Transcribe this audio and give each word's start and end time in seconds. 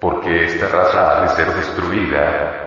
Porque 0.00 0.44
esta 0.44 0.68
raza 0.68 1.18
ha 1.18 1.22
de 1.22 1.28
ser 1.36 1.54
destruida. 1.54 2.66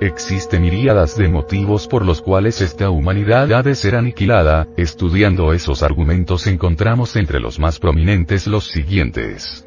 Existen 0.00 0.62
miríadas 0.62 1.16
de 1.16 1.28
motivos 1.28 1.88
por 1.88 2.04
los 2.04 2.22
cuales 2.22 2.60
esta 2.60 2.88
humanidad 2.88 3.52
ha 3.52 3.62
de 3.62 3.74
ser 3.74 3.96
aniquilada, 3.96 4.68
estudiando 4.76 5.52
esos 5.52 5.82
argumentos 5.82 6.46
encontramos 6.46 7.16
entre 7.16 7.40
los 7.40 7.58
más 7.58 7.80
prominentes 7.80 8.46
los 8.46 8.68
siguientes. 8.68 9.66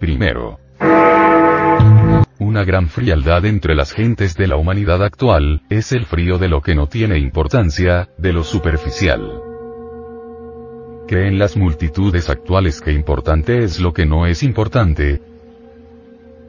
Primero, 0.00 0.58
una 2.40 2.64
gran 2.64 2.88
frialdad 2.88 3.46
entre 3.46 3.76
las 3.76 3.92
gentes 3.92 4.36
de 4.36 4.48
la 4.48 4.56
humanidad 4.56 5.04
actual, 5.04 5.62
es 5.70 5.92
el 5.92 6.04
frío 6.06 6.38
de 6.38 6.48
lo 6.48 6.62
que 6.62 6.74
no 6.74 6.88
tiene 6.88 7.18
importancia, 7.18 8.08
de 8.18 8.32
lo 8.32 8.42
superficial. 8.42 9.51
Creen 11.12 11.38
las 11.38 11.58
multitudes 11.58 12.30
actuales 12.30 12.80
que 12.80 12.90
importante 12.90 13.64
es 13.64 13.80
lo 13.80 13.92
que 13.92 14.06
no 14.06 14.24
es 14.24 14.42
importante, 14.42 15.20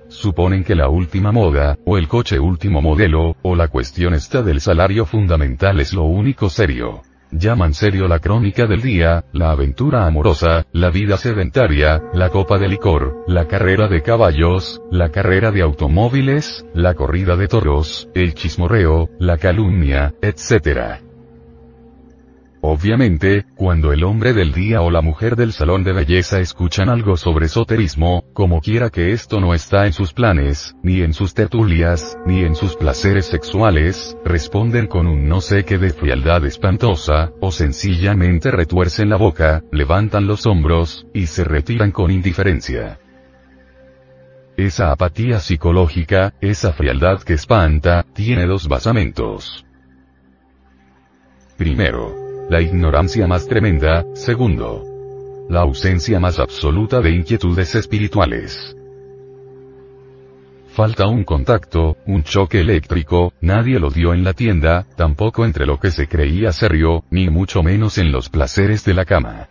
suponen 0.07 0.63
que 0.63 0.73
la 0.73 0.87
última 0.87 1.33
moda, 1.33 1.77
o 1.83 1.97
el 1.97 2.07
coche 2.07 2.39
último 2.39 2.81
modelo, 2.81 3.35
o 3.41 3.57
la 3.57 3.67
cuestión 3.67 4.13
esta 4.13 4.41
del 4.41 4.61
salario 4.61 5.05
fundamental 5.05 5.81
es 5.81 5.91
lo 5.91 6.03
único 6.03 6.49
serio. 6.49 7.01
Llaman 7.29 7.73
serio 7.73 8.07
la 8.07 8.19
crónica 8.19 8.65
del 8.65 8.81
día, 8.81 9.25
la 9.33 9.51
aventura 9.51 10.07
amorosa, 10.07 10.65
la 10.71 10.89
vida 10.91 11.17
sedentaria, 11.17 12.01
la 12.13 12.29
copa 12.29 12.57
de 12.57 12.69
licor, 12.69 13.25
la 13.27 13.49
carrera 13.49 13.89
de 13.89 14.01
caballos, 14.01 14.81
la 14.89 15.09
carrera 15.09 15.51
de 15.51 15.61
automóviles, 15.61 16.65
la 16.73 16.93
corrida 16.93 17.35
de 17.35 17.49
toros, 17.49 18.07
el 18.15 18.33
chismorreo, 18.33 19.09
la 19.19 19.37
calumnia, 19.37 20.13
etc. 20.21 21.02
Obviamente, 22.65 23.45
cuando 23.57 23.91
el 23.91 24.05
hombre 24.05 24.31
del 24.31 24.53
día 24.53 24.81
o 24.81 24.89
la 24.89 25.01
mujer 25.01 25.35
del 25.35 25.51
salón 25.51 25.83
de 25.83 25.91
belleza 25.91 26.39
escuchan 26.39 26.87
algo 26.87 27.17
sobre 27.17 27.47
esoterismo, 27.47 28.23
como 28.31 28.61
quiera 28.61 28.89
que 28.89 29.11
esto 29.11 29.41
no 29.41 29.53
está 29.53 29.85
en 29.85 29.91
sus 29.91 30.13
planes, 30.13 30.73
ni 30.81 31.01
en 31.01 31.11
sus 31.11 31.33
tertulias, 31.33 32.17
ni 32.25 32.39
en 32.39 32.55
sus 32.55 32.77
placeres 32.77 33.25
sexuales, 33.25 34.15
responden 34.23 34.87
con 34.87 35.07
un 35.07 35.27
no 35.27 35.41
sé 35.41 35.65
qué 35.65 35.77
de 35.77 35.89
frialdad 35.89 36.45
espantosa, 36.45 37.33
o 37.41 37.51
sencillamente 37.51 38.49
retuercen 38.49 39.09
la 39.09 39.17
boca, 39.17 39.61
levantan 39.73 40.25
los 40.25 40.45
hombros, 40.45 41.05
y 41.13 41.25
se 41.25 41.43
retiran 41.43 41.91
con 41.91 42.11
indiferencia. 42.11 42.97
Esa 44.55 44.93
apatía 44.93 45.41
psicológica, 45.41 46.33
esa 46.39 46.71
frialdad 46.71 47.23
que 47.23 47.33
espanta, 47.33 48.05
tiene 48.13 48.45
dos 48.45 48.69
basamentos. 48.69 49.65
Primero, 51.57 52.22
la 52.49 52.61
ignorancia 52.61 53.27
más 53.27 53.47
tremenda, 53.47 54.05
segundo. 54.13 54.83
La 55.49 55.61
ausencia 55.61 56.19
más 56.19 56.39
absoluta 56.39 57.01
de 57.01 57.11
inquietudes 57.11 57.75
espirituales. 57.75 58.75
Falta 60.67 61.07
un 61.07 61.23
contacto, 61.23 61.97
un 62.07 62.23
choque 62.23 62.59
eléctrico, 62.59 63.33
nadie 63.41 63.79
lo 63.79 63.91
dio 63.91 64.13
en 64.13 64.23
la 64.23 64.33
tienda, 64.33 64.87
tampoco 64.95 65.45
entre 65.45 65.67
lo 65.67 65.79
que 65.79 65.91
se 65.91 66.07
creía 66.07 66.51
serio, 66.51 67.03
ni 67.11 67.29
mucho 67.29 67.61
menos 67.61 67.97
en 67.99 68.11
los 68.11 68.29
placeres 68.29 68.83
de 68.83 68.93
la 68.95 69.05
cama. 69.05 69.49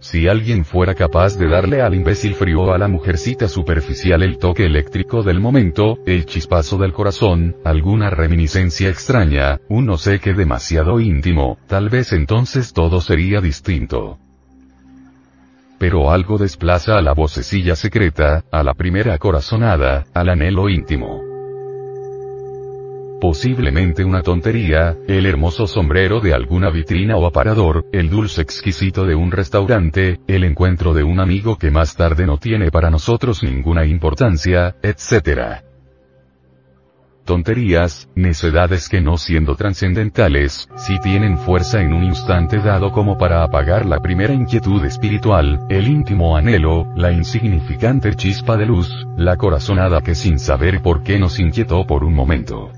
Si 0.00 0.28
alguien 0.28 0.64
fuera 0.64 0.94
capaz 0.94 1.36
de 1.36 1.48
darle 1.48 1.82
al 1.82 1.94
imbécil 1.94 2.34
frío 2.34 2.62
o 2.62 2.72
a 2.72 2.78
la 2.78 2.86
mujercita 2.86 3.48
superficial 3.48 4.22
el 4.22 4.38
toque 4.38 4.64
eléctrico 4.64 5.24
del 5.24 5.40
momento, 5.40 5.98
el 6.06 6.24
chispazo 6.24 6.78
del 6.78 6.92
corazón, 6.92 7.56
alguna 7.64 8.08
reminiscencia 8.08 8.88
extraña, 8.88 9.60
un 9.68 9.86
no 9.86 9.98
sé 9.98 10.20
qué 10.20 10.34
demasiado 10.34 11.00
íntimo, 11.00 11.58
tal 11.66 11.88
vez 11.88 12.12
entonces 12.12 12.72
todo 12.72 13.00
sería 13.00 13.40
distinto. 13.40 14.18
Pero 15.78 16.10
algo 16.10 16.38
desplaza 16.38 16.96
a 16.96 17.02
la 17.02 17.12
vocecilla 17.12 17.74
secreta, 17.74 18.44
a 18.52 18.62
la 18.62 18.74
primera 18.74 19.18
corazonada, 19.18 20.06
al 20.14 20.28
anhelo 20.28 20.68
íntimo. 20.68 21.27
Posiblemente 23.20 24.04
una 24.04 24.22
tontería, 24.22 24.96
el 25.08 25.26
hermoso 25.26 25.66
sombrero 25.66 26.20
de 26.20 26.34
alguna 26.34 26.70
vitrina 26.70 27.16
o 27.16 27.26
aparador, 27.26 27.84
el 27.92 28.10
dulce 28.10 28.42
exquisito 28.42 29.04
de 29.06 29.16
un 29.16 29.32
restaurante, 29.32 30.20
el 30.28 30.44
encuentro 30.44 30.94
de 30.94 31.02
un 31.02 31.18
amigo 31.18 31.58
que 31.58 31.72
más 31.72 31.96
tarde 31.96 32.26
no 32.26 32.38
tiene 32.38 32.70
para 32.70 32.90
nosotros 32.90 33.42
ninguna 33.42 33.84
importancia, 33.86 34.76
etc. 34.84 35.64
Tonterías, 37.24 38.08
necedades 38.14 38.88
que 38.88 39.00
no 39.00 39.16
siendo 39.16 39.56
trascendentales, 39.56 40.68
si 40.76 41.00
tienen 41.00 41.38
fuerza 41.38 41.82
en 41.82 41.94
un 41.94 42.04
instante 42.04 42.58
dado 42.58 42.92
como 42.92 43.18
para 43.18 43.42
apagar 43.42 43.84
la 43.84 43.98
primera 43.98 44.32
inquietud 44.32 44.84
espiritual, 44.84 45.66
el 45.68 45.88
íntimo 45.88 46.36
anhelo, 46.36 46.86
la 46.94 47.10
insignificante 47.10 48.14
chispa 48.14 48.56
de 48.56 48.66
luz, 48.66 48.88
la 49.16 49.36
corazonada 49.36 50.02
que 50.02 50.14
sin 50.14 50.38
saber 50.38 50.80
por 50.82 51.02
qué 51.02 51.18
nos 51.18 51.40
inquietó 51.40 51.84
por 51.84 52.04
un 52.04 52.14
momento. 52.14 52.70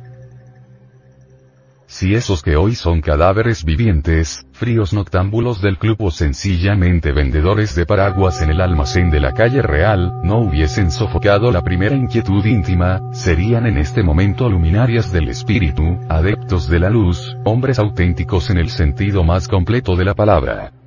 Si 1.91 2.15
esos 2.15 2.45
que 2.45 2.55
hoy 2.55 2.77
son 2.77 3.01
cadáveres 3.01 3.65
vivientes, 3.65 4.47
fríos 4.53 4.93
noctámbulos 4.93 5.61
del 5.61 5.77
club 5.77 5.97
o 5.99 6.13
sencillamente 6.13 7.11
vendedores 7.11 7.75
de 7.75 7.85
paraguas 7.85 8.41
en 8.43 8.51
el 8.51 8.61
almacén 8.61 9.11
de 9.11 9.19
la 9.19 9.33
calle 9.33 9.61
real, 9.61 10.13
no 10.23 10.39
hubiesen 10.39 10.93
sofocado 10.93 11.51
la 11.51 11.63
primera 11.63 11.97
inquietud 11.97 12.45
íntima, 12.45 13.01
serían 13.13 13.67
en 13.67 13.77
este 13.77 14.05
momento 14.05 14.49
luminarias 14.49 15.11
del 15.11 15.31
espíritu, 15.31 15.99
adeptos 16.09 16.69
de 16.69 16.79
la 16.79 16.91
luz, 16.91 17.37
hombres 17.45 17.81
auténticos 17.81 18.51
en 18.51 18.59
el 18.59 18.71
sentido 18.71 19.25
más 19.25 19.49
completo 19.49 19.97
de 19.97 20.05
la 20.05 20.15
palabra. 20.15 20.80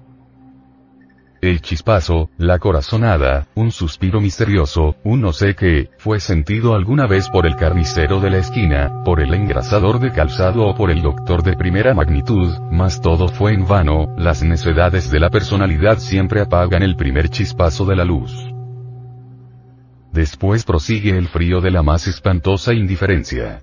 El 1.44 1.59
chispazo, 1.59 2.30
la 2.38 2.58
corazonada, 2.58 3.48
un 3.56 3.70
suspiro 3.74 4.22
misterioso, 4.22 4.96
un 5.04 5.20
no 5.20 5.34
sé 5.34 5.56
qué, 5.56 5.90
fue 5.98 6.22
sentido 6.22 6.74
alguna 6.74 7.06
vez 7.06 7.28
por 7.28 7.46
el 7.46 7.58
carnicero 7.58 8.22
de 8.22 8.30
la 8.30 8.38
esquina, 8.38 9.04
por 9.04 9.20
el 9.20 9.34
engrasador 9.34 10.00
de 10.00 10.14
calzado 10.14 10.66
o 10.66 10.74
por 10.74 10.90
el 10.90 11.02
doctor 11.02 11.44
de 11.44 11.58
primera 11.58 11.94
magnitud, 11.94 12.50
mas 12.72 13.02
todo 13.02 13.28
fue 13.28 13.52
en 13.52 13.68
vano, 13.68 14.16
las 14.18 14.42
necedades 14.42 15.12
de 15.12 15.20
la 15.20 15.30
personalidad 15.30 15.98
siempre 15.98 16.40
apagan 16.40 16.82
el 16.82 16.96
primer 16.96 17.28
chispazo 17.28 17.84
de 17.84 17.98
la 17.98 18.06
luz. 18.06 18.32
Después 20.14 20.64
prosigue 20.64 21.18
el 21.18 21.28
frío 21.28 21.59
de 21.59 21.72
la 21.72 21.84
más 21.84 22.08
espantosa 22.08 22.72
indiferencia. 22.72 23.62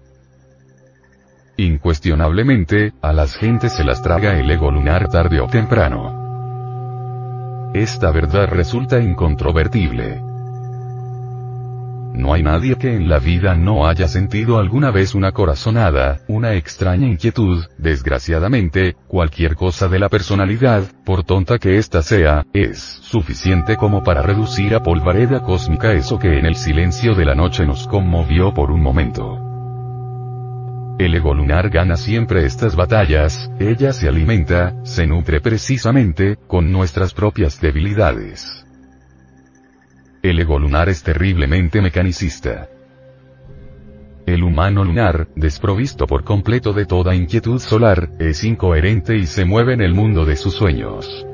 Incuestionablemente, 1.57 2.93
a 3.01 3.15
las 3.15 3.37
gentes 3.37 3.73
se 3.73 3.85
las 3.85 4.03
traga 4.03 4.39
el 4.39 4.51
ego 4.51 4.71
lunar 4.71 5.09
tarde 5.09 5.41
o 5.41 5.47
temprano. 5.47 6.20
Esta 7.75 8.11
verdad 8.11 8.49
resulta 8.49 8.99
incontrovertible. 9.01 10.21
No 12.15 12.35
hay 12.35 12.43
nadie 12.43 12.75
que 12.75 12.97
en 12.97 13.09
la 13.09 13.21
vida 13.21 13.55
no 13.55 13.87
haya 13.87 14.09
sentido 14.09 14.59
alguna 14.59 14.91
vez 14.91 15.15
una 15.15 15.31
corazonada, 15.31 16.21
una 16.27 16.55
extraña 16.55 17.07
inquietud, 17.07 17.65
desgraciadamente, 17.79 18.97
cualquier 19.07 19.55
cosa 19.55 19.87
de 19.87 20.01
la 20.01 20.09
personalidad, 20.09 20.83
por 21.05 21.23
tonta 21.23 21.59
que 21.59 21.79
ésta 21.79 22.03
sea, 22.03 22.45
es 22.53 22.81
suficiente 22.81 23.77
como 23.77 24.03
para 24.03 24.23
reducir 24.23 24.75
a 24.75 24.83
polvareda 24.83 25.41
cósmica 25.41 25.93
eso 25.93 26.19
que 26.19 26.41
en 26.41 26.47
el 26.47 26.57
silencio 26.57 27.15
de 27.15 27.25
la 27.25 27.37
noche 27.37 27.65
nos 27.65 27.87
conmovió 27.87 28.53
por 28.53 28.73
un 28.73 28.83
momento. 28.83 29.50
El 31.01 31.15
ego 31.15 31.33
lunar 31.33 31.71
gana 31.71 31.97
siempre 31.97 32.45
estas 32.45 32.77
batallas, 32.77 33.51
ella 33.59 33.95
se 33.95 34.07
alimenta, 34.07 34.85
se 34.85 35.07
nutre 35.07 35.41
precisamente, 35.41 36.37
con 36.47 36.71
nuestras 36.71 37.15
propias 37.15 37.59
debilidades. 37.59 38.67
El 40.23 40.39
ego 40.41 40.59
lunar 40.59 40.91
es 40.91 41.03
terriblemente 41.03 41.81
mecanicista. 41.81 42.69
El 44.27 44.43
humano 44.43 44.85
lunar, 44.85 45.29
desprovisto 45.37 46.07
por 46.07 46.23
completo 46.23 46.75
de 46.75 46.85
toda 46.85 47.15
inquietud 47.15 47.61
solar, 47.61 48.11
es 48.19 48.45
incoherente 48.45 49.17
y 49.17 49.25
se 49.25 49.47
mueve 49.47 49.73
en 49.73 49.81
el 49.81 49.95
mundo 49.95 50.27
de 50.27 50.37
sus 50.37 50.53
sueños. 50.53 51.27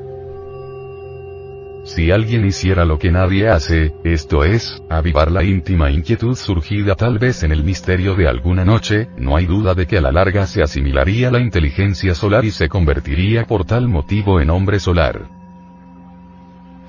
Si 1.87 2.11
alguien 2.11 2.45
hiciera 2.45 2.83
lo 2.83 2.99
que 2.99 3.11
nadie 3.11 3.47
hace, 3.47 3.93
esto 4.03 4.43
es, 4.43 4.83
avivar 4.89 5.31
la 5.31 5.45
íntima 5.45 5.89
inquietud 5.89 6.35
surgida 6.35 6.95
tal 6.95 7.17
vez 7.17 7.43
en 7.43 7.53
el 7.53 7.63
misterio 7.63 8.13
de 8.13 8.27
alguna 8.27 8.65
noche, 8.65 9.07
no 9.17 9.37
hay 9.37 9.45
duda 9.45 9.73
de 9.73 9.87
que 9.87 9.97
a 9.97 10.01
la 10.01 10.11
larga 10.11 10.47
se 10.47 10.61
asimilaría 10.61 11.31
la 11.31 11.39
inteligencia 11.39 12.13
solar 12.13 12.43
y 12.43 12.51
se 12.51 12.67
convertiría 12.67 13.45
por 13.45 13.63
tal 13.63 13.87
motivo 13.87 14.41
en 14.41 14.49
hombre 14.49 14.81
solar. 14.81 15.29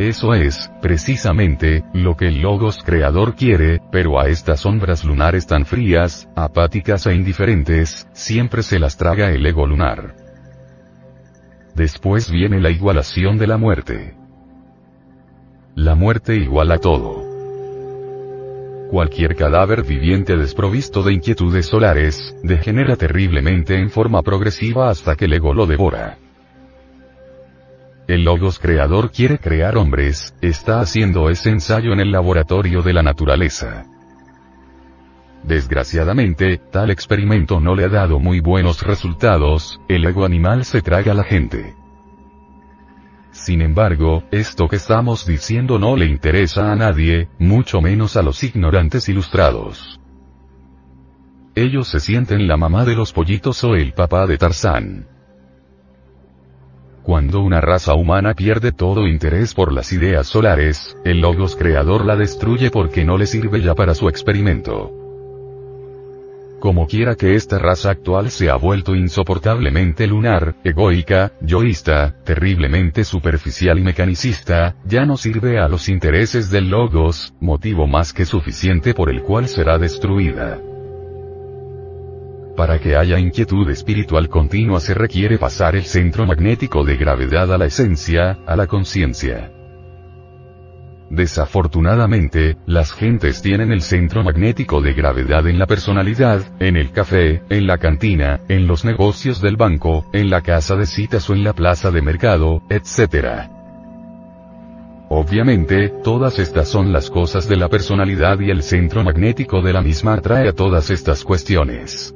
Eso 0.01 0.35
es, 0.35 0.69
precisamente, 0.83 1.85
lo 1.95 2.17
que 2.17 2.27
el 2.27 2.41
Logos 2.41 2.83
creador 2.85 3.37
quiere, 3.37 3.81
pero 3.93 4.19
a 4.19 4.27
estas 4.27 4.61
sombras 4.61 5.05
lunares 5.05 5.47
tan 5.47 5.65
frías, 5.65 6.29
apáticas 6.35 7.07
e 7.07 7.15
indiferentes, 7.15 8.09
siempre 8.13 8.65
se 8.65 8.81
las 8.81 8.97
traga 8.97 9.31
el 9.31 9.47
ego 9.47 9.65
lunar. 9.65 10.17
Después 11.77 12.33
viene 12.33 12.61
la 12.61 12.71
igualación 12.71 13.39
de 13.39 13.47
la 13.47 13.59
muerte. 13.59 14.18
La 15.81 15.95
muerte 15.95 16.35
iguala 16.35 16.79
todo. 16.79 17.23
Cualquier 18.91 19.37
cadáver 19.37 19.85
viviente 19.85 20.37
desprovisto 20.37 21.05
de 21.05 21.13
inquietudes 21.13 21.67
solares, 21.67 22.35
degenera 22.43 22.97
terriblemente 22.97 23.79
en 23.79 23.89
forma 23.89 24.23
progresiva 24.23 24.91
hasta 24.91 25.15
que 25.15 25.27
el 25.27 25.35
ego 25.35 25.55
lo 25.55 25.69
devora. 25.69 26.19
el 28.09 28.25
Logos 28.25 28.59
creador 28.59 29.13
quiere 29.13 29.39
crear 29.39 29.77
hombres, 29.77 30.35
está 30.41 30.81
haciendo 30.81 31.31
ese 31.31 31.51
ensayo 31.51 31.93
en 31.93 32.01
el 32.01 32.11
laboratorio 32.11 32.83
de 32.83 32.95
la 32.95 33.05
naturaleza. 33.05 33.87
Desgraciadamente, 35.45 36.61
tal 36.73 36.91
experimento 36.91 37.61
no 37.61 37.77
le 37.77 37.85
ha 37.85 37.89
dado 37.89 38.19
muy 38.19 38.41
buenos 38.41 38.83
resultados, 38.83 39.81
el 39.87 40.05
ego 40.05 40.25
animal 40.25 40.65
se 40.65 40.83
traga 40.83 41.13
a 41.13 41.15
la 41.15 41.23
gente. 41.23 41.77
Sin 43.39 43.63
embargo, 43.63 44.25
esto 44.33 44.69
que 44.69 44.77
estamos 44.77 45.25
diciendo 45.25 45.79
no 45.79 45.97
le 45.97 46.07
interesa 46.07 46.73
a 46.73 46.77
nadie, 46.77 47.29
mucho 47.39 47.81
menos 47.81 48.17
a 48.17 48.23
los 48.23 48.43
ignorantes 48.43 49.09
ilustrados. 49.09 50.01
Ellos 51.55 51.89
se 51.89 52.01
sienten 52.01 52.49
la 52.49 52.57
mamá 52.57 52.85
de 52.85 52.95
los 52.97 53.13
pollitos 53.13 53.63
o 53.65 53.75
el 53.75 53.93
papá 53.93 54.27
de 54.27 54.39
Tarzán. 54.39 55.07
Cuando 57.05 57.41
una 57.41 57.61
raza 57.61 57.95
humana 57.95 58.35
pierde 58.35 58.73
todo 58.73 59.07
interés 59.07 59.55
por 59.55 59.73
las 59.73 59.93
ideas 59.93 60.27
solares, 60.27 60.97
el 61.05 61.21
Logos 61.21 61.57
creador 61.57 62.05
la 62.05 62.17
destruye 62.17 62.71
porque 62.71 63.05
no 63.05 63.17
le 63.17 63.27
sirve 63.27 63.63
ya 63.63 63.75
para 63.75 63.95
su 63.95 64.09
experimento. 64.09 65.08
Como 66.61 66.89
quiera 66.89 67.15
que 67.15 67.37
esta 67.37 67.59
raza 67.59 67.91
actual 67.91 68.31
se 68.31 68.51
ha 68.51 68.57
vuelto 68.57 68.97
insoportablemente 68.97 70.09
lunar, 70.09 70.57
egoica, 70.65 71.33
yoísta, 71.41 72.17
terriblemente 72.25 73.05
superficial 73.05 73.79
y 73.79 73.83
mecanicista, 73.83 74.75
ya 74.85 75.07
no 75.07 75.17
sirve 75.17 75.61
a 75.61 75.69
los 75.69 75.89
intereses 75.89 76.51
del 76.51 76.69
logos, 76.69 77.33
motivo 77.41 77.87
más 77.87 78.13
que 78.13 78.25
suficiente 78.25 78.93
por 78.93 79.09
el 79.09 79.23
cual 79.23 79.47
será 79.47 79.79
destruida. 79.79 80.61
Para 82.57 82.81
que 82.81 82.97
haya 82.97 83.21
inquietud 83.21 83.71
espiritual 83.71 84.29
continua 84.29 84.81
se 84.81 84.95
requiere 84.95 85.39
pasar 85.39 85.77
el 85.77 85.85
centro 85.85 86.27
magnético 86.27 86.83
de 86.83 86.97
gravedad 86.97 87.53
a 87.53 87.59
la 87.59 87.67
esencia, 87.67 88.41
a 88.47 88.57
la 88.57 88.67
conciencia. 88.67 89.53
Desafortunadamente, 91.11 92.59
las 92.67 92.93
gentes 92.93 93.41
tienen 93.41 93.73
el 93.73 93.81
centro 93.81 94.23
magnético 94.23 94.83
de 94.83 94.93
gravedad 94.93 95.47
en 95.47 95.59
la 95.59 95.67
personalidad, 95.67 96.43
en 96.61 96.77
el 96.77 96.91
café, 96.91 97.43
en 97.49 97.67
la 97.67 97.79
cantina, 97.79 98.41
en 98.49 98.67
los 98.67 98.85
negocios 98.85 99.41
del 99.41 99.57
banco, 99.57 100.05
en 100.13 100.29
la 100.29 100.43
casa 100.43 100.77
de 100.77 100.85
citas 100.85 101.31
o 101.31 101.33
en 101.33 101.45
la 101.45 101.55
plaza 101.55 101.91
de 101.91 102.03
mercado, 102.03 102.63
etc. 102.69 103.49
Obviamente, 105.09 105.89
todas 106.05 106.39
estas 106.39 106.69
son 106.69 106.93
las 106.93 107.09
cosas 107.09 107.49
de 107.49 107.57
la 107.57 107.71
personalidad 107.71 108.39
y 108.41 108.51
el 108.51 108.63
centro 108.63 109.03
magnético 109.03 109.63
de 109.63 109.73
la 109.73 109.81
misma 109.81 110.13
atrae 110.15 110.51
a 110.51 110.53
todas 110.53 110.91
estas 110.91 111.25
cuestiones. 111.25 112.15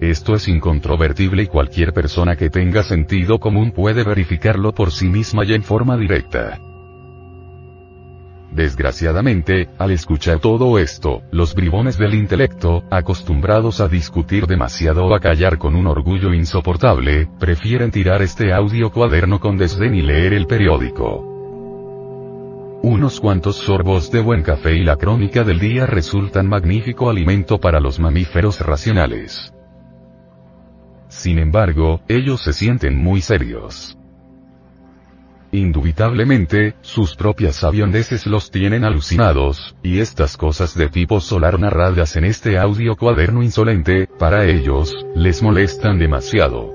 Esto 0.00 0.34
es 0.34 0.48
incontrovertible 0.48 1.42
y 1.42 1.46
cualquier 1.46 1.92
persona 1.92 2.36
que 2.36 2.48
tenga 2.48 2.82
sentido 2.82 3.38
común 3.38 3.72
puede 3.72 4.04
verificarlo 4.04 4.72
por 4.72 4.90
sí 4.90 5.08
misma 5.08 5.44
y 5.44 5.52
en 5.52 5.62
forma 5.62 5.98
directa. 5.98 6.58
Desgraciadamente, 8.56 9.68
al 9.78 9.90
escuchar 9.90 10.38
todo 10.38 10.78
esto, 10.78 11.20
los 11.30 11.54
bribones 11.54 11.98
del 11.98 12.14
intelecto, 12.14 12.84
acostumbrados 12.90 13.82
a 13.82 13.88
discutir 13.88 14.46
demasiado 14.46 15.04
o 15.04 15.14
a 15.14 15.20
callar 15.20 15.58
con 15.58 15.76
un 15.76 15.86
orgullo 15.86 16.32
insoportable, 16.32 17.28
prefieren 17.38 17.90
tirar 17.90 18.22
este 18.22 18.54
audio 18.54 18.90
cuaderno 18.90 19.40
con 19.40 19.58
desdén 19.58 19.94
y 19.94 20.00
leer 20.00 20.32
el 20.32 20.46
periódico. 20.46 21.22
Unos 22.82 23.20
cuantos 23.20 23.56
sorbos 23.56 24.10
de 24.10 24.22
buen 24.22 24.42
café 24.42 24.74
y 24.74 24.84
la 24.84 24.96
crónica 24.96 25.44
del 25.44 25.58
día 25.58 25.84
resultan 25.84 26.48
magnífico 26.48 27.10
alimento 27.10 27.58
para 27.58 27.78
los 27.78 28.00
mamíferos 28.00 28.60
racionales. 28.60 29.52
Sin 31.08 31.38
embargo, 31.38 32.00
ellos 32.08 32.42
se 32.42 32.54
sienten 32.54 32.96
muy 32.96 33.20
serios. 33.20 33.98
Indubitablemente, 35.56 36.74
sus 36.82 37.16
propias 37.16 37.64
avioneses 37.64 38.26
los 38.26 38.50
tienen 38.50 38.84
alucinados, 38.84 39.74
y 39.82 40.00
estas 40.00 40.36
cosas 40.36 40.76
de 40.76 40.90
tipo 40.90 41.18
solar 41.18 41.58
narradas 41.58 42.14
en 42.16 42.24
este 42.24 42.58
audio 42.58 42.94
cuaderno 42.94 43.42
insolente, 43.42 44.06
para 44.06 44.44
ellos, 44.44 44.94
les 45.14 45.42
molestan 45.42 45.98
demasiado. 45.98 46.74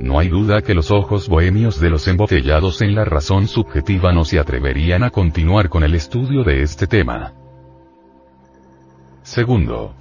No 0.00 0.18
hay 0.18 0.28
duda 0.28 0.60
que 0.60 0.74
los 0.74 0.90
ojos 0.90 1.26
bohemios 1.26 1.80
de 1.80 1.88
los 1.88 2.06
embotellados 2.08 2.82
en 2.82 2.94
la 2.94 3.06
razón 3.06 3.48
subjetiva 3.48 4.12
no 4.12 4.26
se 4.26 4.38
atreverían 4.38 5.02
a 5.02 5.08
continuar 5.08 5.70
con 5.70 5.82
el 5.82 5.94
estudio 5.94 6.44
de 6.44 6.60
este 6.60 6.86
tema. 6.86 7.32
Segundo. 9.22 9.94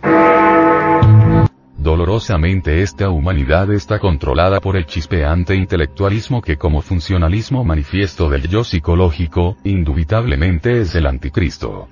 Dolorosamente 1.83 2.81
esta 2.81 3.09
humanidad 3.09 3.69
está 3.73 3.99
controlada 3.99 4.61
por 4.61 4.77
el 4.77 4.85
chispeante 4.85 5.53
intelectualismo 5.53 6.41
que 6.41 6.55
como 6.55 6.81
funcionalismo 6.81 7.65
manifiesto 7.65 8.29
del 8.29 8.47
yo 8.47 8.63
psicológico, 8.63 9.57
indubitablemente 9.65 10.79
es 10.79 10.95
el 10.95 11.05
anticristo. 11.07 11.89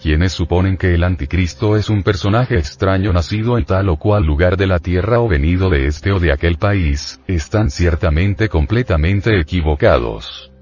Quienes 0.00 0.30
suponen 0.30 0.76
que 0.76 0.94
el 0.94 1.02
anticristo 1.02 1.76
es 1.76 1.90
un 1.90 2.04
personaje 2.04 2.56
extraño 2.56 3.12
nacido 3.12 3.58
en 3.58 3.64
tal 3.64 3.88
o 3.88 3.96
cual 3.96 4.24
lugar 4.24 4.56
de 4.56 4.68
la 4.68 4.78
tierra 4.78 5.18
o 5.18 5.26
venido 5.26 5.68
de 5.68 5.88
este 5.88 6.12
o 6.12 6.20
de 6.20 6.30
aquel 6.30 6.56
país, 6.56 7.20
están 7.26 7.68
ciertamente 7.68 8.48
completamente 8.48 9.40
equivocados. 9.40 10.52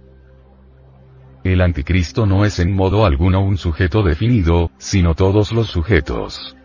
El 1.44 1.60
anticristo 1.60 2.24
no 2.24 2.46
es 2.46 2.60
en 2.60 2.74
modo 2.74 3.04
alguno 3.04 3.44
un 3.44 3.58
sujeto 3.58 4.02
definido, 4.02 4.70
sino 4.78 5.14
todos 5.14 5.52
los 5.52 5.66
sujetos. 5.66 6.56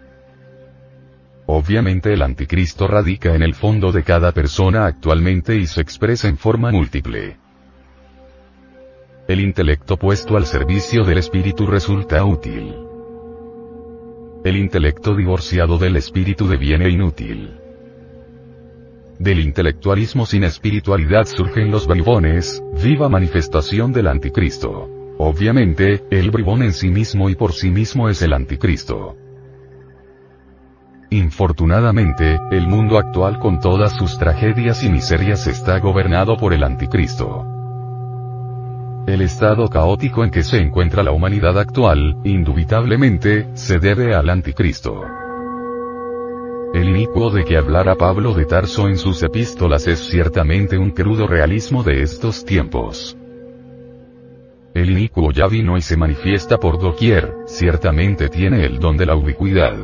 Obviamente 1.45 2.13
el 2.13 2.21
anticristo 2.21 2.87
radica 2.87 3.35
en 3.35 3.41
el 3.41 3.55
fondo 3.55 3.91
de 3.91 4.03
cada 4.03 4.31
persona 4.31 4.85
actualmente 4.85 5.55
y 5.55 5.67
se 5.67 5.81
expresa 5.81 6.27
en 6.27 6.37
forma 6.37 6.71
múltiple. 6.71 7.37
El 9.27 9.39
intelecto 9.39 9.97
puesto 9.97 10.37
al 10.37 10.45
servicio 10.45 11.03
del 11.03 11.17
espíritu 11.17 11.65
resulta 11.65 12.23
útil. 12.25 12.75
El 14.43 14.57
intelecto 14.57 15.15
divorciado 15.15 15.77
del 15.77 15.97
espíritu 15.97 16.47
deviene 16.47 16.89
inútil. 16.89 17.51
Del 19.19 19.39
intelectualismo 19.39 20.25
sin 20.25 20.43
espiritualidad 20.43 21.25
surgen 21.27 21.69
los 21.69 21.85
bribones, 21.85 22.63
viva 22.81 23.07
manifestación 23.07 23.93
del 23.93 24.07
anticristo. 24.07 24.89
Obviamente, 25.19 26.03
el 26.09 26.31
bribón 26.31 26.63
en 26.63 26.73
sí 26.73 26.89
mismo 26.89 27.29
y 27.29 27.35
por 27.35 27.53
sí 27.53 27.69
mismo 27.69 28.09
es 28.09 28.23
el 28.23 28.33
anticristo. 28.33 29.15
Infortunadamente, 31.13 32.39
el 32.51 32.69
mundo 32.69 32.97
actual 32.97 33.37
con 33.37 33.59
todas 33.59 33.91
sus 33.91 34.17
tragedias 34.17 34.81
y 34.81 34.89
miserias 34.89 35.45
está 35.45 35.77
gobernado 35.79 36.37
por 36.37 36.53
el 36.53 36.63
anticristo. 36.63 37.45
El 39.07 39.21
estado 39.21 39.67
caótico 39.67 40.23
en 40.23 40.31
que 40.31 40.41
se 40.41 40.59
encuentra 40.59 41.03
la 41.03 41.11
humanidad 41.11 41.59
actual, 41.59 42.15
indubitablemente, 42.23 43.49
se 43.55 43.79
debe 43.79 44.15
al 44.15 44.29
anticristo. 44.29 45.03
El 46.73 46.87
inicuo 46.87 47.29
de 47.29 47.43
que 47.43 47.57
hablara 47.57 47.95
Pablo 47.95 48.33
de 48.33 48.45
Tarso 48.45 48.87
en 48.87 48.97
sus 48.97 49.21
epístolas 49.21 49.87
es 49.87 49.99
ciertamente 49.99 50.77
un 50.77 50.91
crudo 50.91 51.27
realismo 51.27 51.83
de 51.83 52.03
estos 52.03 52.45
tiempos. 52.45 53.17
El 54.73 54.89
inicuo 54.89 55.33
ya 55.33 55.47
vino 55.47 55.75
y 55.75 55.81
se 55.81 55.97
manifiesta 55.97 56.57
por 56.57 56.79
doquier, 56.79 57.35
ciertamente 57.47 58.29
tiene 58.29 58.63
el 58.63 58.79
don 58.79 58.95
de 58.95 59.07
la 59.07 59.17
ubicuidad 59.17 59.75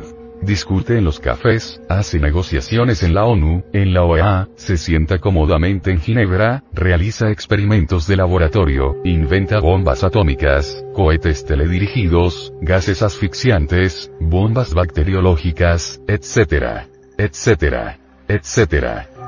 discute 0.42 0.98
en 0.98 1.04
los 1.04 1.20
cafés, 1.20 1.80
hace 1.88 2.18
negociaciones 2.18 3.02
en 3.02 3.14
la 3.14 3.24
ONU, 3.24 3.64
en 3.72 3.92
la 3.92 4.04
OEA, 4.04 4.48
se 4.56 4.76
sienta 4.76 5.18
cómodamente 5.18 5.90
en 5.90 6.00
Ginebra, 6.00 6.64
realiza 6.72 7.30
experimentos 7.30 8.06
de 8.06 8.16
laboratorio, 8.16 8.96
inventa 9.04 9.60
bombas 9.60 10.04
atómicas, 10.04 10.84
cohetes 10.94 11.44
teledirigidos, 11.44 12.52
gases 12.60 13.02
asfixiantes, 13.02 14.10
bombas 14.20 14.74
bacteriológicas, 14.74 16.00
etc. 16.06 16.86
etc. 17.18 17.98
etc. 18.28 19.18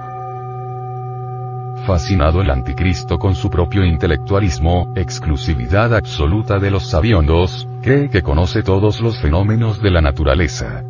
Fascinado 1.87 2.43
el 2.43 2.51
anticristo 2.51 3.19
con 3.19 3.35
su 3.35 3.51
propio 3.51 3.85
intelectualismo, 3.85 4.93
exclusividad 4.97 5.95
absoluta 5.95 6.59
de 6.59 6.71
los 6.71 6.91
sabiondos, 6.91 7.67
cree 7.83 8.11
que 8.11 8.23
conoce 8.23 8.63
todos 8.63 9.01
los 9.01 9.21
fenómenos 9.21 9.81
de 9.83 9.91
la 9.91 10.01
naturaleza. 10.01 10.85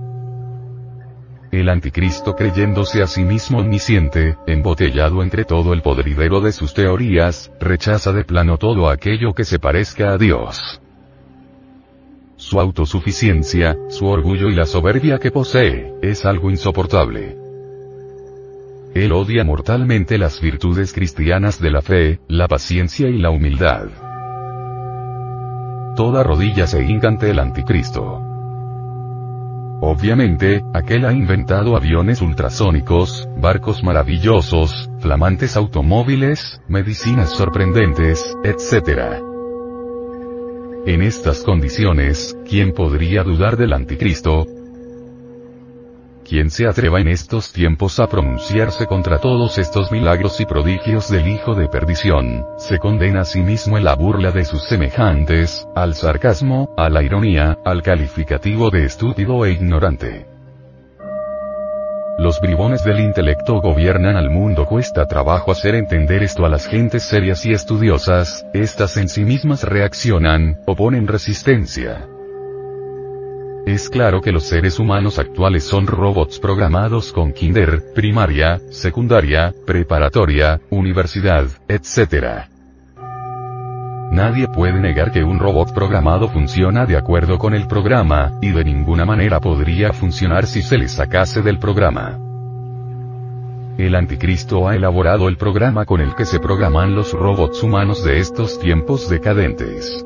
El 1.53 1.69
anticristo 1.69 2.37
creyéndose 2.37 3.03
a 3.03 3.09
sí 3.09 3.25
mismo 3.25 3.59
omnisciente, 3.59 4.37
embotellado 4.47 5.21
entre 5.25 5.45
todo 5.45 5.73
el 5.73 5.83
podridero 5.83 6.41
de 6.41 6.53
sus 6.53 6.75
teorías, 6.75 7.51
rechaza 7.59 8.13
de 8.13 8.25
plano 8.25 8.57
todo 8.57 8.89
aquello 8.89 9.35
que 9.35 9.45
se 9.45 9.59
parezca 9.59 10.13
a 10.13 10.19
Dios. 10.19 10.81
Su 12.37 12.61
autosuficiencia, 12.61 13.77
su 13.89 14.07
orgullo 14.07 14.49
y 14.49 14.55
la 14.55 14.65
soberbia 14.65 15.19
que 15.19 15.33
posee, 15.33 15.93
es 16.03 16.25
algo 16.25 16.51
insoportable. 16.51 17.37
Él 18.95 19.11
odia 19.11 19.43
mortalmente 19.43 20.19
las 20.19 20.41
virtudes 20.41 20.93
cristianas 20.93 21.61
de 21.61 21.71
la 21.71 21.83
fe, 21.83 22.21
la 22.29 22.47
paciencia 22.47 23.09
y 23.09 23.19
la 23.19 23.31
humildad. 23.31 23.89
Toda 25.97 26.23
rodilla 26.23 26.69
se 26.69 26.85
hinca 26.85 27.09
el 27.21 27.41
anticristo. 27.41 28.30
Obviamente, 29.83 30.63
aquel 30.75 31.07
ha 31.07 31.13
inventado 31.13 31.75
aviones 31.75 32.21
ultrasónicos, 32.21 33.27
barcos 33.39 33.83
maravillosos, 33.83 34.91
flamantes 35.01 35.57
automóviles, 35.57 36.61
medicinas 36.69 37.31
sorprendentes, 37.31 38.37
etc. 38.45 39.23
En 40.85 41.01
estas 41.01 41.43
condiciones, 41.43 42.37
¿quién 42.47 42.73
podría 42.73 43.23
dudar 43.23 43.57
del 43.57 43.73
anticristo? 43.73 44.47
¿Quién 46.31 46.49
se 46.49 46.69
atreva 46.69 47.01
en 47.01 47.09
estos 47.09 47.53
tiempos 47.53 47.99
a 47.99 48.07
pronunciarse 48.07 48.87
contra 48.87 49.19
todos 49.19 49.59
estos 49.59 49.91
milagros 49.91 50.41
y 50.41 50.47
prodigios 50.47 51.11
del 51.11 51.27
Hijo 51.27 51.57
de 51.57 51.67
Perdición, 51.67 52.47
se 52.57 52.79
condena 52.79 53.23
a 53.23 53.25
sí 53.25 53.41
mismo 53.41 53.77
en 53.77 53.83
la 53.83 53.97
burla 53.97 54.31
de 54.31 54.45
sus 54.45 54.63
semejantes, 54.69 55.67
al 55.75 55.97
sarcasmo, 55.97 56.73
a 56.77 56.89
la 56.89 57.03
ironía, 57.03 57.59
al 57.65 57.83
calificativo 57.83 58.71
de 58.71 58.85
estúpido 58.85 59.45
e 59.45 59.51
ignorante. 59.51 60.29
Los 62.17 62.41
bribones 62.41 62.85
del 62.85 63.01
intelecto 63.01 63.61
gobiernan 63.61 64.15
al 64.15 64.31
mundo. 64.31 64.67
Cuesta 64.67 65.07
trabajo 65.07 65.51
hacer 65.51 65.75
entender 65.75 66.23
esto 66.23 66.47
a 66.47 66.49
las 66.49 66.69
gentes 66.69 67.03
serias 67.03 67.45
y 67.45 67.55
estudiosas, 67.55 68.47
estas 68.55 68.97
en 68.99 69.09
sí 69.09 69.25
mismas 69.25 69.65
reaccionan, 69.65 70.61
oponen 70.65 71.09
resistencia. 71.09 72.07
Es 73.67 73.91
claro 73.91 74.23
que 74.23 74.33
los 74.33 74.45
seres 74.45 74.79
humanos 74.79 75.19
actuales 75.19 75.65
son 75.65 75.87
robots 75.87 76.39
programados 76.39 77.13
con 77.13 77.33
kinder, 77.33 77.93
primaria, 77.95 78.59
secundaria, 78.71 79.55
preparatoria, 79.67 80.61
universidad, 80.71 81.47
etc. 81.69 82.49
Nadie 84.11 84.49
puede 84.49 84.81
negar 84.81 85.13
que 85.13 85.23
un 85.23 85.39
robot 85.39 85.73
programado 85.75 86.29
funciona 86.29 86.87
de 86.87 86.97
acuerdo 86.97 87.39
con 87.39 87.55
el 87.55 87.69
programa, 87.69 88.33
y 88.41 88.51
de 88.51 88.65
ninguna 88.65 89.05
manera 89.05 89.41
podría 89.41 89.93
funcionar 89.93 90.47
si 90.47 90.63
se 90.63 90.79
le 90.79 90.89
sacase 90.89 91.43
del 91.43 91.59
programa. 91.59 92.19
El 93.79 93.95
anticristo 93.95 94.69
ha 94.69 94.75
elaborado 94.75 95.29
el 95.29 95.37
programa 95.37 95.85
con 95.85 96.01
el 96.01 96.15
que 96.15 96.25
se 96.25 96.41
programan 96.41 96.95
los 96.95 97.13
robots 97.13 97.63
humanos 97.63 98.03
de 98.03 98.19
estos 98.19 98.59
tiempos 98.59 99.09
decadentes. 99.09 100.05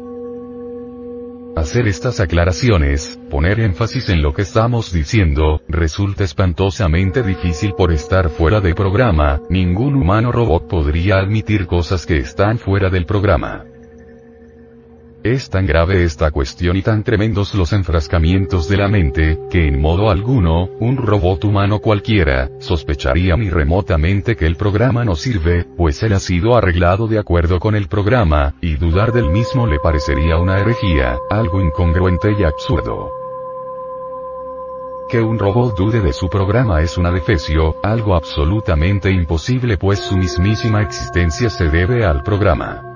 Hacer 1.56 1.86
estas 1.86 2.18
aclaraciones, 2.18 3.18
poner 3.30 3.60
énfasis 3.60 4.08
en 4.08 4.22
lo 4.22 4.34
que 4.34 4.42
estamos 4.42 4.92
diciendo, 4.92 5.62
resulta 5.68 6.24
espantosamente 6.24 7.22
difícil 7.22 7.74
por 7.74 7.92
estar 7.92 8.28
fuera 8.28 8.60
de 8.60 8.74
programa, 8.74 9.40
ningún 9.48 9.94
humano 9.94 10.32
robot 10.32 10.66
podría 10.66 11.18
admitir 11.18 11.66
cosas 11.66 12.06
que 12.06 12.18
están 12.18 12.58
fuera 12.58 12.90
del 12.90 13.06
programa. 13.06 13.64
Es 15.24 15.48
tan 15.48 15.64
grave 15.64 16.04
esta 16.04 16.30
cuestión 16.30 16.76
y 16.76 16.82
tan 16.82 17.02
tremendos 17.02 17.54
los 17.54 17.72
enfrascamientos 17.72 18.68
de 18.68 18.76
la 18.76 18.88
mente, 18.88 19.38
que 19.50 19.66
en 19.66 19.80
modo 19.80 20.10
alguno, 20.10 20.68
un 20.80 20.98
robot 20.98 21.44
humano 21.44 21.78
cualquiera, 21.78 22.50
sospecharía 22.58 23.34
ni 23.34 23.48
remotamente 23.48 24.36
que 24.36 24.44
el 24.44 24.56
programa 24.56 25.02
no 25.02 25.16
sirve, 25.16 25.64
pues 25.78 26.02
él 26.02 26.12
ha 26.12 26.18
sido 26.18 26.54
arreglado 26.54 27.08
de 27.08 27.18
acuerdo 27.18 27.58
con 27.58 27.74
el 27.74 27.88
programa, 27.88 28.52
y 28.60 28.76
dudar 28.76 29.14
del 29.14 29.30
mismo 29.30 29.66
le 29.66 29.78
parecería 29.78 30.36
una 30.36 30.60
herejía, 30.60 31.16
algo 31.30 31.62
incongruente 31.62 32.36
y 32.38 32.44
absurdo. 32.44 33.10
Que 35.08 35.22
un 35.22 35.38
robot 35.38 35.74
dude 35.74 36.02
de 36.02 36.12
su 36.12 36.28
programa 36.28 36.82
es 36.82 36.98
una 36.98 37.10
defecio, 37.10 37.76
algo 37.82 38.14
absolutamente 38.14 39.10
imposible 39.10 39.78
pues 39.78 40.00
su 40.00 40.18
mismísima 40.18 40.82
existencia 40.82 41.48
se 41.48 41.70
debe 41.70 42.04
al 42.04 42.22
programa. 42.22 42.93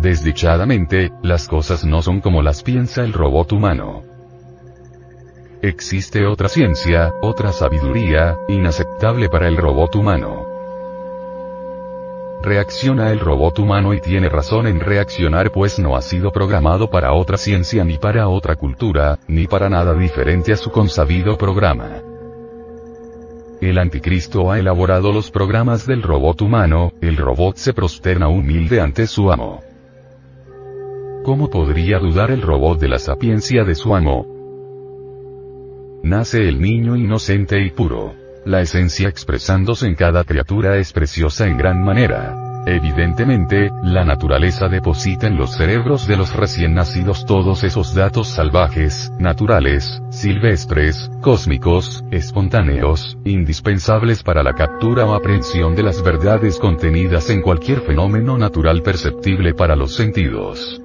Desdichadamente, 0.00 1.10
las 1.22 1.48
cosas 1.48 1.84
no 1.84 2.02
son 2.02 2.20
como 2.20 2.40
las 2.40 2.62
piensa 2.62 3.02
el 3.02 3.12
robot 3.12 3.50
humano. 3.50 4.04
Existe 5.60 6.24
otra 6.24 6.48
ciencia, 6.48 7.12
otra 7.20 7.52
sabiduría, 7.52 8.36
inaceptable 8.46 9.28
para 9.28 9.48
el 9.48 9.56
robot 9.56 9.96
humano. 9.96 10.46
Reacciona 12.44 13.10
el 13.10 13.18
robot 13.18 13.58
humano 13.58 13.92
y 13.92 14.00
tiene 14.00 14.28
razón 14.28 14.68
en 14.68 14.78
reaccionar 14.78 15.50
pues 15.50 15.80
no 15.80 15.96
ha 15.96 16.02
sido 16.02 16.30
programado 16.30 16.88
para 16.88 17.12
otra 17.12 17.36
ciencia 17.36 17.82
ni 17.82 17.98
para 17.98 18.28
otra 18.28 18.54
cultura, 18.54 19.18
ni 19.26 19.48
para 19.48 19.68
nada 19.68 19.94
diferente 19.94 20.52
a 20.52 20.56
su 20.56 20.70
consabido 20.70 21.36
programa. 21.36 22.02
El 23.60 23.78
anticristo 23.78 24.52
ha 24.52 24.60
elaborado 24.60 25.12
los 25.12 25.32
programas 25.32 25.84
del 25.84 26.04
robot 26.04 26.40
humano, 26.42 26.92
el 27.00 27.16
robot 27.16 27.56
se 27.56 27.74
prosterna 27.74 28.28
humilde 28.28 28.80
ante 28.80 29.08
su 29.08 29.32
amo. 29.32 29.67
¿Cómo 31.28 31.50
podría 31.50 31.98
dudar 31.98 32.30
el 32.30 32.40
robot 32.40 32.80
de 32.80 32.88
la 32.88 32.98
sapiencia 32.98 33.62
de 33.62 33.74
su 33.74 33.94
amo? 33.94 34.24
Nace 36.02 36.48
el 36.48 36.58
niño 36.58 36.96
inocente 36.96 37.60
y 37.60 37.68
puro. 37.68 38.14
La 38.46 38.62
esencia 38.62 39.10
expresándose 39.10 39.86
en 39.86 39.94
cada 39.94 40.24
criatura 40.24 40.78
es 40.78 40.94
preciosa 40.94 41.46
en 41.46 41.58
gran 41.58 41.84
manera. 41.84 42.64
Evidentemente, 42.64 43.70
la 43.82 44.06
naturaleza 44.06 44.68
deposita 44.68 45.26
en 45.26 45.36
los 45.36 45.54
cerebros 45.54 46.06
de 46.06 46.16
los 46.16 46.34
recién 46.34 46.72
nacidos 46.72 47.26
todos 47.26 47.62
esos 47.62 47.94
datos 47.94 48.28
salvajes, 48.28 49.12
naturales, 49.18 50.00
silvestres, 50.08 51.10
cósmicos, 51.20 52.06
espontáneos, 52.10 53.18
indispensables 53.24 54.22
para 54.22 54.42
la 54.42 54.54
captura 54.54 55.04
o 55.04 55.12
aprehensión 55.12 55.76
de 55.76 55.82
las 55.82 56.02
verdades 56.02 56.58
contenidas 56.58 57.28
en 57.28 57.42
cualquier 57.42 57.82
fenómeno 57.82 58.38
natural 58.38 58.80
perceptible 58.80 59.52
para 59.52 59.76
los 59.76 59.94
sentidos. 59.94 60.80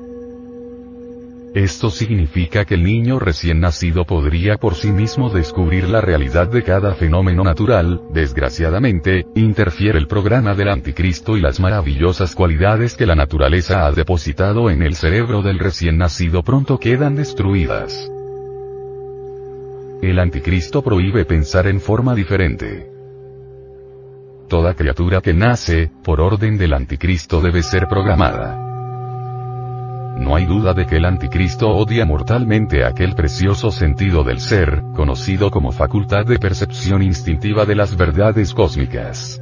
Esto 1.53 1.91
significa 1.91 2.65
que 2.65 2.74
el 2.74 2.83
niño 2.83 3.19
recién 3.19 3.60
nacido 3.60 4.05
podría 4.05 4.57
por 4.57 4.74
sí 4.74 4.91
mismo 4.91 5.29
descubrir 5.29 5.88
la 5.88 6.01
realidad 6.01 6.48
de 6.48 6.63
cada 6.63 6.95
fenómeno 6.95 7.43
natural, 7.43 8.01
desgraciadamente, 8.12 9.27
interfiere 9.36 10.00
el 10.00 10.07
programa 10.07 10.55
del 10.55 10.69
anticristo 10.69 11.38
y 11.38 11.41
las 11.41 11.60
maravillosas 11.60 12.33
cualidades 12.33 12.95
que 12.95 13.05
la 13.05 13.13
naturaleza 13.13 13.86
ha 13.86 13.91
depositado 13.91 14.72
en 14.72 14.81
el 14.81 14.95
cerebro 14.95 15.43
del 15.43 15.60
recién 15.60 16.00
nacido 16.00 16.41
pronto 16.41 16.79
quedan 16.79 17.15
destruidas. 17.15 18.10
El 20.01 20.17
anticristo 20.17 20.81
prohíbe 20.81 21.24
pensar 21.24 21.67
en 21.67 21.79
forma 21.79 22.15
diferente. 22.15 22.89
Toda 24.50 24.74
criatura 24.74 25.22
que 25.22 25.36
nace, 25.36 25.91
por 26.03 26.19
orden 26.19 26.57
del 26.57 26.74
anticristo 26.74 27.41
debe 27.41 27.62
ser 27.62 27.88
programada. 27.88 28.73
No 30.17 30.36
hay 30.36 30.46
duda 30.46 30.74
de 30.74 30.86
que 30.86 30.98
el 30.98 31.05
anticristo 31.05 31.70
odia 31.70 32.05
mortalmente 32.05 32.86
aquel 32.86 33.15
precioso 33.15 33.72
sentido 33.72 34.24
del 34.24 34.39
ser, 34.39 34.84
conocido 34.96 35.50
como 35.50 35.72
facultad 35.72 36.25
de 36.25 36.38
percepción 36.38 37.01
instintiva 37.01 37.65
de 37.65 37.75
las 37.75 37.98
verdades 37.98 38.53
cósmicas. 38.53 39.41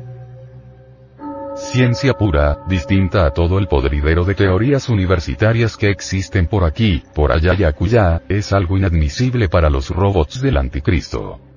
Ciencia 1.55 2.13
pura, 2.13 2.59
distinta 2.67 3.25
a 3.25 3.31
todo 3.31 3.59
el 3.59 3.67
podridero 3.67 4.23
de 4.23 4.33
teorías 4.33 4.87
universitarias 4.87 5.75
que 5.75 5.89
existen 5.89 6.47
por 6.47 6.63
aquí, 6.63 7.03
por 7.13 7.31
allá 7.31 7.53
y 7.53 7.65
acullá, 7.65 8.21
es 8.29 8.53
algo 8.53 8.77
inadmisible 8.77 9.49
para 9.49 9.69
los 9.69 9.89
robots 9.89 10.41
del 10.41 10.57
anticristo. 10.57 11.50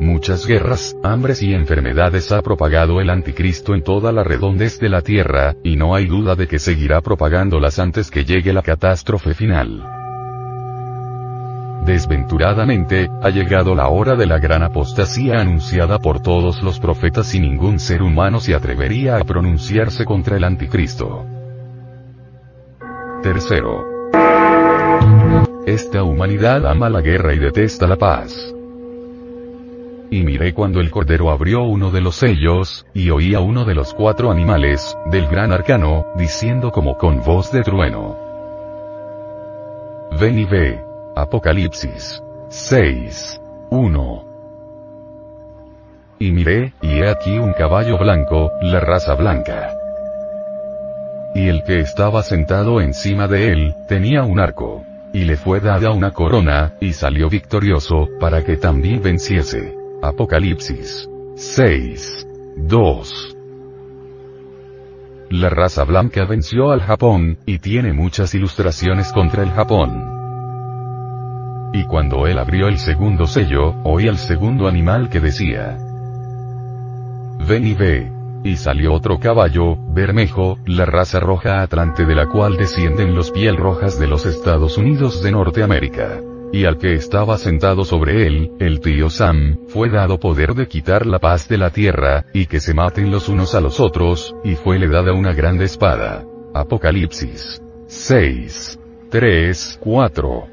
Muchas 0.00 0.46
guerras, 0.46 0.96
hambres 1.02 1.42
y 1.42 1.54
enfermedades 1.54 2.32
ha 2.32 2.42
propagado 2.42 3.00
el 3.00 3.10
anticristo 3.10 3.74
en 3.74 3.82
toda 3.82 4.12
la 4.12 4.24
redondez 4.24 4.78
de 4.80 4.88
la 4.88 5.02
tierra, 5.02 5.54
y 5.62 5.76
no 5.76 5.94
hay 5.94 6.06
duda 6.06 6.34
de 6.34 6.48
que 6.48 6.58
seguirá 6.58 7.00
propagándolas 7.00 7.78
antes 7.78 8.10
que 8.10 8.24
llegue 8.24 8.52
la 8.52 8.62
catástrofe 8.62 9.34
final. 9.34 9.82
Desventuradamente, 11.84 13.10
ha 13.22 13.28
llegado 13.28 13.74
la 13.74 13.88
hora 13.88 14.16
de 14.16 14.26
la 14.26 14.38
gran 14.38 14.62
apostasía 14.62 15.40
anunciada 15.40 15.98
por 15.98 16.20
todos 16.20 16.62
los 16.62 16.80
profetas 16.80 17.34
y 17.34 17.40
ningún 17.40 17.78
ser 17.78 18.02
humano 18.02 18.40
se 18.40 18.54
atrevería 18.54 19.16
a 19.18 19.24
pronunciarse 19.24 20.06
contra 20.06 20.36
el 20.36 20.44
anticristo. 20.44 21.26
Tercero. 23.22 23.84
Esta 25.66 26.02
humanidad 26.02 26.66
ama 26.66 26.88
la 26.88 27.00
guerra 27.00 27.34
y 27.34 27.38
detesta 27.38 27.86
la 27.86 27.96
paz. 27.96 28.53
Y 30.14 30.22
miré 30.22 30.54
cuando 30.54 30.78
el 30.78 30.92
Cordero 30.92 31.28
abrió 31.32 31.64
uno 31.64 31.90
de 31.90 32.00
los 32.00 32.14
sellos, 32.14 32.86
y 32.94 33.10
oí 33.10 33.34
a 33.34 33.40
uno 33.40 33.64
de 33.64 33.74
los 33.74 33.92
cuatro 33.94 34.30
animales, 34.30 34.96
del 35.06 35.26
gran 35.26 35.50
arcano, 35.50 36.06
diciendo 36.14 36.70
como 36.70 36.96
con 36.96 37.20
voz 37.24 37.50
de 37.50 37.64
trueno. 37.64 38.16
Ven 40.20 40.38
y 40.38 40.44
ve. 40.44 40.80
Apocalipsis. 41.16 42.22
6. 42.48 43.40
1. 43.70 44.24
Y 46.20 46.30
miré, 46.30 46.74
y 46.80 47.00
he 47.00 47.10
aquí 47.10 47.36
un 47.40 47.52
caballo 47.52 47.98
blanco, 47.98 48.52
la 48.62 48.78
raza 48.78 49.16
blanca. 49.16 49.76
Y 51.34 51.48
el 51.48 51.64
que 51.64 51.80
estaba 51.80 52.22
sentado 52.22 52.80
encima 52.80 53.26
de 53.26 53.50
él, 53.50 53.74
tenía 53.88 54.22
un 54.22 54.38
arco. 54.38 54.84
Y 55.12 55.24
le 55.24 55.36
fue 55.36 55.58
dada 55.58 55.90
una 55.90 56.12
corona, 56.12 56.74
y 56.78 56.92
salió 56.92 57.28
victorioso, 57.28 58.08
para 58.20 58.44
que 58.44 58.56
también 58.56 59.02
venciese. 59.02 59.82
Apocalipsis 60.06 61.08
6. 61.34 62.26
2. 62.58 63.36
La 65.30 65.48
raza 65.48 65.84
blanca 65.84 66.26
venció 66.26 66.72
al 66.72 66.82
Japón, 66.82 67.38
y 67.46 67.58
tiene 67.58 67.94
muchas 67.94 68.34
ilustraciones 68.34 69.10
contra 69.14 69.42
el 69.42 69.50
Japón. 69.52 70.10
Y 71.72 71.84
cuando 71.84 72.26
él 72.26 72.38
abrió 72.38 72.68
el 72.68 72.76
segundo 72.76 73.26
sello, 73.26 73.76
oí 73.82 74.06
al 74.06 74.18
segundo 74.18 74.68
animal 74.68 75.08
que 75.08 75.20
decía, 75.20 75.78
Ven 77.48 77.66
y 77.66 77.72
ve. 77.72 78.12
Y 78.44 78.56
salió 78.56 78.92
otro 78.92 79.18
caballo, 79.18 79.74
Bermejo, 79.74 80.58
la 80.66 80.84
raza 80.84 81.18
roja 81.18 81.62
atlante 81.62 82.04
de 82.04 82.14
la 82.14 82.26
cual 82.26 82.58
descienden 82.58 83.14
los 83.14 83.30
piel 83.30 83.56
rojas 83.56 83.98
de 83.98 84.06
los 84.06 84.26
Estados 84.26 84.76
Unidos 84.76 85.22
de 85.22 85.32
Norteamérica. 85.32 86.20
Y 86.54 86.66
al 86.66 86.78
que 86.78 86.94
estaba 86.94 87.36
sentado 87.36 87.84
sobre 87.84 88.28
él, 88.28 88.52
el 88.60 88.78
tío 88.78 89.10
Sam, 89.10 89.58
fue 89.66 89.90
dado 89.90 90.20
poder 90.20 90.54
de 90.54 90.68
quitar 90.68 91.04
la 91.04 91.18
paz 91.18 91.48
de 91.48 91.58
la 91.58 91.70
tierra, 91.70 92.26
y 92.32 92.46
que 92.46 92.60
se 92.60 92.72
maten 92.72 93.10
los 93.10 93.28
unos 93.28 93.56
a 93.56 93.60
los 93.60 93.80
otros, 93.80 94.36
y 94.44 94.54
fuele 94.54 94.86
dada 94.86 95.12
una 95.14 95.32
grande 95.32 95.64
espada. 95.64 96.24
Apocalipsis 96.54 97.60
6. 97.88 98.78
3, 99.10 99.80
4. 99.82 100.44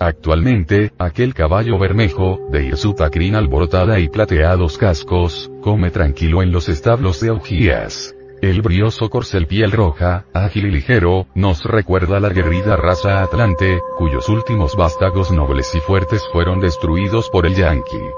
Actualmente, 0.00 0.90
aquel 0.98 1.32
caballo 1.32 1.78
bermejo, 1.78 2.40
de 2.50 2.64
hirsuta 2.64 3.10
crin 3.10 3.36
alborotada 3.36 4.00
y 4.00 4.08
plateados 4.08 4.76
cascos, 4.76 5.52
come 5.60 5.92
tranquilo 5.92 6.42
en 6.42 6.50
los 6.50 6.68
establos 6.68 7.20
de 7.20 7.28
augías. 7.28 8.16
El 8.42 8.62
brioso 8.62 9.10
corcel 9.10 9.46
piel 9.46 9.70
roja, 9.70 10.24
ágil 10.32 10.64
y 10.64 10.70
ligero, 10.70 11.26
nos 11.34 11.62
recuerda 11.62 12.20
la 12.20 12.30
guerrida 12.30 12.74
raza 12.74 13.22
atlante, 13.22 13.80
cuyos 13.98 14.30
últimos 14.30 14.76
vástagos 14.76 15.30
nobles 15.30 15.74
y 15.74 15.80
fuertes 15.80 16.26
fueron 16.32 16.58
destruidos 16.58 17.28
por 17.28 17.44
el 17.44 17.54
yankee. 17.54 18.10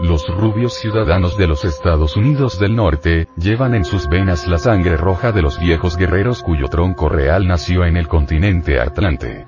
Los 0.00 0.26
rubios 0.28 0.72
ciudadanos 0.74 1.36
de 1.36 1.46
los 1.46 1.66
Estados 1.66 2.16
Unidos 2.16 2.58
del 2.58 2.74
Norte, 2.74 3.28
llevan 3.36 3.74
en 3.74 3.84
sus 3.84 4.08
venas 4.08 4.48
la 4.48 4.56
sangre 4.56 4.96
roja 4.96 5.30
de 5.30 5.42
los 5.42 5.60
viejos 5.60 5.98
guerreros 5.98 6.42
cuyo 6.42 6.68
tronco 6.68 7.10
real 7.10 7.46
nació 7.46 7.84
en 7.84 7.98
el 7.98 8.08
continente 8.08 8.80
atlante. 8.80 9.46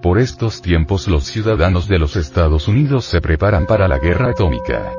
Por 0.00 0.18
estos 0.18 0.62
tiempos 0.62 1.08
los 1.08 1.24
ciudadanos 1.24 1.88
de 1.88 1.98
los 1.98 2.16
Estados 2.16 2.68
Unidos 2.68 3.04
se 3.04 3.20
preparan 3.20 3.66
para 3.66 3.86
la 3.86 3.98
guerra 3.98 4.30
atómica. 4.30 4.94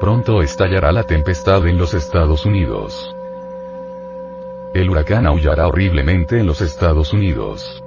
Pronto 0.00 0.42
estallará 0.42 0.92
la 0.92 1.04
tempestad 1.04 1.66
en 1.66 1.78
los 1.78 1.94
Estados 1.94 2.44
Unidos. 2.44 3.14
El 4.74 4.90
huracán 4.90 5.26
aullará 5.26 5.68
horriblemente 5.68 6.38
en 6.38 6.46
los 6.46 6.60
Estados 6.60 7.14
Unidos. 7.14 7.82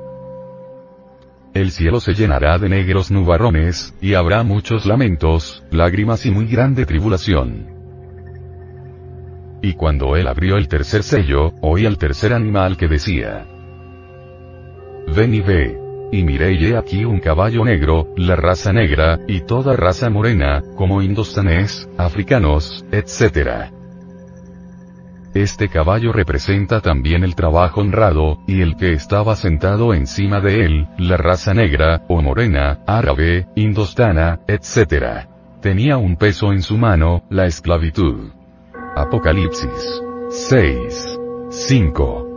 El 1.54 1.70
cielo 1.70 2.00
se 2.00 2.16
llenará 2.16 2.58
de 2.58 2.68
negros 2.68 3.12
nubarrones, 3.12 3.94
y 4.02 4.16
habrá 4.16 4.42
muchos 4.44 4.88
lamentos, 4.88 5.64
lágrimas 5.70 6.26
y 6.26 6.32
muy 6.32 6.48
grande 6.48 6.88
tribulación. 6.88 7.68
Y 9.62 9.74
cuando 9.74 10.16
él 10.16 10.28
abrió 10.28 10.58
el 10.58 10.68
tercer 10.68 11.04
sello, 11.04 11.54
oí 11.62 11.86
al 11.86 12.00
tercer 12.00 12.34
animal 12.34 12.76
que 12.76 12.88
decía, 12.88 13.46
Ven 15.16 15.34
y 15.36 15.42
ve. 15.42 15.89
Y 16.12 16.24
miré 16.24 16.54
he 16.54 16.76
aquí 16.76 17.06
un 17.06 17.20
caballo 17.20 17.64
negro, 17.64 18.08
la 18.18 18.36
raza 18.36 18.74
negra, 18.74 19.20
y 19.28 19.42
toda 19.42 19.76
raza 19.76 20.10
morena, 20.10 20.64
como 20.76 21.02
indostanés, 21.02 21.88
africanos, 21.98 22.86
etc. 22.92 23.72
Este 25.36 25.70
caballo 25.70 26.12
representa 26.12 26.82
también 26.82 27.24
el 27.24 27.36
trabajo 27.36 27.82
honrado, 27.82 28.40
y 28.48 28.62
el 28.62 28.76
que 28.76 28.94
estaba 28.94 29.36
sentado 29.36 29.94
encima 29.94 30.42
de 30.42 30.66
él, 30.66 30.88
la 30.98 31.18
raza 31.18 31.54
negra, 31.54 32.04
o 32.08 32.22
morena, 32.22 32.80
árabe, 32.88 33.48
indostana, 33.56 34.40
etc. 34.48 35.28
Tenía 35.62 35.98
un 35.98 36.16
peso 36.16 36.52
en 36.52 36.64
su 36.64 36.78
mano, 36.78 37.24
la 37.30 37.46
esclavitud. 37.46 38.32
Apocalipsis 38.96 40.02
6. 40.30 41.20
5 41.52 42.29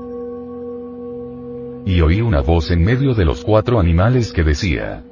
y 1.84 2.00
oí 2.00 2.20
una 2.20 2.40
voz 2.40 2.70
en 2.70 2.82
medio 2.82 3.14
de 3.14 3.24
los 3.24 3.44
cuatro 3.44 3.80
animales 3.80 4.32
que 4.32 4.44
decía, 4.44 5.02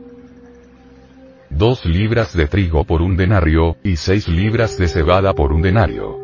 Dos 1.51 1.85
libras 1.85 2.37
de 2.37 2.47
trigo 2.47 2.85
por 2.85 3.03
un 3.03 3.17
denario, 3.17 3.77
y 3.83 3.97
seis 3.97 4.29
libras 4.29 4.79
de 4.79 4.87
cebada 4.87 5.35
por 5.35 5.53
un 5.53 5.63
denario. 5.63 6.17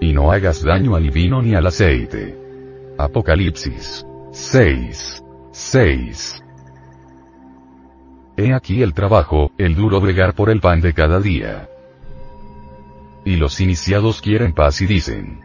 Y 0.00 0.12
no 0.12 0.30
hagas 0.30 0.62
daño 0.62 0.94
al 0.94 1.10
vino 1.10 1.42
ni 1.42 1.54
al 1.54 1.66
aceite. 1.66 2.36
Apocalipsis 2.96 4.06
6. 4.30 5.22
6. 5.50 6.42
He 8.36 8.52
aquí 8.52 8.82
el 8.82 8.94
trabajo, 8.94 9.52
el 9.58 9.74
duro 9.74 10.00
bregar 10.00 10.34
por 10.34 10.50
el 10.50 10.60
pan 10.60 10.80
de 10.80 10.92
cada 10.92 11.20
día. 11.20 11.68
Y 13.24 13.36
los 13.36 13.60
iniciados 13.60 14.20
quieren 14.20 14.52
paz 14.52 14.80
y 14.82 14.86
dicen, 14.86 15.43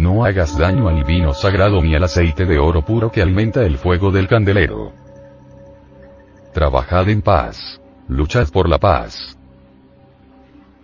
no 0.00 0.24
hagas 0.24 0.58
daño 0.58 0.88
al 0.88 1.04
vino 1.04 1.34
sagrado 1.34 1.82
ni 1.82 1.94
al 1.94 2.04
aceite 2.04 2.46
de 2.46 2.58
oro 2.58 2.84
puro 2.84 3.12
que 3.12 3.22
alimenta 3.22 3.62
el 3.62 3.76
fuego 3.76 4.10
del 4.10 4.26
candelero. 4.26 4.92
Trabajad 6.54 7.08
en 7.08 7.22
paz. 7.22 7.80
Luchad 8.08 8.48
por 8.48 8.68
la 8.68 8.78
paz. 8.78 9.38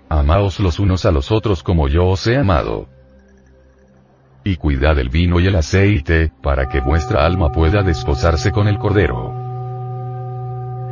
Amaos 0.09 0.61
los 0.61 0.79
unos 0.79 1.05
a 1.07 1.11
los 1.11 1.33
otros 1.33 1.62
como 1.62 1.88
yo 1.88 2.07
os 2.07 2.26
he 2.26 2.37
amado. 2.37 2.88
Y 4.44 4.57
cuidad 4.57 4.98
el 5.00 5.09
vino 5.09 5.40
y 5.40 5.46
el 5.48 5.57
aceite, 5.57 6.31
para 6.40 6.68
que 6.68 6.81
vuestra 6.81 7.26
alma 7.26 7.50
pueda 7.50 7.83
desposarse 7.83 8.52
con 8.52 8.68
el 8.68 8.79
Cordero. 8.79 9.35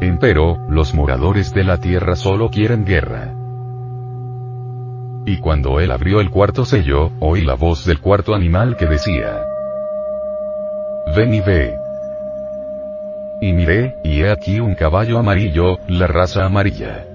Empero, 0.00 0.58
los 0.68 0.92
moradores 0.92 1.54
de 1.54 1.62
la 1.62 1.78
tierra 1.78 2.16
solo 2.16 2.50
quieren 2.50 2.84
guerra. 2.84 3.43
Y 5.26 5.38
cuando 5.38 5.80
él 5.80 5.90
abrió 5.90 6.20
el 6.20 6.30
cuarto 6.30 6.64
sello, 6.64 7.10
oí 7.20 7.42
la 7.42 7.54
voz 7.54 7.86
del 7.86 8.00
cuarto 8.00 8.34
animal 8.34 8.76
que 8.76 8.86
decía, 8.86 9.42
Ven 11.16 11.34
y 11.34 11.40
ve. 11.40 11.76
Y 13.40 13.52
miré, 13.52 13.96
y 14.04 14.22
he 14.22 14.30
aquí 14.30 14.60
un 14.60 14.74
caballo 14.74 15.18
amarillo, 15.18 15.78
la 15.88 16.06
raza 16.06 16.44
amarilla. 16.44 17.06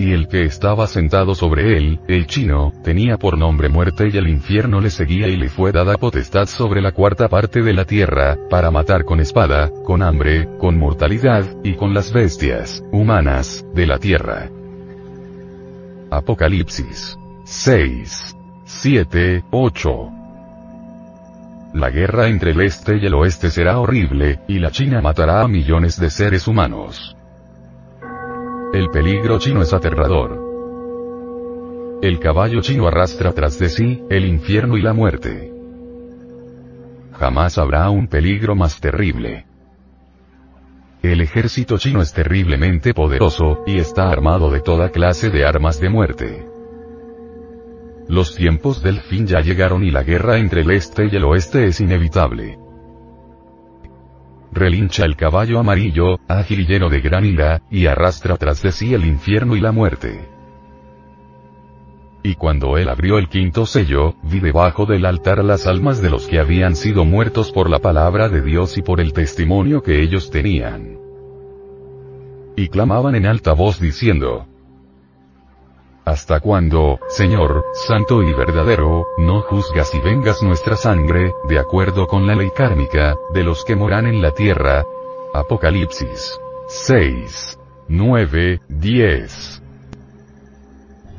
Y 0.00 0.12
el 0.12 0.28
que 0.28 0.44
estaba 0.44 0.86
sentado 0.86 1.34
sobre 1.34 1.76
él, 1.76 2.00
el 2.06 2.26
chino, 2.26 2.72
tenía 2.84 3.18
por 3.18 3.36
nombre 3.36 3.68
muerte 3.68 4.08
y 4.12 4.16
el 4.16 4.28
infierno 4.28 4.80
le 4.80 4.90
seguía 4.90 5.26
y 5.26 5.36
le 5.36 5.48
fue 5.48 5.72
dada 5.72 5.96
potestad 5.96 6.46
sobre 6.46 6.80
la 6.80 6.92
cuarta 6.92 7.28
parte 7.28 7.62
de 7.62 7.72
la 7.72 7.84
tierra, 7.84 8.36
para 8.48 8.70
matar 8.70 9.04
con 9.04 9.18
espada, 9.18 9.70
con 9.84 10.02
hambre, 10.02 10.48
con 10.58 10.78
mortalidad, 10.78 11.44
y 11.64 11.74
con 11.74 11.94
las 11.94 12.12
bestias, 12.12 12.82
humanas, 12.92 13.64
de 13.74 13.86
la 13.86 13.98
tierra. 13.98 14.50
Apocalipsis 16.10 17.18
6, 17.44 18.36
7, 18.64 19.44
8. 19.50 20.10
La 21.74 21.90
guerra 21.90 22.28
entre 22.28 22.52
el 22.52 22.62
este 22.62 22.96
y 22.96 23.04
el 23.04 23.12
oeste 23.12 23.50
será 23.50 23.78
horrible, 23.78 24.40
y 24.48 24.58
la 24.58 24.70
China 24.70 25.02
matará 25.02 25.42
a 25.42 25.48
millones 25.48 26.00
de 26.00 26.08
seres 26.08 26.48
humanos. 26.48 27.14
El 28.72 28.88
peligro 28.88 29.38
chino 29.38 29.60
es 29.60 29.74
aterrador. 29.74 30.38
El 32.00 32.18
caballo 32.20 32.62
chino 32.62 32.88
arrastra 32.88 33.32
tras 33.32 33.58
de 33.58 33.68
sí, 33.68 34.02
el 34.08 34.24
infierno 34.24 34.78
y 34.78 34.82
la 34.82 34.94
muerte. 34.94 35.52
Jamás 37.18 37.58
habrá 37.58 37.90
un 37.90 38.06
peligro 38.06 38.54
más 38.54 38.80
terrible. 38.80 39.47
El 41.08 41.22
ejército 41.22 41.78
chino 41.78 42.02
es 42.02 42.12
terriblemente 42.12 42.92
poderoso, 42.92 43.62
y 43.66 43.78
está 43.78 44.10
armado 44.10 44.50
de 44.50 44.60
toda 44.60 44.90
clase 44.90 45.30
de 45.30 45.46
armas 45.46 45.80
de 45.80 45.88
muerte. 45.88 46.46
Los 48.08 48.34
tiempos 48.34 48.82
del 48.82 49.00
fin 49.00 49.26
ya 49.26 49.40
llegaron 49.40 49.84
y 49.84 49.90
la 49.90 50.02
guerra 50.02 50.36
entre 50.36 50.60
el 50.60 50.70
este 50.70 51.08
y 51.10 51.16
el 51.16 51.24
oeste 51.24 51.64
es 51.64 51.80
inevitable. 51.80 52.58
Relincha 54.52 55.06
el 55.06 55.16
caballo 55.16 55.58
amarillo, 55.58 56.18
ágil 56.28 56.60
y 56.60 56.66
lleno 56.66 56.90
de 56.90 57.00
gran 57.00 57.24
ira, 57.24 57.62
y 57.70 57.86
arrastra 57.86 58.36
tras 58.36 58.60
de 58.60 58.70
sí 58.70 58.92
el 58.92 59.06
infierno 59.06 59.56
y 59.56 59.62
la 59.62 59.72
muerte. 59.72 60.28
Y 62.22 62.34
cuando 62.34 62.76
él 62.76 62.90
abrió 62.90 63.16
el 63.16 63.30
quinto 63.30 63.64
sello, 63.64 64.16
vi 64.24 64.40
debajo 64.40 64.84
del 64.84 65.06
altar 65.06 65.42
las 65.42 65.66
almas 65.66 66.02
de 66.02 66.10
los 66.10 66.26
que 66.26 66.38
habían 66.38 66.76
sido 66.76 67.06
muertos 67.06 67.50
por 67.50 67.70
la 67.70 67.78
palabra 67.78 68.28
de 68.28 68.42
Dios 68.42 68.76
y 68.76 68.82
por 68.82 69.00
el 69.00 69.14
testimonio 69.14 69.82
que 69.82 70.02
ellos 70.02 70.28
tenían. 70.28 70.97
Y 72.58 72.66
clamaban 72.70 73.14
en 73.14 73.24
alta 73.24 73.52
voz 73.52 73.78
diciendo, 73.78 74.44
¿Hasta 76.04 76.40
cuándo, 76.40 76.98
Señor, 77.06 77.66
santo 77.72 78.24
y 78.24 78.32
verdadero, 78.32 79.06
no 79.16 79.42
juzgas 79.42 79.94
y 79.94 80.00
vengas 80.00 80.42
nuestra 80.42 80.74
sangre, 80.74 81.34
de 81.48 81.60
acuerdo 81.60 82.08
con 82.08 82.26
la 82.26 82.34
ley 82.34 82.50
kármica, 82.50 83.14
de 83.32 83.44
los 83.44 83.64
que 83.64 83.76
moran 83.76 84.08
en 84.08 84.20
la 84.20 84.32
tierra? 84.32 84.84
Apocalipsis 85.32 86.40
6, 86.66 87.60
9, 87.86 88.60
10 88.68 89.62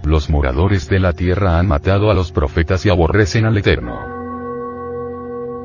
los 0.03 0.29
moradores 0.29 0.89
de 0.89 0.99
la 0.99 1.13
tierra 1.13 1.59
han 1.59 1.67
matado 1.67 2.09
a 2.09 2.13
los 2.13 2.31
profetas 2.31 2.85
y 2.85 2.89
aborrecen 2.89 3.45
al 3.45 3.57
Eterno. 3.57 4.18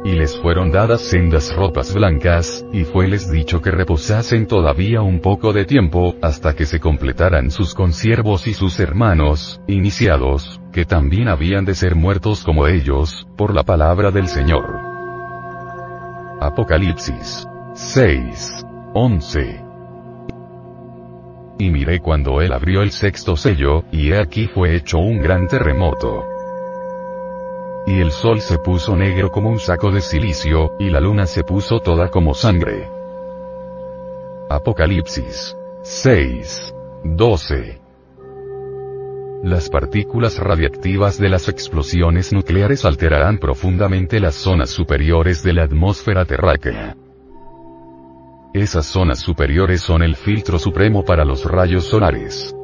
Y 0.05 0.13
les 0.13 0.39
fueron 0.39 0.71
dadas 0.71 1.01
sendas 1.01 1.55
ropas 1.57 1.95
blancas, 1.95 2.65
y 2.73 2.85
fueles 2.85 3.33
dicho 3.33 3.63
que 3.63 3.71
reposasen 3.71 4.47
todavía 4.47 5.01
un 5.01 5.21
poco 5.21 5.55
de 5.55 5.65
tiempo, 5.65 6.15
hasta 6.21 6.55
que 6.55 6.67
se 6.67 6.79
completaran 6.79 7.51
sus 7.51 7.75
consiervos 7.75 8.47
y 8.47 8.53
sus 8.53 8.79
hermanos, 8.79 9.63
iniciados, 9.67 10.61
que 10.73 10.85
también 10.85 11.29
habían 11.29 11.65
de 11.65 11.75
ser 11.75 11.95
muertos 11.95 12.45
como 12.45 12.67
ellos, 12.67 13.27
por 13.37 13.55
la 13.55 13.63
palabra 13.63 14.11
del 14.11 14.29
Señor. 14.29 14.79
Apocalipsis 16.41 17.49
6. 17.73 18.67
11. 18.93 19.65
Y 21.59 21.71
miré 21.71 22.01
cuando 22.01 22.43
él 22.43 22.53
abrió 22.53 22.83
el 22.83 22.91
sexto 22.91 23.37
sello, 23.37 23.85
y 23.91 24.13
he 24.13 24.19
aquí 24.19 24.49
fue 24.49 24.77
hecho 24.77 24.99
un 24.99 25.21
gran 25.21 25.49
terremoto. 25.49 26.34
Y 27.87 28.01
el 28.01 28.13
sol 28.13 28.41
se 28.41 28.59
puso 28.59 28.97
negro 28.97 29.31
como 29.31 29.51
un 29.51 29.59
saco 29.59 29.91
de 29.91 30.01
silicio, 30.01 30.73
y 30.79 30.89
la 30.89 31.01
luna 31.01 31.27
se 31.27 31.45
puso 31.45 31.81
toda 31.81 32.11
como 32.11 32.35
sangre. 32.35 32.89
Apocalipsis 34.49 35.57
6. 35.83 36.75
12. 37.05 37.81
Las 39.43 39.69
partículas 39.69 40.39
radiactivas 40.39 41.19
de 41.19 41.29
las 41.29 41.51
explosiones 41.51 42.33
nucleares 42.33 42.87
alterarán 42.87 43.37
profundamente 43.37 44.19
las 44.19 44.35
zonas 44.35 44.71
superiores 44.71 45.43
de 45.43 45.53
la 45.53 45.65
atmósfera 45.65 46.25
terráquea. 46.25 46.97
Esas 48.55 48.87
zonas 48.87 49.19
superiores 49.19 49.83
son 49.83 50.03
el 50.03 50.17
filtro 50.17 50.59
supremo 50.59 51.05
para 51.05 51.27
los 51.27 51.45
rayos 51.45 51.85
solares. 51.85 52.57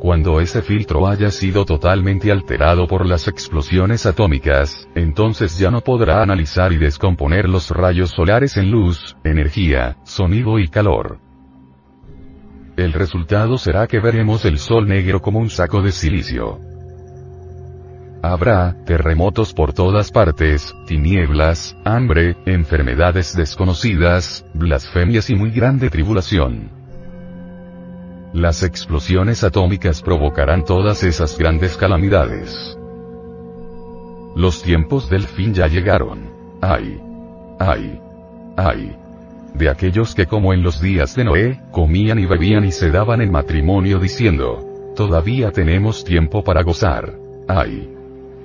Cuando 0.00 0.40
ese 0.40 0.62
filtro 0.62 1.06
haya 1.06 1.30
sido 1.30 1.66
totalmente 1.66 2.32
alterado 2.32 2.88
por 2.88 3.04
las 3.04 3.28
explosiones 3.28 4.06
atómicas, 4.06 4.88
entonces 4.94 5.58
ya 5.58 5.70
no 5.70 5.82
podrá 5.82 6.22
analizar 6.22 6.72
y 6.72 6.78
descomponer 6.78 7.46
los 7.46 7.70
rayos 7.70 8.08
solares 8.08 8.56
en 8.56 8.70
luz, 8.70 9.14
energía, 9.24 9.98
sonido 10.04 10.58
y 10.58 10.68
calor. 10.68 11.18
El 12.78 12.94
resultado 12.94 13.58
será 13.58 13.86
que 13.86 14.00
veremos 14.00 14.46
el 14.46 14.58
sol 14.58 14.88
negro 14.88 15.20
como 15.20 15.38
un 15.38 15.50
saco 15.50 15.82
de 15.82 15.92
silicio. 15.92 16.58
Habrá, 18.22 18.82
terremotos 18.86 19.52
por 19.52 19.74
todas 19.74 20.10
partes, 20.10 20.74
tinieblas, 20.86 21.76
hambre, 21.84 22.38
enfermedades 22.46 23.36
desconocidas, 23.36 24.46
blasfemias 24.54 25.28
y 25.28 25.34
muy 25.34 25.50
grande 25.50 25.90
tribulación. 25.90 26.79
Las 28.32 28.62
explosiones 28.62 29.42
atómicas 29.44 30.02
provocarán 30.02 30.64
todas 30.64 31.02
esas 31.02 31.36
grandes 31.36 31.76
calamidades. 31.76 32.76
Los 34.36 34.62
tiempos 34.62 35.10
del 35.10 35.26
fin 35.26 35.52
ya 35.54 35.66
llegaron. 35.66 36.30
Ay. 36.60 37.00
Ay. 37.58 38.00
Ay 38.56 38.96
de 39.54 39.68
aquellos 39.68 40.14
que 40.14 40.26
como 40.26 40.52
en 40.52 40.62
los 40.62 40.80
días 40.80 41.14
de 41.16 41.24
Noé, 41.24 41.60
comían 41.70 42.18
y 42.18 42.26
bebían 42.26 42.64
y 42.64 42.72
se 42.72 42.90
daban 42.90 43.20
en 43.20 43.30
matrimonio 43.32 43.98
diciendo, 43.98 44.92
todavía 44.96 45.50
tenemos 45.50 46.04
tiempo 46.04 46.44
para 46.44 46.62
gozar. 46.62 47.14
Ay. 47.48 47.92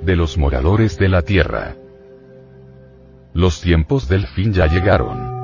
De 0.04 0.16
los 0.16 0.38
moradores 0.38 0.98
de 0.98 1.10
la 1.10 1.22
tierra. 1.22 1.76
Los 3.34 3.62
tiempos 3.62 4.08
del 4.08 4.28
fin 4.28 4.54
ya 4.54 4.68
llegaron. 4.68 5.35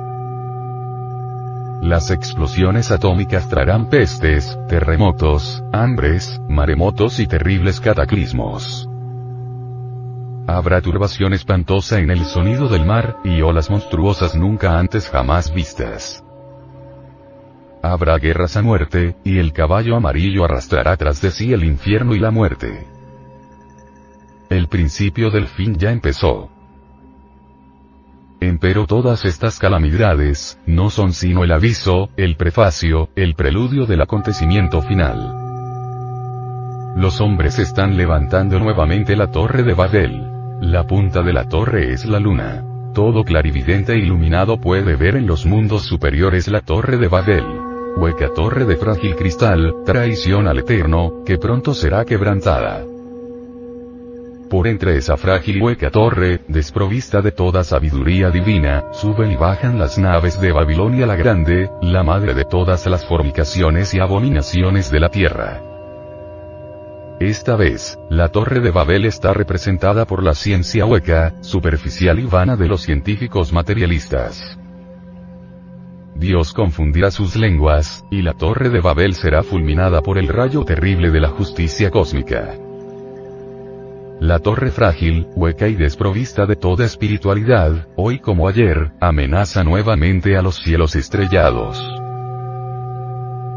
Las 1.82 2.12
explosiones 2.12 2.92
atómicas 2.92 3.48
traerán 3.48 3.88
pestes, 3.88 4.56
terremotos, 4.68 5.64
hambres, 5.72 6.40
maremotos 6.48 7.18
y 7.18 7.26
terribles 7.26 7.80
cataclismos. 7.80 8.88
Habrá 10.46 10.80
turbación 10.80 11.32
espantosa 11.32 11.98
en 11.98 12.12
el 12.12 12.24
sonido 12.24 12.68
del 12.68 12.86
mar, 12.86 13.16
y 13.24 13.42
olas 13.42 13.68
monstruosas 13.68 14.36
nunca 14.36 14.78
antes 14.78 15.10
jamás 15.10 15.52
vistas. 15.52 16.22
Habrá 17.82 18.16
guerras 18.18 18.56
a 18.56 18.62
muerte, 18.62 19.16
y 19.24 19.38
el 19.38 19.52
caballo 19.52 19.96
amarillo 19.96 20.44
arrastrará 20.44 20.96
tras 20.96 21.20
de 21.20 21.32
sí 21.32 21.52
el 21.52 21.64
infierno 21.64 22.14
y 22.14 22.20
la 22.20 22.30
muerte. 22.30 22.86
El 24.48 24.68
principio 24.68 25.32
del 25.32 25.48
fin 25.48 25.74
ya 25.74 25.90
empezó. 25.90 26.51
Empero 28.42 28.86
todas 28.88 29.24
estas 29.24 29.60
calamidades, 29.60 30.58
no 30.66 30.90
son 30.90 31.12
sino 31.12 31.44
el 31.44 31.52
aviso, 31.52 32.10
el 32.16 32.34
prefacio, 32.34 33.08
el 33.14 33.36
preludio 33.36 33.86
del 33.86 34.00
acontecimiento 34.00 34.82
final. 34.82 35.32
Los 36.96 37.20
hombres 37.20 37.60
están 37.60 37.96
levantando 37.96 38.58
nuevamente 38.58 39.14
la 39.14 39.30
torre 39.30 39.62
de 39.62 39.74
Babel. 39.74 40.28
La 40.60 40.88
punta 40.88 41.22
de 41.22 41.32
la 41.32 41.48
torre 41.48 41.92
es 41.92 42.04
la 42.04 42.18
luna. 42.18 42.64
Todo 42.92 43.22
clarividente 43.22 43.96
iluminado 43.96 44.60
puede 44.60 44.96
ver 44.96 45.14
en 45.14 45.28
los 45.28 45.46
mundos 45.46 45.82
superiores 45.82 46.48
la 46.48 46.62
torre 46.62 46.96
de 46.96 47.06
Babel. 47.06 47.44
Hueca 47.96 48.30
torre 48.34 48.64
de 48.64 48.76
frágil 48.76 49.14
cristal, 49.14 49.72
traición 49.86 50.48
al 50.48 50.58
eterno, 50.58 51.22
que 51.24 51.38
pronto 51.38 51.74
será 51.74 52.04
quebrantada. 52.04 52.82
Por 54.52 54.68
entre 54.68 54.98
esa 54.98 55.16
frágil 55.16 55.62
hueca 55.62 55.90
torre, 55.90 56.42
desprovista 56.46 57.22
de 57.22 57.32
toda 57.32 57.64
sabiduría 57.64 58.28
divina, 58.28 58.84
suben 58.92 59.32
y 59.32 59.36
bajan 59.36 59.78
las 59.78 59.96
naves 59.96 60.38
de 60.42 60.52
Babilonia 60.52 61.06
la 61.06 61.16
Grande, 61.16 61.70
la 61.80 62.02
madre 62.02 62.34
de 62.34 62.44
todas 62.44 62.84
las 62.84 63.06
fornicaciones 63.06 63.94
y 63.94 64.00
abominaciones 64.00 64.90
de 64.90 65.00
la 65.00 65.08
tierra. 65.08 65.62
Esta 67.18 67.56
vez, 67.56 67.98
la 68.10 68.28
Torre 68.28 68.60
de 68.60 68.70
Babel 68.70 69.06
está 69.06 69.32
representada 69.32 70.06
por 70.06 70.22
la 70.22 70.34
ciencia 70.34 70.84
hueca, 70.84 71.32
superficial 71.40 72.18
y 72.18 72.26
vana 72.26 72.54
de 72.54 72.68
los 72.68 72.82
científicos 72.82 73.54
materialistas. 73.54 74.58
Dios 76.14 76.52
confundirá 76.52 77.10
sus 77.10 77.36
lenguas, 77.36 78.04
y 78.10 78.20
la 78.20 78.34
Torre 78.34 78.68
de 78.68 78.82
Babel 78.82 79.14
será 79.14 79.42
fulminada 79.42 80.02
por 80.02 80.18
el 80.18 80.28
rayo 80.28 80.62
terrible 80.66 81.10
de 81.10 81.20
la 81.20 81.30
justicia 81.30 81.90
cósmica. 81.90 82.54
La 84.22 84.38
torre 84.38 84.70
frágil, 84.70 85.26
hueca 85.34 85.66
y 85.66 85.74
desprovista 85.74 86.46
de 86.46 86.54
toda 86.54 86.84
espiritualidad, 86.84 87.88
hoy 87.96 88.20
como 88.20 88.46
ayer, 88.46 88.92
amenaza 89.00 89.64
nuevamente 89.64 90.36
a 90.36 90.42
los 90.42 90.58
cielos 90.62 90.94
estrellados. 90.94 91.76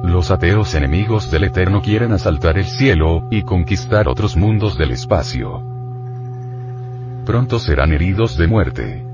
Los 0.03 0.31
ateos 0.31 0.73
enemigos 0.73 1.29
del 1.29 1.43
Eterno 1.43 1.83
quieren 1.83 2.13
asaltar 2.13 2.57
el 2.57 2.65
cielo, 2.65 3.27
y 3.29 3.43
conquistar 3.43 4.07
otros 4.07 4.35
mundos 4.35 4.75
del 4.75 4.89
espacio. 4.89 5.61
Pronto 7.27 7.59
serán 7.59 7.93
heridos 7.93 8.35
de 8.35 8.47
muerte. 8.47 9.05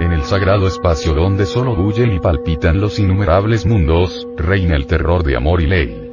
En 0.00 0.12
el 0.12 0.22
sagrado 0.22 0.66
espacio 0.66 1.12
donde 1.12 1.44
solo 1.44 1.76
bullen 1.76 2.14
y 2.14 2.20
palpitan 2.20 2.80
los 2.80 2.98
innumerables 2.98 3.66
mundos, 3.66 4.26
reina 4.38 4.76
el 4.76 4.86
terror 4.86 5.24
de 5.24 5.36
amor 5.36 5.60
y 5.60 5.66
ley. 5.66 6.09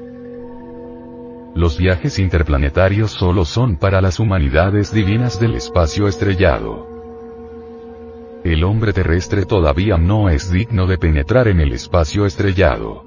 Los 1.58 1.80
viajes 1.80 2.20
interplanetarios 2.20 3.10
solo 3.10 3.44
son 3.44 3.78
para 3.78 4.00
las 4.00 4.20
humanidades 4.20 4.94
divinas 4.94 5.40
del 5.40 5.56
espacio 5.56 6.08
estrellado. 6.08 6.88
El 8.44 8.64
hombre 8.64 8.94
terrestre 8.94 9.44
todavía 9.44 9.98
no 9.98 10.30
es 10.30 10.52
digno 10.52 10.86
de 10.86 11.00
penetrar 11.00 11.48
en 11.48 11.60
el 11.60 11.74
espacio 11.74 12.28
estrellado. 12.28 13.04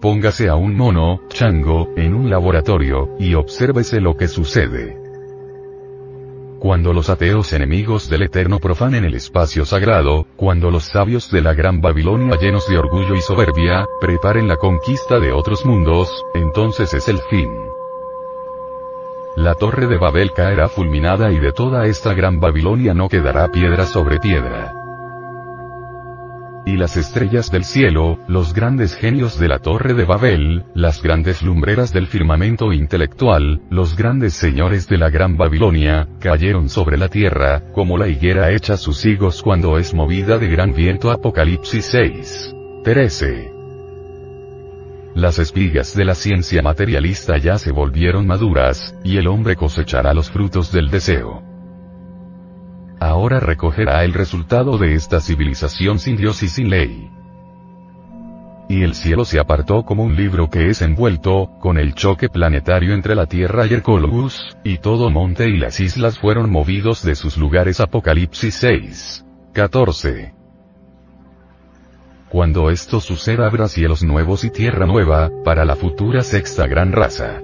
Póngase 0.00 0.48
a 0.48 0.54
un 0.54 0.76
mono, 0.76 1.22
chango, 1.30 1.88
en 1.96 2.14
un 2.14 2.30
laboratorio, 2.30 3.16
y 3.18 3.34
obsérvese 3.34 4.00
lo 4.00 4.16
que 4.16 4.28
sucede. 4.28 5.03
Cuando 6.64 6.94
los 6.94 7.10
ateos 7.10 7.52
enemigos 7.52 8.08
del 8.08 8.22
Eterno 8.22 8.58
profanen 8.58 9.04
el 9.04 9.14
espacio 9.14 9.66
sagrado, 9.66 10.26
cuando 10.34 10.70
los 10.70 10.84
sabios 10.84 11.30
de 11.30 11.42
la 11.42 11.52
Gran 11.52 11.82
Babilonia 11.82 12.38
llenos 12.40 12.66
de 12.66 12.78
orgullo 12.78 13.14
y 13.14 13.20
soberbia, 13.20 13.84
preparen 14.00 14.48
la 14.48 14.56
conquista 14.56 15.20
de 15.20 15.30
otros 15.30 15.66
mundos, 15.66 16.24
entonces 16.32 16.94
es 16.94 17.06
el 17.08 17.18
fin. 17.28 17.50
La 19.36 19.54
torre 19.56 19.86
de 19.86 19.98
Babel 19.98 20.32
caerá 20.32 20.70
fulminada 20.70 21.30
y 21.32 21.38
de 21.38 21.52
toda 21.52 21.84
esta 21.84 22.14
Gran 22.14 22.40
Babilonia 22.40 22.94
no 22.94 23.10
quedará 23.10 23.52
piedra 23.52 23.84
sobre 23.84 24.18
piedra 24.18 24.83
y 26.66 26.76
las 26.76 26.96
estrellas 26.96 27.50
del 27.50 27.64
cielo, 27.64 28.18
los 28.28 28.54
grandes 28.54 28.94
genios 28.94 29.38
de 29.38 29.48
la 29.48 29.58
torre 29.58 29.94
de 29.94 30.04
Babel, 30.04 30.64
las 30.74 31.02
grandes 31.02 31.42
lumbreras 31.42 31.92
del 31.92 32.06
firmamento 32.06 32.72
intelectual, 32.72 33.62
los 33.70 33.96
grandes 33.96 34.34
señores 34.34 34.88
de 34.88 34.98
la 34.98 35.10
gran 35.10 35.36
Babilonia, 35.36 36.08
cayeron 36.20 36.68
sobre 36.68 36.96
la 36.96 37.08
tierra, 37.08 37.62
como 37.72 37.98
la 37.98 38.08
higuera 38.08 38.52
echa 38.52 38.76
sus 38.76 39.04
higos 39.04 39.42
cuando 39.42 39.78
es 39.78 39.94
movida 39.94 40.38
de 40.38 40.48
gran 40.48 40.74
viento 40.74 41.10
Apocalipsis 41.10 41.84
6. 41.86 42.54
13. 42.84 43.52
Las 45.14 45.38
espigas 45.38 45.94
de 45.94 46.04
la 46.04 46.14
ciencia 46.14 46.60
materialista 46.60 47.38
ya 47.38 47.58
se 47.58 47.70
volvieron 47.70 48.26
maduras, 48.26 48.96
y 49.04 49.16
el 49.16 49.28
hombre 49.28 49.54
cosechará 49.54 50.12
los 50.12 50.30
frutos 50.30 50.72
del 50.72 50.90
deseo 50.90 51.53
ahora 53.00 53.40
recogerá 53.40 54.04
el 54.04 54.12
resultado 54.12 54.78
de 54.78 54.94
esta 54.94 55.20
civilización 55.20 55.98
sin 55.98 56.16
Dios 56.16 56.42
y 56.42 56.48
sin 56.48 56.70
ley. 56.70 57.10
y 58.66 58.82
el 58.82 58.94
cielo 58.94 59.26
se 59.26 59.38
apartó 59.38 59.84
como 59.84 60.04
un 60.04 60.16
libro 60.16 60.48
que 60.48 60.70
es 60.70 60.80
envuelto, 60.80 61.50
con 61.60 61.76
el 61.76 61.94
choque 61.94 62.30
planetario 62.30 62.94
entre 62.94 63.14
la 63.14 63.26
Tierra 63.26 63.66
y 63.66 63.74
Hercólogos, 63.74 64.56
y 64.64 64.78
todo 64.78 65.10
monte 65.10 65.48
y 65.50 65.58
las 65.58 65.80
islas 65.80 66.18
fueron 66.18 66.50
movidos 66.50 67.04
de 67.04 67.14
sus 67.14 67.36
lugares 67.36 67.80
Apocalipsis 67.80 68.54
6. 68.54 69.26
14. 69.52 70.32
Cuando 72.30 72.70
esto 72.70 73.00
suceda 73.00 73.46
habrá 73.46 73.68
cielos 73.68 74.02
nuevos 74.02 74.44
y 74.44 74.50
tierra 74.50 74.86
nueva, 74.86 75.30
para 75.44 75.66
la 75.66 75.76
futura 75.76 76.22
sexta 76.22 76.66
gran 76.66 76.92
raza 76.92 77.42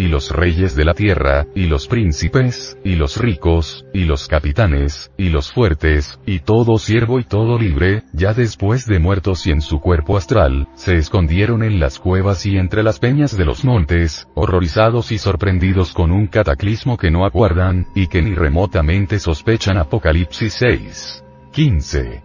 y 0.00 0.08
los 0.08 0.30
reyes 0.30 0.74
de 0.74 0.86
la 0.86 0.94
tierra, 0.94 1.46
y 1.54 1.66
los 1.66 1.86
príncipes, 1.86 2.78
y 2.82 2.94
los 2.94 3.18
ricos, 3.18 3.84
y 3.92 4.04
los 4.04 4.28
capitanes, 4.28 5.12
y 5.18 5.28
los 5.28 5.52
fuertes, 5.52 6.18
y 6.24 6.38
todo 6.38 6.78
siervo 6.78 7.20
y 7.20 7.24
todo 7.24 7.58
libre, 7.58 8.04
ya 8.14 8.32
después 8.32 8.86
de 8.86 8.98
muertos 8.98 9.46
y 9.46 9.50
en 9.50 9.60
su 9.60 9.78
cuerpo 9.78 10.16
astral, 10.16 10.68
se 10.74 10.96
escondieron 10.96 11.62
en 11.62 11.80
las 11.80 11.98
cuevas 11.98 12.46
y 12.46 12.56
entre 12.56 12.82
las 12.82 12.98
peñas 12.98 13.36
de 13.36 13.44
los 13.44 13.62
montes, 13.62 14.26
horrorizados 14.34 15.12
y 15.12 15.18
sorprendidos 15.18 15.92
con 15.92 16.12
un 16.12 16.28
cataclismo 16.28 16.96
que 16.96 17.10
no 17.10 17.26
aguardan, 17.26 17.86
y 17.94 18.06
que 18.06 18.22
ni 18.22 18.34
remotamente 18.34 19.18
sospechan 19.18 19.76
Apocalipsis 19.76 20.54
6. 20.54 21.24
15. 21.52 22.22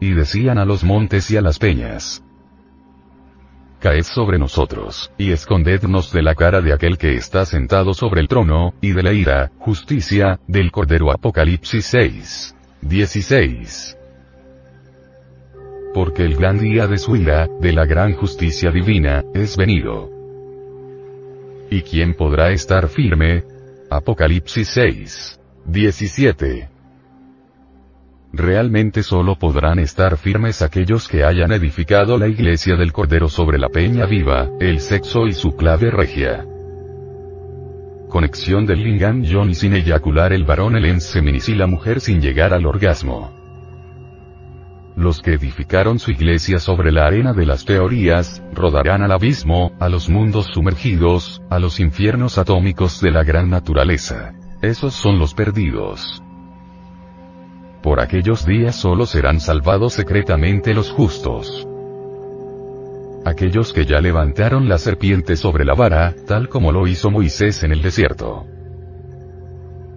Y 0.00 0.10
decían 0.10 0.58
a 0.58 0.66
los 0.66 0.84
montes 0.84 1.30
y 1.30 1.38
a 1.38 1.40
las 1.40 1.58
peñas, 1.58 2.22
caed 3.80 4.04
sobre 4.04 4.38
nosotros, 4.38 5.10
y 5.18 5.32
escondednos 5.32 6.12
de 6.12 6.22
la 6.22 6.34
cara 6.34 6.60
de 6.60 6.72
aquel 6.72 6.98
que 6.98 7.14
está 7.14 7.44
sentado 7.44 7.94
sobre 7.94 8.20
el 8.20 8.28
trono, 8.28 8.74
y 8.80 8.92
de 8.92 9.02
la 9.02 9.12
ira, 9.12 9.50
justicia, 9.58 10.38
del 10.46 10.70
Cordero 10.70 11.10
Apocalipsis 11.10 11.86
6. 11.86 12.54
16. 12.82 13.96
Porque 15.92 16.24
el 16.24 16.36
gran 16.36 16.58
día 16.58 16.86
de 16.86 16.98
su 16.98 17.16
ira, 17.16 17.48
de 17.60 17.72
la 17.72 17.84
gran 17.84 18.14
justicia 18.14 18.70
divina, 18.70 19.24
es 19.34 19.56
venido. 19.56 20.08
¿Y 21.70 21.82
quién 21.82 22.14
podrá 22.14 22.50
estar 22.50 22.88
firme? 22.88 23.44
Apocalipsis 23.90 24.68
6. 24.68 25.40
17. 25.66 26.79
Realmente 28.32 29.02
solo 29.02 29.36
podrán 29.36 29.80
estar 29.80 30.16
firmes 30.16 30.62
aquellos 30.62 31.08
que 31.08 31.24
hayan 31.24 31.50
edificado 31.50 32.16
la 32.16 32.28
iglesia 32.28 32.76
del 32.76 32.92
Cordero 32.92 33.28
sobre 33.28 33.58
la 33.58 33.68
peña 33.68 34.06
viva, 34.06 34.48
el 34.60 34.80
sexo 34.80 35.26
y 35.26 35.32
su 35.32 35.56
clave 35.56 35.90
regia. 35.90 36.46
Conexión 38.08 38.66
del 38.66 38.84
lingam 38.84 39.24
Johnny 39.28 39.54
sin 39.54 39.74
eyacular 39.74 40.32
el 40.32 40.44
varón 40.44 40.76
el 40.76 40.84
enseminis 40.84 41.48
y 41.48 41.54
la 41.54 41.66
mujer 41.66 42.00
sin 42.00 42.20
llegar 42.20 42.54
al 42.54 42.66
orgasmo. 42.66 43.32
Los 44.96 45.22
que 45.22 45.34
edificaron 45.34 45.98
su 45.98 46.10
iglesia 46.12 46.60
sobre 46.60 46.92
la 46.92 47.06
arena 47.06 47.32
de 47.32 47.46
las 47.46 47.64
teorías, 47.64 48.42
rodarán 48.52 49.02
al 49.02 49.12
abismo, 49.12 49.72
a 49.80 49.88
los 49.88 50.08
mundos 50.08 50.46
sumergidos, 50.52 51.42
a 51.50 51.58
los 51.58 51.80
infiernos 51.80 52.38
atómicos 52.38 53.00
de 53.00 53.10
la 53.10 53.24
gran 53.24 53.50
naturaleza. 53.50 54.34
Esos 54.62 54.94
son 54.94 55.18
los 55.18 55.34
perdidos. 55.34 56.22
Por 57.82 58.00
aquellos 58.00 58.44
días 58.44 58.76
solo 58.76 59.06
serán 59.06 59.40
salvados 59.40 59.94
secretamente 59.94 60.74
los 60.74 60.90
justos. 60.90 61.66
Aquellos 63.24 63.72
que 63.72 63.86
ya 63.86 64.00
levantaron 64.00 64.68
la 64.68 64.78
serpiente 64.78 65.36
sobre 65.36 65.64
la 65.64 65.74
vara, 65.74 66.14
tal 66.26 66.48
como 66.48 66.72
lo 66.72 66.86
hizo 66.86 67.10
Moisés 67.10 67.62
en 67.62 67.72
el 67.72 67.82
desierto. 67.82 68.46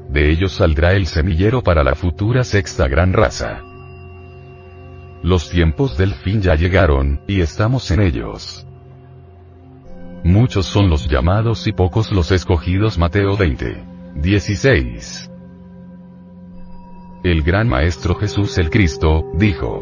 De 0.10 0.30
ellos 0.30 0.54
saldrá 0.54 0.94
el 0.94 1.08
semillero 1.08 1.62
para 1.62 1.84
la 1.84 1.96
futura 1.96 2.44
sexta 2.44 2.88
gran 2.88 3.14
raza. 3.14 3.62
Los 5.24 5.50
tiempos 5.50 5.98
del 5.98 6.14
fin 6.14 6.42
ya 6.42 6.56
llegaron, 6.56 7.22
y 7.28 7.42
estamos 7.42 7.90
en 7.92 8.02
ellos. 8.02 8.68
Muchos 10.24 10.66
son 10.66 10.90
los 10.90 11.10
llamados 11.10 11.68
y 11.68 11.74
pocos 11.74 12.12
los 12.12 12.32
escogidos 12.32 12.98
Mateo 12.98 13.36
20. 13.36 13.84
16. 14.16 15.33
El 17.24 17.42
gran 17.42 17.70
Maestro 17.70 18.16
Jesús 18.16 18.58
el 18.58 18.70
Cristo, 18.70 19.32
dijo. 19.36 19.80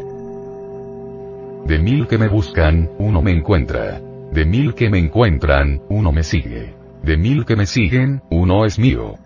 De 1.66 1.76
mil 1.80 2.06
que 2.06 2.16
me 2.16 2.28
buscan, 2.28 2.88
uno 2.98 3.20
me 3.20 3.32
encuentra. 3.32 4.00
De 4.30 4.46
mil 4.46 4.74
que 4.74 4.88
me 4.88 5.00
encuentran, 5.00 5.82
uno 5.88 6.12
me 6.12 6.22
sigue. 6.22 6.76
De 7.02 7.16
mil 7.16 7.44
que 7.44 7.56
me 7.56 7.66
siguen, 7.66 8.22
uno 8.30 8.64
es 8.64 8.78
mío. 8.78 9.16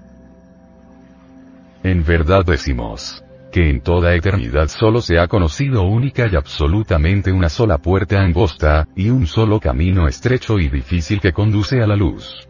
En 1.82 2.04
verdad 2.04 2.42
decimos, 2.46 3.22
que 3.52 3.68
en 3.68 3.82
toda 3.82 4.14
eternidad 4.14 4.68
solo 4.68 5.02
se 5.02 5.18
ha 5.18 5.28
conocido 5.28 5.82
única 5.82 6.26
y 6.26 6.36
absolutamente 6.36 7.32
una 7.32 7.50
sola 7.50 7.76
puerta 7.76 8.22
angosta, 8.22 8.88
y 8.96 9.10
un 9.10 9.26
solo 9.26 9.60
camino 9.60 10.08
estrecho 10.08 10.58
y 10.58 10.70
difícil 10.70 11.20
que 11.20 11.34
conduce 11.34 11.82
a 11.82 11.86
la 11.86 11.96
luz. 11.96 12.48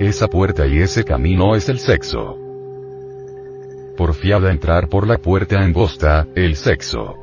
Esa 0.00 0.26
puerta 0.26 0.66
y 0.66 0.78
ese 0.78 1.04
camino 1.04 1.54
es 1.54 1.68
el 1.68 1.78
sexo 1.78 2.49
porfiada 4.00 4.50
entrar 4.50 4.88
por 4.88 5.06
la 5.06 5.18
puerta 5.18 5.60
angosta, 5.60 6.26
el 6.34 6.56
sexo. 6.56 7.16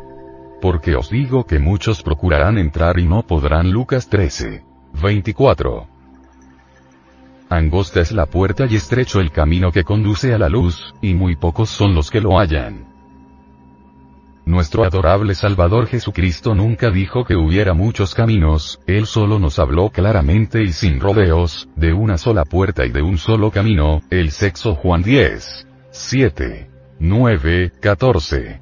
Porque 0.62 0.96
os 0.96 1.10
digo 1.10 1.44
que 1.44 1.58
muchos 1.58 2.04
procurarán 2.04 2.60
entrar 2.60 3.00
y 3.00 3.08
no 3.08 3.24
podrán. 3.24 3.72
Lucas 3.72 4.08
13. 4.10 4.64
24. 5.02 5.88
Angosta 7.50 8.00
es 8.00 8.12
la 8.12 8.28
puerta 8.28 8.68
y 8.70 8.76
estrecho 8.76 9.20
el 9.22 9.32
camino 9.32 9.72
que 9.72 9.84
conduce 9.84 10.36
a 10.36 10.38
la 10.38 10.50
luz, 10.50 10.94
y 11.02 11.16
muy 11.16 11.36
pocos 11.36 11.72
son 11.72 11.96
los 11.96 12.12
que 12.12 12.22
lo 12.22 12.38
hallan. 12.38 12.86
Nuestro 14.46 14.84
adorable 14.84 15.34
Salvador 15.34 15.88
Jesucristo 15.88 16.54
nunca 16.54 16.92
dijo 16.92 17.26
que 17.26 17.36
hubiera 17.36 17.74
muchos 17.74 18.14
caminos, 18.14 18.80
Él 18.86 19.08
solo 19.08 19.40
nos 19.40 19.58
habló 19.58 19.90
claramente 19.90 20.62
y 20.62 20.74
sin 20.74 21.00
rodeos, 21.00 21.70
de 21.76 21.94
una 21.94 22.20
sola 22.20 22.46
puerta 22.46 22.86
y 22.86 22.92
de 22.92 23.02
un 23.02 23.18
solo 23.18 23.50
camino, 23.50 24.04
el 24.12 24.30
sexo 24.30 24.76
Juan 24.76 25.02
10. 25.02 25.67
7, 25.98 26.70
9, 27.00 27.72
14. 27.82 28.62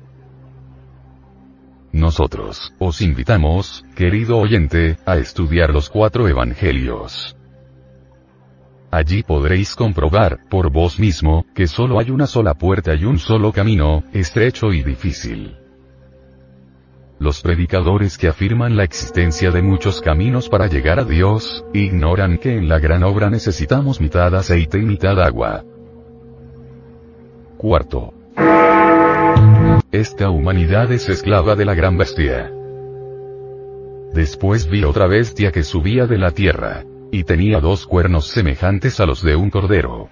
Nosotros, 1.91 2.73
os 2.79 3.01
invitamos, 3.01 3.85
querido 3.93 4.37
oyente, 4.37 4.97
a 5.05 5.17
estudiar 5.17 5.71
los 5.71 5.89
cuatro 5.89 6.29
evangelios. 6.29 7.35
Allí 8.89 9.21
podréis 9.21 9.75
comprobar, 9.75 10.47
por 10.49 10.71
vos 10.71 10.97
mismo, 10.97 11.45
que 11.53 11.67
solo 11.67 11.99
hay 11.99 12.09
una 12.09 12.25
sola 12.25 12.53
puerta 12.53 12.95
y 12.95 13.03
un 13.03 13.19
solo 13.19 13.51
camino, 13.51 14.05
estrecho 14.13 14.71
y 14.71 14.81
difícil. 14.81 15.57
Los 17.19 17.41
predicadores 17.41 18.17
que 18.17 18.29
afirman 18.29 18.77
la 18.77 18.85
existencia 18.85 19.51
de 19.51 19.61
muchos 19.61 20.01
caminos 20.01 20.47
para 20.47 20.67
llegar 20.67 20.99
a 20.99 21.03
Dios, 21.03 21.65
ignoran 21.73 22.37
que 22.37 22.57
en 22.57 22.69
la 22.69 22.79
gran 22.79 23.03
obra 23.03 23.29
necesitamos 23.29 23.99
mitad 23.99 24.33
aceite 24.33 24.79
y 24.79 24.83
mitad 24.83 25.21
agua. 25.21 25.65
Cuarto. 27.67 28.13
Esta 29.91 30.29
humanidad 30.29 30.91
es 30.91 31.09
esclava 31.09 31.55
de 31.55 31.65
la 31.65 31.73
gran 31.73 31.97
bestia. 31.97 32.51
Después 34.13 34.69
vi 34.69 34.83
otra 34.83 35.07
bestia 35.07 35.51
que 35.51 35.63
subía 35.63 36.05
de 36.05 36.19
la 36.19 36.29
tierra, 36.29 36.83
y 37.11 37.23
tenía 37.23 37.59
dos 37.61 37.87
cuernos 37.87 38.27
semejantes 38.27 38.99
a 38.99 39.07
los 39.07 39.23
de 39.23 39.35
un 39.35 39.49
cordero. 39.49 40.09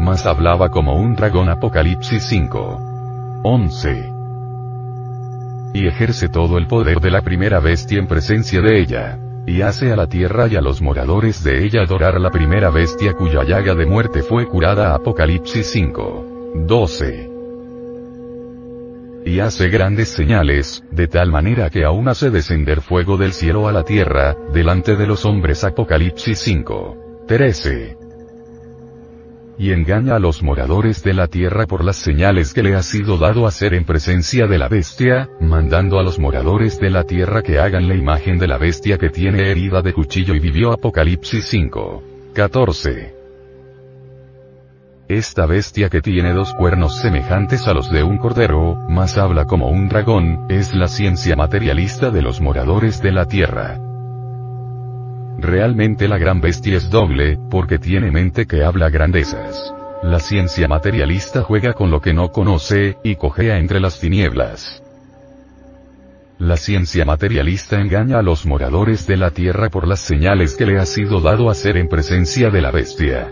Mas 0.00 0.26
hablaba 0.26 0.68
como 0.70 0.96
un 0.96 1.14
dragón 1.14 1.48
Apocalipsis 1.48 2.24
5. 2.24 3.40
11. 3.44 4.12
Y 5.74 5.86
ejerce 5.86 6.28
todo 6.28 6.58
el 6.58 6.66
poder 6.66 6.98
de 6.98 7.12
la 7.12 7.22
primera 7.22 7.60
bestia 7.60 8.00
en 8.00 8.08
presencia 8.08 8.60
de 8.60 8.80
ella 8.80 9.20
y 9.46 9.62
hace 9.62 9.92
a 9.92 9.96
la 9.96 10.08
tierra 10.08 10.46
y 10.48 10.56
a 10.56 10.60
los 10.60 10.80
moradores 10.80 11.44
de 11.44 11.64
ella 11.64 11.82
adorar 11.82 12.20
la 12.20 12.30
primera 12.30 12.70
bestia 12.70 13.14
cuya 13.14 13.44
llaga 13.44 13.74
de 13.74 13.86
muerte 13.86 14.22
fue 14.22 14.46
curada. 14.46 14.94
Apocalipsis 14.94 15.66
5. 15.70 16.54
12. 16.66 17.30
Y 19.26 19.40
hace 19.40 19.68
grandes 19.68 20.08
señales, 20.08 20.84
de 20.90 21.08
tal 21.08 21.30
manera 21.30 21.70
que 21.70 21.84
aún 21.84 22.08
hace 22.08 22.30
descender 22.30 22.80
fuego 22.80 23.16
del 23.16 23.32
cielo 23.32 23.68
a 23.68 23.72
la 23.72 23.82
tierra, 23.82 24.36
delante 24.52 24.96
de 24.96 25.06
los 25.06 25.24
hombres. 25.24 25.64
Apocalipsis 25.64 26.38
5. 26.38 27.24
13 27.26 28.03
y 29.58 29.72
engaña 29.72 30.16
a 30.16 30.18
los 30.18 30.42
moradores 30.42 31.02
de 31.02 31.14
la 31.14 31.28
tierra 31.28 31.66
por 31.66 31.84
las 31.84 31.96
señales 31.96 32.52
que 32.52 32.62
le 32.62 32.74
ha 32.74 32.82
sido 32.82 33.18
dado 33.18 33.46
hacer 33.46 33.74
en 33.74 33.84
presencia 33.84 34.46
de 34.46 34.58
la 34.58 34.68
bestia, 34.68 35.28
mandando 35.40 35.98
a 35.98 36.02
los 36.02 36.18
moradores 36.18 36.78
de 36.80 36.90
la 36.90 37.04
tierra 37.04 37.42
que 37.42 37.58
hagan 37.58 37.88
la 37.88 37.94
imagen 37.94 38.38
de 38.38 38.48
la 38.48 38.58
bestia 38.58 38.98
que 38.98 39.10
tiene 39.10 39.50
herida 39.50 39.82
de 39.82 39.92
cuchillo 39.92 40.34
y 40.34 40.40
vivió 40.40 40.72
Apocalipsis 40.72 41.46
5. 41.46 42.02
14. 42.34 43.14
Esta 45.08 45.44
bestia 45.44 45.90
que 45.90 46.00
tiene 46.00 46.32
dos 46.32 46.54
cuernos 46.54 46.98
semejantes 47.00 47.68
a 47.68 47.74
los 47.74 47.90
de 47.90 48.02
un 48.02 48.16
cordero, 48.16 48.74
más 48.88 49.18
habla 49.18 49.44
como 49.44 49.68
un 49.68 49.88
dragón, 49.88 50.46
es 50.48 50.74
la 50.74 50.88
ciencia 50.88 51.36
materialista 51.36 52.10
de 52.10 52.22
los 52.22 52.40
moradores 52.40 53.02
de 53.02 53.12
la 53.12 53.26
tierra. 53.26 53.93
Realmente 55.44 56.08
la 56.08 56.16
gran 56.16 56.40
bestia 56.40 56.78
es 56.78 56.88
doble, 56.88 57.38
porque 57.50 57.78
tiene 57.78 58.10
mente 58.10 58.46
que 58.46 58.64
habla 58.64 58.88
grandezas. 58.88 59.74
La 60.02 60.18
ciencia 60.18 60.66
materialista 60.68 61.42
juega 61.42 61.74
con 61.74 61.90
lo 61.90 62.00
que 62.00 62.14
no 62.14 62.30
conoce, 62.30 62.96
y 63.04 63.16
cojea 63.16 63.58
entre 63.58 63.78
las 63.78 64.00
tinieblas. 64.00 64.82
La 66.38 66.56
ciencia 66.56 67.04
materialista 67.04 67.78
engaña 67.78 68.20
a 68.20 68.22
los 68.22 68.46
moradores 68.46 69.06
de 69.06 69.18
la 69.18 69.32
Tierra 69.32 69.68
por 69.68 69.86
las 69.86 70.00
señales 70.00 70.56
que 70.56 70.64
le 70.64 70.78
ha 70.78 70.86
sido 70.86 71.20
dado 71.20 71.50
hacer 71.50 71.76
en 71.76 71.88
presencia 71.90 72.48
de 72.48 72.62
la 72.62 72.70
bestia 72.70 73.30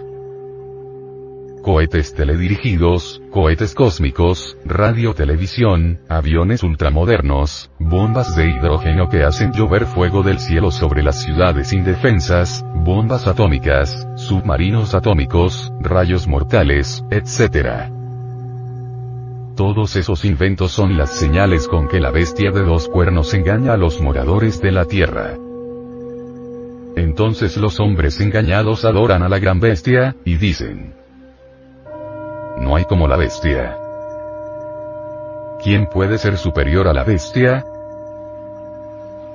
cohetes 1.62 2.14
teledirigidos, 2.14 3.22
cohetes 3.31 3.75
cósmicos, 3.75 4.59
radio-televisión, 4.64 6.01
aviones 6.09 6.62
ultramodernos, 6.62 7.70
bombas 7.79 8.37
de 8.37 8.51
hidrógeno 8.51 9.09
que 9.09 9.22
hacen 9.22 9.53
llover 9.53 9.87
fuego 9.87 10.22
del 10.22 10.38
cielo 10.38 10.70
sobre 10.70 11.03
las 11.03 11.22
ciudades 11.22 11.72
indefensas, 11.72 12.64
bombas 12.75 13.27
atómicas, 13.27 14.07
submarinos 14.16 14.94
atómicos, 14.94 15.72
rayos 15.81 16.27
mortales, 16.27 17.05
etc. 17.11 17.90
Todos 19.57 19.96
esos 19.96 20.25
inventos 20.25 20.72
son 20.72 20.96
las 20.96 21.16
señales 21.16 21.68
con 21.68 21.88
que 21.88 22.01
la 22.01 22.11
bestia 22.11 22.51
de 22.51 22.62
dos 22.62 22.88
cuernos 22.88 23.33
engaña 23.35 23.75
a 23.75 23.77
los 23.77 24.01
moradores 24.01 24.61
de 24.61 24.72
la 24.72 24.85
Tierra. 24.87 25.37
Entonces 26.96 27.57
los 27.57 27.81
hombres 27.81 28.20
engañados 28.20 28.85
adoran 28.85 29.22
a 29.22 29.29
la 29.29 29.38
gran 29.38 29.61
bestia, 29.61 30.16
y 30.25 30.37
dicen, 30.37 31.02
no 32.62 32.77
hay 32.77 32.85
como 32.85 33.09
la 33.09 33.16
bestia. 33.16 33.77
¿Quién 35.62 35.87
puede 35.87 36.18
ser 36.18 36.38
superior 36.38 36.88
a 36.88 36.92
la 36.92 37.05
bestia? 37.05 37.64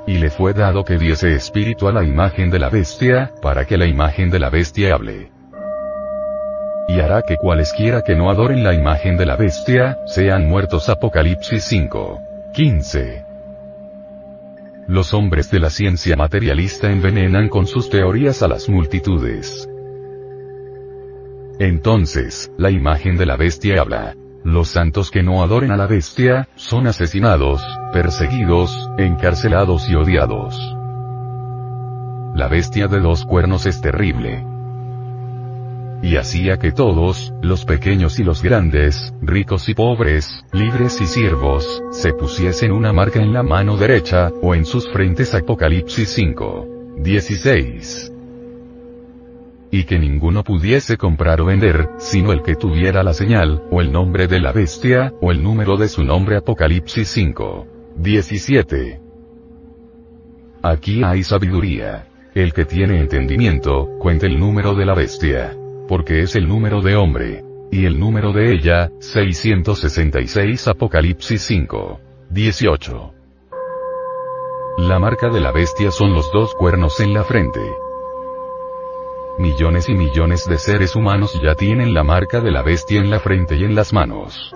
Y 0.05 0.17
le 0.17 0.29
fue 0.29 0.53
dado 0.53 0.83
que 0.83 0.97
diese 0.97 1.33
espíritu 1.35 1.87
a 1.87 1.91
la 1.91 2.03
imagen 2.03 2.49
de 2.49 2.59
la 2.59 2.69
bestia, 2.69 3.31
para 3.41 3.65
que 3.65 3.77
la 3.77 3.85
imagen 3.85 4.29
de 4.29 4.39
la 4.39 4.49
bestia 4.49 4.95
hable. 4.95 5.31
Y 6.87 6.99
hará 7.01 7.21
que 7.21 7.35
cualesquiera 7.35 8.01
que 8.01 8.15
no 8.15 8.29
adoren 8.29 8.63
la 8.63 8.73
imagen 8.73 9.17
de 9.17 9.25
la 9.25 9.35
bestia, 9.35 9.97
sean 10.05 10.47
muertos. 10.47 10.87
Apocalipsis 10.87 11.63
5. 11.65 12.21
15. 12.53 13.25
Los 14.87 15.13
hombres 15.13 15.51
de 15.51 15.59
la 15.59 15.69
ciencia 15.69 16.15
materialista 16.15 16.89
envenenan 16.89 17.49
con 17.49 17.67
sus 17.67 17.89
teorías 17.89 18.41
a 18.41 18.47
las 18.47 18.69
multitudes. 18.69 19.67
Entonces, 21.59 22.51
la 22.57 22.69
imagen 22.69 23.17
de 23.17 23.25
la 23.25 23.35
bestia 23.35 23.81
habla. 23.81 24.15
Los 24.43 24.69
santos 24.69 25.09
que 25.09 25.23
no 25.23 25.41
adoren 25.41 25.71
a 25.71 25.77
la 25.77 25.87
bestia, 25.87 26.47
son 26.55 26.85
asesinados, 26.85 27.61
perseguidos, 27.91 28.89
encarcelados 28.97 29.89
y 29.89 29.95
odiados. 29.95 30.55
La 32.35 32.47
bestia 32.47 32.87
de 32.87 32.99
dos 32.99 33.25
cuernos 33.25 33.65
es 33.65 33.81
terrible. 33.81 34.45
Y 36.03 36.17
hacía 36.17 36.57
que 36.59 36.71
todos, 36.71 37.33
los 37.41 37.65
pequeños 37.65 38.19
y 38.19 38.23
los 38.23 38.43
grandes, 38.43 39.11
ricos 39.19 39.67
y 39.67 39.73
pobres, 39.73 40.45
libres 40.53 41.01
y 41.01 41.07
siervos, 41.07 41.81
se 41.89 42.13
pusiesen 42.13 42.71
una 42.71 42.93
marca 42.93 43.19
en 43.19 43.33
la 43.33 43.41
mano 43.41 43.77
derecha, 43.77 44.31
o 44.43 44.53
en 44.53 44.63
sus 44.63 44.87
frentes 44.89 45.33
Apocalipsis 45.33 46.09
5. 46.09 46.67
16 46.99 48.13
y 49.71 49.83
que 49.83 49.99
ninguno 49.99 50.43
pudiese 50.43 50.97
comprar 50.97 51.41
o 51.41 51.45
vender, 51.45 51.89
sino 51.97 52.31
el 52.31 52.41
que 52.41 52.55
tuviera 52.55 53.03
la 53.03 53.13
señal, 53.13 53.63
o 53.71 53.81
el 53.81 53.91
nombre 53.91 54.27
de 54.27 54.39
la 54.39 54.51
bestia, 54.51 55.13
o 55.21 55.31
el 55.31 55.43
número 55.43 55.77
de 55.77 55.87
su 55.87 56.03
nombre 56.03 56.37
Apocalipsis 56.37 57.07
5. 57.09 57.67
17. 57.97 59.01
Aquí 60.61 61.03
hay 61.03 61.23
sabiduría. 61.23 62.07
El 62.33 62.53
que 62.53 62.65
tiene 62.65 62.99
entendimiento, 62.99 63.89
cuente 63.99 64.27
el 64.27 64.39
número 64.39 64.75
de 64.75 64.85
la 64.85 64.93
bestia. 64.93 65.57
Porque 65.87 66.21
es 66.21 66.35
el 66.35 66.47
número 66.47 66.81
de 66.81 66.95
hombre. 66.95 67.43
Y 67.71 67.85
el 67.85 67.99
número 67.99 68.31
de 68.31 68.53
ella, 68.53 68.91
666 68.99 70.67
Apocalipsis 70.67 71.41
5. 71.41 71.99
18. 72.29 73.13
La 74.77 74.99
marca 74.99 75.29
de 75.29 75.41
la 75.41 75.51
bestia 75.51 75.89
son 75.91 76.13
los 76.13 76.31
dos 76.31 76.53
cuernos 76.53 76.99
en 76.99 77.13
la 77.13 77.23
frente. 77.23 77.61
Millones 79.37 79.87
y 79.87 79.93
millones 79.93 80.45
de 80.47 80.57
seres 80.57 80.95
humanos 80.95 81.39
ya 81.43 81.53
tienen 81.53 81.93
la 81.93 82.03
marca 82.03 82.41
de 82.41 82.49
la 82.49 82.63
bestia 82.63 82.99
en 82.99 83.11
la 83.11 83.19
frente 83.19 83.55
y 83.55 83.65
en 83.65 83.75
las 83.75 83.93
manos. 83.93 84.51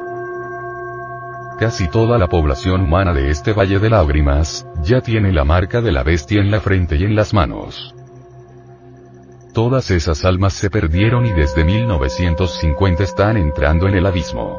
Casi 1.60 1.88
toda 1.88 2.18
la 2.18 2.28
población 2.28 2.82
humana 2.82 3.14
de 3.14 3.30
este 3.30 3.54
valle 3.54 3.78
de 3.78 3.92
lágrimas, 3.92 4.66
ya 4.82 5.02
tiene 5.02 5.32
la 5.32 5.44
marca 5.44 5.82
de 5.82 5.92
la 5.92 6.02
bestia 6.02 6.42
en 6.42 6.50
la 6.50 6.62
frente 6.62 6.96
y 6.96 7.04
en 7.04 7.16
las 7.16 7.32
manos. 7.32 7.94
Todas 9.54 9.92
esas 9.92 10.26
almas 10.26 10.54
se 10.54 10.72
perdieron 10.72 11.28
y 11.28 11.32
desde 11.32 11.64
1950 11.64 13.04
están 13.04 13.38
entrando 13.38 13.88
en 13.88 13.94
el 13.94 14.08
abismo. 14.08 14.58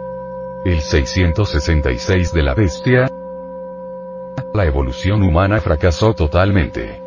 El 0.65 0.81
666 0.81 2.33
de 2.33 2.43
la 2.45 2.55
bestia. 2.55 3.11
La 4.55 4.67
evolución 4.67 5.25
humana 5.25 5.61
fracasó 5.61 6.15
totalmente. 6.15 7.02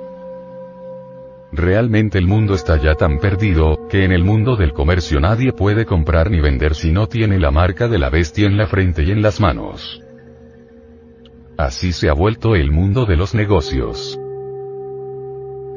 Realmente 1.56 2.18
el 2.18 2.28
mundo 2.28 2.54
está 2.54 2.76
ya 2.82 2.96
tan 2.96 3.20
perdido, 3.20 3.88
que 3.90 4.04
en 4.04 4.12
el 4.12 4.26
mundo 4.26 4.58
del 4.58 4.74
comercio 4.74 5.22
nadie 5.22 5.54
puede 5.54 5.86
comprar 5.86 6.30
ni 6.30 6.42
vender 6.42 6.76
si 6.76 6.92
no 6.92 7.08
tiene 7.08 7.40
la 7.40 7.50
marca 7.50 7.88
de 7.88 7.98
la 7.98 8.10
bestia 8.10 8.46
en 8.46 8.58
la 8.58 8.68
frente 8.68 9.04
y 9.04 9.12
en 9.12 9.22
las 9.22 9.40
manos. 9.40 10.02
Así 11.58 11.94
se 11.94 12.10
ha 12.10 12.14
vuelto 12.14 12.56
el 12.56 12.72
mundo 12.72 13.06
de 13.06 13.16
los 13.16 13.34
negocios. 13.34 14.20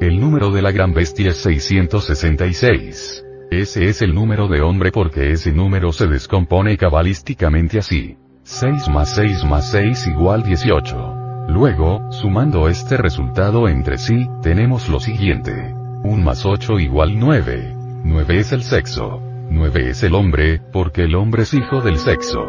El 0.01 0.19
número 0.19 0.51
de 0.51 0.61
la 0.61 0.71
gran 0.71 0.93
bestia 0.93 1.29
es 1.29 1.37
666. 1.37 3.23
Ese 3.49 3.85
es 3.85 4.01
el 4.01 4.13
número 4.13 4.49
de 4.49 4.61
hombre 4.61 4.91
porque 4.91 5.31
ese 5.31 5.53
número 5.53 5.93
se 5.93 6.07
descompone 6.07 6.75
cabalísticamente 6.75 7.79
así. 7.79 8.17
6 8.43 8.89
más 8.89 9.15
6 9.15 9.45
más 9.45 9.71
6 9.71 10.07
igual 10.07 10.43
18. 10.43 11.28
Luego, 11.49 12.11
sumando 12.11 12.69
este 12.69 12.95
resultado 12.95 13.67
entre 13.67 13.97
sí, 13.97 14.29
tenemos 14.43 14.87
lo 14.87 14.99
siguiente. 14.99 15.73
1 16.03 16.23
más 16.23 16.45
8 16.45 16.79
igual 16.79 17.17
9. 17.17 17.75
9 18.03 18.37
es 18.37 18.51
el 18.51 18.61
sexo. 18.61 19.19
9 19.49 19.89
es 19.89 20.03
el 20.03 20.13
hombre, 20.13 20.61
porque 20.71 21.05
el 21.05 21.15
hombre 21.15 21.41
es 21.43 21.53
hijo 21.55 21.81
del 21.81 21.97
sexo. 21.97 22.39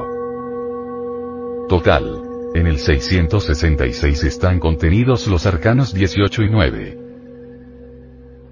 Total. 1.67 2.23
En 2.55 2.67
el 2.67 2.79
666 2.79 4.23
están 4.25 4.61
contenidos 4.61 5.27
los 5.29 5.47
arcanos 5.47 5.95
18 5.95 6.43
y 6.43 6.51
9. 6.51 6.99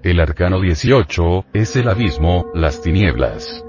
El 0.01 0.19
arcano 0.19 0.59
18, 0.61 1.45
es 1.53 1.75
el 1.75 1.87
abismo, 1.87 2.47
las 2.55 2.81
tinieblas. 2.81 3.63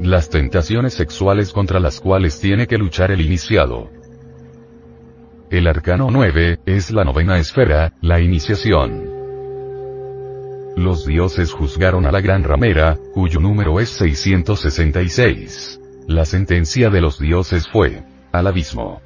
Las 0.00 0.28
tentaciones 0.28 0.92
sexuales 0.92 1.50
contra 1.50 1.80
las 1.80 1.98
cuales 1.98 2.38
tiene 2.40 2.66
que 2.66 2.76
luchar 2.76 3.10
el 3.10 3.22
iniciado. 3.22 3.88
El 5.54 5.68
arcano 5.68 6.08
9, 6.10 6.58
es 6.66 6.90
la 6.90 7.04
novena 7.04 7.38
esfera, 7.38 7.92
la 8.00 8.20
iniciación. 8.20 9.04
Los 10.76 11.06
dioses 11.06 11.52
juzgaron 11.52 12.06
a 12.06 12.10
la 12.10 12.20
gran 12.20 12.42
ramera, 12.42 12.98
cuyo 13.12 13.38
número 13.38 13.78
es 13.78 13.88
666. 13.90 15.80
La 16.08 16.24
sentencia 16.24 16.90
de 16.90 17.00
los 17.00 17.20
dioses 17.20 17.68
fue, 17.68 18.02
al 18.32 18.48
abismo. 18.48 19.00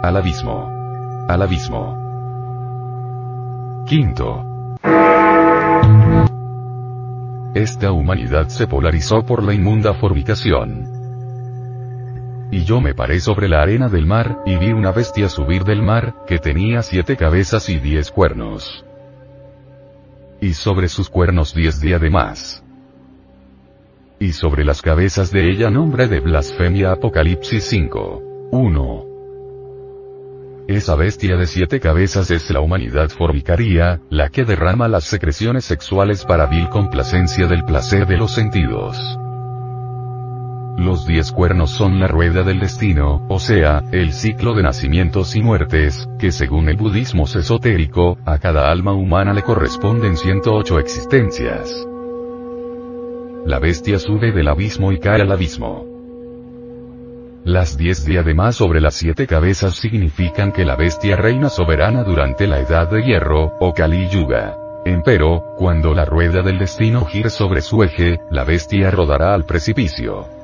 Al 0.00 0.16
abismo. 0.16 1.26
Al 1.28 1.42
abismo. 1.42 1.96
Quinto. 3.88 4.44
Esta 7.54 7.90
humanidad 7.90 8.46
se 8.46 8.68
polarizó 8.68 9.26
por 9.26 9.42
la 9.42 9.52
inmunda 9.52 9.94
fornicación. 9.94 10.97
Y 12.50 12.64
yo 12.64 12.80
me 12.80 12.94
paré 12.94 13.20
sobre 13.20 13.48
la 13.48 13.62
arena 13.62 13.88
del 13.88 14.06
mar, 14.06 14.42
y 14.46 14.56
vi 14.56 14.72
una 14.72 14.90
bestia 14.90 15.28
subir 15.28 15.64
del 15.64 15.82
mar, 15.82 16.24
que 16.26 16.38
tenía 16.38 16.82
siete 16.82 17.16
cabezas 17.16 17.68
y 17.68 17.78
diez 17.78 18.10
cuernos. 18.10 18.84
Y 20.40 20.54
sobre 20.54 20.88
sus 20.88 21.10
cuernos 21.10 21.54
diez 21.54 21.80
diademas. 21.80 22.64
Y 24.18 24.32
sobre 24.32 24.64
las 24.64 24.80
cabezas 24.80 25.30
de 25.30 25.50
ella 25.50 25.70
nombre 25.70 26.08
de 26.08 26.20
blasfemia 26.20 26.92
Apocalipsis 26.92 27.64
5. 27.64 28.22
1. 28.50 29.04
Esa 30.68 30.96
bestia 30.96 31.36
de 31.36 31.46
siete 31.46 31.80
cabezas 31.80 32.30
es 32.30 32.50
la 32.50 32.60
humanidad 32.60 33.08
formicaria, 33.10 34.00
la 34.10 34.28
que 34.30 34.44
derrama 34.44 34.88
las 34.88 35.04
secreciones 35.04 35.64
sexuales 35.64 36.24
para 36.24 36.46
vil 36.46 36.68
complacencia 36.68 37.46
del 37.46 37.64
placer 37.64 38.06
de 38.06 38.16
los 38.16 38.32
sentidos. 38.32 38.98
Los 40.78 41.06
diez 41.06 41.32
cuernos 41.32 41.70
son 41.70 41.98
la 41.98 42.06
rueda 42.06 42.44
del 42.44 42.60
destino, 42.60 43.26
o 43.28 43.40
sea, 43.40 43.82
el 43.90 44.12
ciclo 44.12 44.54
de 44.54 44.62
nacimientos 44.62 45.34
y 45.34 45.42
muertes, 45.42 46.08
que 46.20 46.30
según 46.30 46.68
el 46.68 46.76
budismo 46.76 47.24
esotérico, 47.24 48.16
a 48.24 48.38
cada 48.38 48.70
alma 48.70 48.92
humana 48.92 49.32
le 49.32 49.42
corresponden 49.42 50.16
108 50.16 50.78
existencias. 50.78 51.84
La 53.44 53.58
bestia 53.58 53.98
sube 53.98 54.30
del 54.30 54.46
abismo 54.46 54.92
y 54.92 55.00
cae 55.00 55.20
al 55.20 55.32
abismo. 55.32 55.84
Las 57.42 57.76
diez 57.76 58.04
diademas 58.04 58.54
sobre 58.54 58.80
las 58.80 58.94
siete 58.94 59.26
cabezas 59.26 59.74
significan 59.74 60.52
que 60.52 60.64
la 60.64 60.76
bestia 60.76 61.16
reina 61.16 61.48
soberana 61.48 62.04
durante 62.04 62.46
la 62.46 62.60
edad 62.60 62.88
de 62.88 63.02
hierro, 63.02 63.52
o 63.58 63.74
Kali 63.74 64.08
Yuga. 64.10 64.56
Empero, 64.84 65.56
cuando 65.56 65.92
la 65.92 66.04
rueda 66.04 66.42
del 66.42 66.60
destino 66.60 67.04
gire 67.04 67.30
sobre 67.30 67.62
su 67.62 67.82
eje, 67.82 68.20
la 68.30 68.44
bestia 68.44 68.92
rodará 68.92 69.34
al 69.34 69.44
precipicio. 69.44 70.37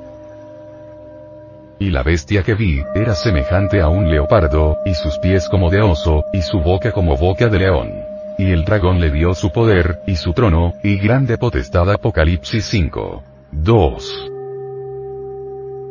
Y 1.79 1.91
la 1.91 2.03
bestia 2.03 2.43
que 2.43 2.55
vi, 2.55 2.83
era 2.95 3.15
semejante 3.15 3.81
a 3.81 3.89
un 3.89 4.09
leopardo, 4.09 4.79
y 4.85 4.95
sus 4.95 5.19
pies 5.19 5.49
como 5.49 5.71
de 5.71 5.81
oso, 5.81 6.25
y 6.33 6.43
su 6.43 6.61
boca 6.61 6.93
como 6.93 7.17
boca 7.17 7.49
de 7.49 7.59
león. 7.59 7.93
Y 8.39 8.51
el 8.51 8.65
dragón 8.65 9.01
le 9.01 9.11
dio 9.11 9.35
su 9.35 9.51
poder, 9.51 10.01
y 10.07 10.17
su 10.17 10.33
trono, 10.33 10.75
y 10.83 10.99
grande 10.99 11.39
potestad 11.39 11.91
Apocalipsis 11.91 12.65
5. 12.65 13.23
2. 13.53 14.31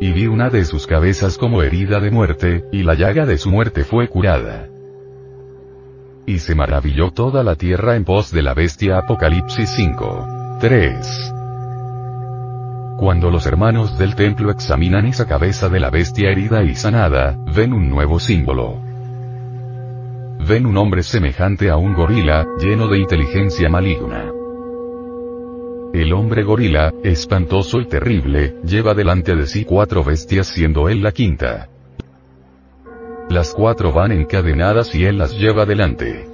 Y 0.02 0.12
vi 0.12 0.28
una 0.28 0.50
de 0.50 0.66
sus 0.66 0.88
cabezas 0.88 1.38
como 1.38 1.64
herida 1.64 2.00
de 2.00 2.12
muerte, 2.12 2.66
y 2.72 2.84
la 2.84 2.94
llaga 2.94 3.26
de 3.26 3.38
su 3.38 3.50
muerte 3.50 3.84
fue 3.84 4.08
curada. 4.08 4.68
Y 6.26 6.40
se 6.40 6.56
maravilló 6.56 7.12
toda 7.12 7.44
la 7.44 7.56
tierra 7.56 7.96
en 7.96 8.06
pos 8.06 8.32
de 8.32 8.42
la 8.42 8.54
bestia 8.54 8.98
Apocalipsis 9.00 9.70
5. 9.70 10.58
3. 10.60 11.34
Cuando 13.04 13.30
los 13.30 13.46
hermanos 13.46 13.98
del 13.98 14.16
templo 14.16 14.50
examinan 14.50 15.06
esa 15.06 15.28
cabeza 15.28 15.68
de 15.68 15.82
la 15.82 15.90
bestia 15.90 16.32
herida 16.32 16.64
y 16.64 16.74
sanada, 16.74 17.36
ven 17.54 17.74
un 17.74 17.90
nuevo 17.90 18.18
símbolo. 18.18 18.80
Ven 20.48 20.66
un 20.66 20.78
hombre 20.78 21.04
semejante 21.04 21.70
a 21.70 21.76
un 21.76 21.96
gorila, 21.96 22.48
lleno 22.58 22.88
de 22.88 23.00
inteligencia 23.00 23.68
maligna. 23.68 24.32
El 25.94 26.14
hombre 26.14 26.44
gorila, 26.44 26.94
espantoso 27.04 27.82
y 27.82 27.88
terrible, 27.88 28.56
lleva 28.64 28.94
delante 28.94 29.36
de 29.36 29.48
sí 29.48 29.66
cuatro 29.66 30.02
bestias 30.06 30.48
siendo 30.48 30.88
él 30.88 31.04
la 31.04 31.12
quinta. 31.12 31.68
Las 33.30 33.54
cuatro 33.54 33.92
van 33.92 34.14
encadenadas 34.14 34.96
y 34.96 35.04
él 35.04 35.18
las 35.18 35.38
lleva 35.38 35.66
delante. 35.66 36.33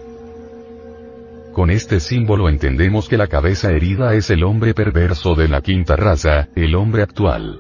Con 1.59 1.71
este 1.71 1.99
símbolo 1.99 2.47
entendemos 2.47 3.09
que 3.09 3.17
la 3.17 3.27
cabeza 3.27 3.69
herida 3.71 4.13
es 4.13 4.29
el 4.29 4.45
hombre 4.45 4.73
perverso 4.73 5.35
de 5.35 5.49
la 5.49 5.59
quinta 5.59 5.97
raza, 5.97 6.47
el 6.55 6.73
hombre 6.73 7.03
actual. 7.03 7.59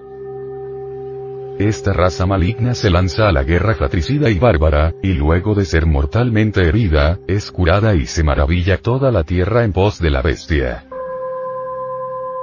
Esta 1.59 1.91
raza 1.91 2.25
maligna 2.25 2.75
se 2.75 2.89
lanza 2.89 3.27
a 3.27 3.33
la 3.33 3.43
guerra 3.43 3.75
fratricida 3.75 4.29
y 4.29 4.39
bárbara, 4.39 4.93
y 5.03 5.15
luego 5.15 5.53
de 5.53 5.65
ser 5.65 5.85
mortalmente 5.85 6.65
herida, 6.65 7.19
es 7.27 7.51
curada 7.51 7.93
y 7.93 8.05
se 8.05 8.23
maravilla 8.23 8.77
toda 8.77 9.11
la 9.11 9.25
tierra 9.25 9.65
en 9.65 9.73
pos 9.73 9.99
de 9.99 10.11
la 10.11 10.21
bestia. 10.21 10.85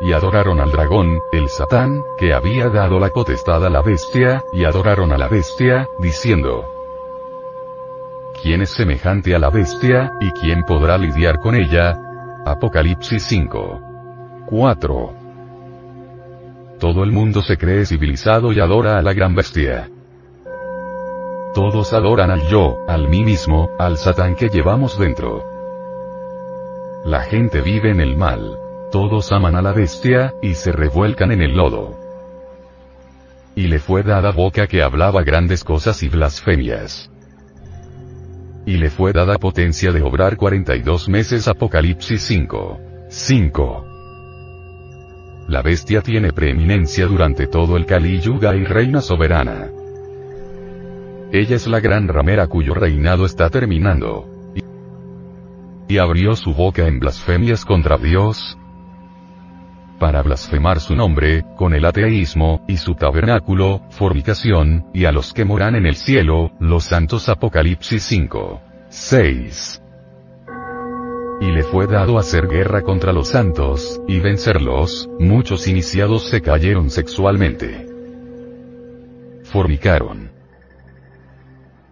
Y 0.02 0.12
adoraron 0.12 0.60
al 0.60 0.72
dragón, 0.72 1.20
el 1.32 1.48
Satán, 1.48 2.02
que 2.18 2.34
había 2.34 2.68
dado 2.68 3.00
la 3.00 3.08
potestad 3.08 3.64
a 3.64 3.70
la 3.70 3.80
bestia, 3.80 4.44
y 4.52 4.64
adoraron 4.64 5.10
a 5.10 5.16
la 5.16 5.28
bestia, 5.28 5.88
diciendo, 6.00 6.75
¿Quién 8.42 8.62
es 8.62 8.70
semejante 8.70 9.34
a 9.34 9.38
la 9.38 9.50
bestia, 9.50 10.12
y 10.20 10.30
quién 10.30 10.62
podrá 10.62 10.98
lidiar 10.98 11.38
con 11.38 11.54
ella? 11.54 11.98
Apocalipsis 12.44 13.22
5. 13.22 14.44
4. 14.46 15.14
Todo 16.78 17.02
el 17.02 17.12
mundo 17.12 17.42
se 17.42 17.56
cree 17.56 17.86
civilizado 17.86 18.52
y 18.52 18.60
adora 18.60 18.98
a 18.98 19.02
la 19.02 19.14
gran 19.14 19.34
bestia. 19.34 19.88
Todos 21.54 21.94
adoran 21.94 22.30
al 22.30 22.46
yo, 22.46 22.84
al 22.86 23.08
mí 23.08 23.24
mismo, 23.24 23.70
al 23.78 23.96
satán 23.96 24.36
que 24.36 24.50
llevamos 24.50 24.98
dentro. 24.98 25.42
La 27.04 27.22
gente 27.22 27.62
vive 27.62 27.90
en 27.90 28.00
el 28.00 28.16
mal. 28.16 28.58
Todos 28.92 29.32
aman 29.32 29.56
a 29.56 29.62
la 29.62 29.72
bestia, 29.72 30.34
y 30.42 30.54
se 30.54 30.72
revuelcan 30.72 31.32
en 31.32 31.40
el 31.40 31.56
lodo. 31.56 31.98
Y 33.54 33.68
le 33.68 33.78
fue 33.78 34.02
dada 34.02 34.30
boca 34.30 34.66
que 34.66 34.82
hablaba 34.82 35.22
grandes 35.22 35.64
cosas 35.64 36.02
y 36.02 36.08
blasfemias 36.08 37.10
y 38.66 38.76
le 38.76 38.90
fue 38.90 39.12
dada 39.12 39.38
potencia 39.38 39.92
de 39.92 40.02
obrar 40.02 40.36
42 40.36 41.08
meses 41.08 41.46
Apocalipsis 41.46 42.20
5. 42.20 42.80
5. 43.08 43.86
La 45.48 45.62
bestia 45.62 46.02
tiene 46.02 46.32
preeminencia 46.32 47.06
durante 47.06 47.46
todo 47.46 47.76
el 47.76 47.86
Kali 47.86 48.20
Yuga 48.20 48.56
y 48.56 48.64
reina 48.64 49.00
soberana. 49.00 49.70
Ella 51.32 51.54
es 51.54 51.68
la 51.68 51.78
gran 51.78 52.08
ramera 52.08 52.48
cuyo 52.48 52.74
reinado 52.74 53.24
está 53.24 53.48
terminando. 53.50 54.28
Y, 54.56 55.94
y 55.94 55.98
abrió 55.98 56.34
su 56.34 56.52
boca 56.52 56.88
en 56.88 56.98
blasfemias 56.98 57.64
contra 57.64 57.96
Dios, 57.96 58.58
para 59.98 60.22
blasfemar 60.22 60.80
su 60.80 60.94
nombre, 60.94 61.44
con 61.56 61.74
el 61.74 61.84
ateísmo, 61.84 62.64
y 62.68 62.76
su 62.76 62.94
tabernáculo, 62.94 63.82
fornicación, 63.90 64.86
y 64.92 65.04
a 65.04 65.12
los 65.12 65.32
que 65.32 65.44
moran 65.44 65.74
en 65.74 65.86
el 65.86 65.96
cielo, 65.96 66.52
los 66.60 66.84
santos 66.84 67.28
Apocalipsis 67.28 68.02
5. 68.02 68.60
6. 68.88 69.82
Y 71.40 71.52
le 71.52 71.62
fue 71.64 71.86
dado 71.86 72.18
hacer 72.18 72.48
guerra 72.48 72.82
contra 72.82 73.12
los 73.12 73.28
santos, 73.28 74.00
y 74.08 74.20
vencerlos, 74.20 75.08
muchos 75.18 75.68
iniciados 75.68 76.28
se 76.28 76.40
cayeron 76.40 76.90
sexualmente. 76.90 77.86
Fornicaron. 79.44 80.30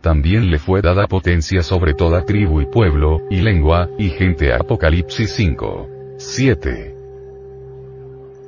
También 0.01 0.51
le 0.51 0.59
fue 0.59 0.83
dada 0.83 1.07
potencia 1.07 1.63
sobre 1.63 1.95
toda 1.95 2.25
tribu 2.25 2.61
y 2.61 2.67
pueblo, 2.67 3.23
y 3.31 3.41
lengua, 3.41 3.89
y 3.99 4.11
gente 4.11 4.53
Apocalipsis 4.53 5.33
5. 5.33 5.89
7. 6.19 6.94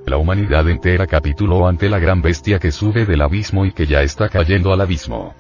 La 0.07 0.19
humanidad 0.19 0.69
entera 0.71 1.09
capituló 1.09 1.67
ante 1.67 1.89
la 1.89 1.99
gran 1.99 2.23
bestia 2.23 2.61
que 2.61 2.71
sube 2.71 3.07
del 3.07 3.23
abismo 3.23 3.67
y 3.67 3.73
que 3.73 3.87
ya 3.87 4.03
está 4.03 4.29
cayendo 4.29 4.73
al 4.73 4.81
abismo. 4.81 5.35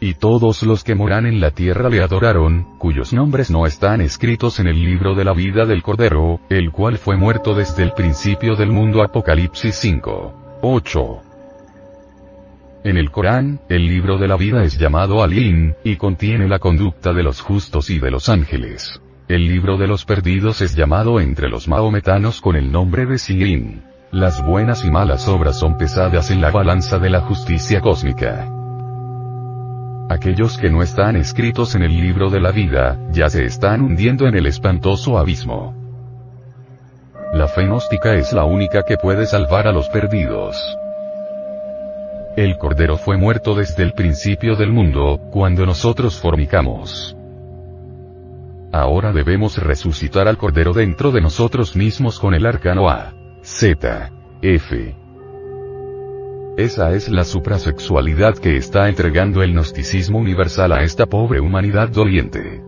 Y 0.00 0.14
todos 0.14 0.64
los 0.64 0.82
que 0.82 0.96
moran 0.96 1.24
en 1.24 1.40
la 1.40 1.52
tierra 1.52 1.88
le 1.88 2.02
adoraron, 2.02 2.76
cuyos 2.78 3.12
nombres 3.12 3.52
no 3.52 3.66
están 3.66 4.00
escritos 4.00 4.58
en 4.58 4.66
el 4.66 4.82
libro 4.82 5.14
de 5.14 5.24
la 5.24 5.32
vida 5.32 5.64
del 5.64 5.82
Cordero, 5.82 6.40
el 6.50 6.72
cual 6.72 6.98
fue 6.98 7.16
muerto 7.16 7.54
desde 7.54 7.84
el 7.84 7.92
principio 7.92 8.56
del 8.56 8.70
mundo 8.70 9.00
Apocalipsis 9.00 9.76
5. 9.76 10.58
8. 10.62 11.22
En 12.82 12.96
el 12.96 13.12
Corán, 13.12 13.60
el 13.68 13.86
libro 13.86 14.18
de 14.18 14.26
la 14.26 14.36
vida 14.36 14.64
es 14.64 14.76
llamado 14.76 15.22
Alin, 15.22 15.76
y 15.84 15.96
contiene 15.96 16.48
la 16.48 16.58
conducta 16.58 17.12
de 17.12 17.22
los 17.22 17.40
justos 17.40 17.90
y 17.90 18.00
de 18.00 18.10
los 18.10 18.28
ángeles. 18.28 19.00
El 19.26 19.48
libro 19.48 19.78
de 19.78 19.86
los 19.86 20.04
perdidos 20.04 20.60
es 20.60 20.76
llamado 20.76 21.18
entre 21.18 21.48
los 21.48 21.66
maometanos 21.66 22.42
con 22.42 22.56
el 22.56 22.70
nombre 22.70 23.06
de 23.06 23.16
Sirin. 23.16 23.82
Las 24.12 24.44
buenas 24.44 24.84
y 24.84 24.90
malas 24.90 25.26
obras 25.28 25.58
son 25.58 25.78
pesadas 25.78 26.30
en 26.30 26.42
la 26.42 26.50
balanza 26.50 26.98
de 26.98 27.08
la 27.08 27.20
justicia 27.22 27.80
cósmica. 27.80 28.46
Aquellos 30.10 30.58
que 30.58 30.68
no 30.68 30.82
están 30.82 31.16
escritos 31.16 31.74
en 31.74 31.84
el 31.84 31.98
libro 31.98 32.28
de 32.28 32.38
la 32.38 32.50
vida, 32.50 32.98
ya 33.12 33.30
se 33.30 33.46
están 33.46 33.80
hundiendo 33.80 34.26
en 34.26 34.36
el 34.36 34.44
espantoso 34.44 35.16
abismo. 35.16 35.74
La 37.32 37.48
fe 37.48 37.64
gnóstica 37.64 38.12
es 38.12 38.34
la 38.34 38.44
única 38.44 38.82
que 38.82 38.98
puede 38.98 39.24
salvar 39.24 39.66
a 39.66 39.72
los 39.72 39.88
perdidos. 39.88 40.54
El 42.36 42.58
Cordero 42.58 42.98
fue 42.98 43.16
muerto 43.16 43.54
desde 43.54 43.84
el 43.84 43.94
principio 43.94 44.54
del 44.54 44.70
mundo, 44.70 45.18
cuando 45.32 45.64
nosotros 45.64 46.20
fornicamos. 46.20 47.16
Ahora 48.74 49.12
debemos 49.12 49.56
resucitar 49.56 50.26
al 50.26 50.36
Cordero 50.36 50.72
dentro 50.72 51.12
de 51.12 51.20
nosotros 51.20 51.76
mismos 51.76 52.18
con 52.18 52.34
el 52.34 52.44
arcano 52.44 52.88
A. 52.88 53.14
Z. 53.40 54.10
F. 54.42 54.96
Esa 56.56 56.90
es 56.90 57.08
la 57.08 57.22
suprasexualidad 57.22 58.36
que 58.36 58.56
está 58.56 58.88
entregando 58.88 59.44
el 59.44 59.52
gnosticismo 59.52 60.18
universal 60.18 60.72
a 60.72 60.82
esta 60.82 61.06
pobre 61.06 61.38
humanidad 61.38 61.88
doliente. 61.88 62.64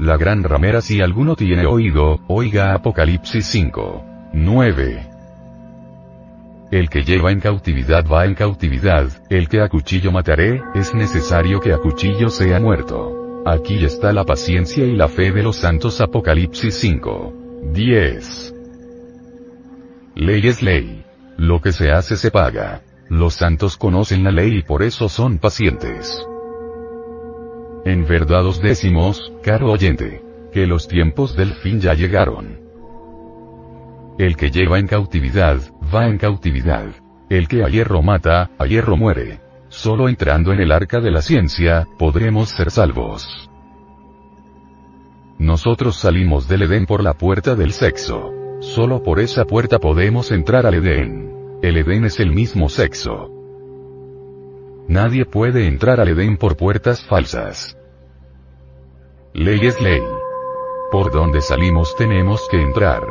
La 0.00 0.16
gran 0.16 0.42
ramera 0.42 0.80
si 0.80 1.00
alguno 1.00 1.36
tiene 1.36 1.64
oído, 1.66 2.18
oiga 2.26 2.74
Apocalipsis 2.74 3.46
5. 3.46 4.04
9. 4.32 5.10
El 6.72 6.90
que 6.90 7.04
lleva 7.04 7.30
en 7.30 7.38
cautividad 7.38 8.04
va 8.04 8.24
en 8.24 8.34
cautividad, 8.34 9.12
el 9.30 9.48
que 9.48 9.60
a 9.60 9.68
cuchillo 9.68 10.10
mataré, 10.10 10.60
es 10.74 10.92
necesario 10.92 11.60
que 11.60 11.72
a 11.72 11.78
cuchillo 11.78 12.30
sea 12.30 12.58
muerto. 12.58 13.27
Aquí 13.50 13.82
está 13.82 14.12
la 14.12 14.24
paciencia 14.24 14.84
y 14.84 14.94
la 14.94 15.08
fe 15.08 15.32
de 15.32 15.42
los 15.42 15.56
santos 15.56 16.02
Apocalipsis 16.02 16.74
5. 16.74 17.32
10. 17.72 18.54
Ley 20.16 20.46
es 20.46 20.62
ley. 20.62 21.02
Lo 21.38 21.58
que 21.62 21.72
se 21.72 21.90
hace 21.90 22.18
se 22.18 22.30
paga. 22.30 22.82
Los 23.08 23.36
santos 23.36 23.78
conocen 23.78 24.22
la 24.22 24.32
ley 24.32 24.58
y 24.58 24.62
por 24.62 24.82
eso 24.82 25.08
son 25.08 25.38
pacientes. 25.38 26.22
En 27.86 28.06
verdad 28.06 28.44
os 28.44 28.60
decimos, 28.60 29.32
caro 29.42 29.72
oyente, 29.72 30.22
que 30.52 30.66
los 30.66 30.86
tiempos 30.86 31.34
del 31.34 31.54
fin 31.54 31.80
ya 31.80 31.94
llegaron. 31.94 32.60
El 34.18 34.36
que 34.36 34.50
lleva 34.50 34.78
en 34.78 34.88
cautividad, 34.88 35.56
va 35.94 36.06
en 36.06 36.18
cautividad. 36.18 36.88
El 37.30 37.48
que 37.48 37.64
a 37.64 37.68
hierro 37.68 38.02
mata, 38.02 38.50
a 38.58 38.66
hierro 38.66 38.98
muere. 38.98 39.47
Solo 39.78 40.08
entrando 40.08 40.52
en 40.52 40.58
el 40.58 40.72
arca 40.72 40.98
de 40.98 41.12
la 41.12 41.22
ciencia, 41.22 41.86
podremos 41.98 42.48
ser 42.48 42.72
salvos. 42.72 43.48
Nosotros 45.38 45.98
salimos 45.98 46.48
del 46.48 46.62
Edén 46.62 46.84
por 46.84 47.00
la 47.00 47.14
puerta 47.14 47.54
del 47.54 47.70
sexo. 47.72 48.32
Solo 48.58 49.04
por 49.04 49.20
esa 49.20 49.44
puerta 49.44 49.78
podemos 49.78 50.32
entrar 50.32 50.66
al 50.66 50.74
Edén. 50.74 51.60
El 51.62 51.76
Edén 51.76 52.06
es 52.06 52.18
el 52.18 52.32
mismo 52.32 52.68
sexo. 52.68 53.30
Nadie 54.88 55.24
puede 55.24 55.68
entrar 55.68 56.00
al 56.00 56.08
Edén 56.08 56.38
por 56.38 56.56
puertas 56.56 57.04
falsas. 57.04 57.78
Ley 59.32 59.60
es 59.64 59.80
ley. 59.80 60.02
Por 60.90 61.12
donde 61.12 61.40
salimos 61.40 61.94
tenemos 61.94 62.48
que 62.50 62.60
entrar. 62.60 63.04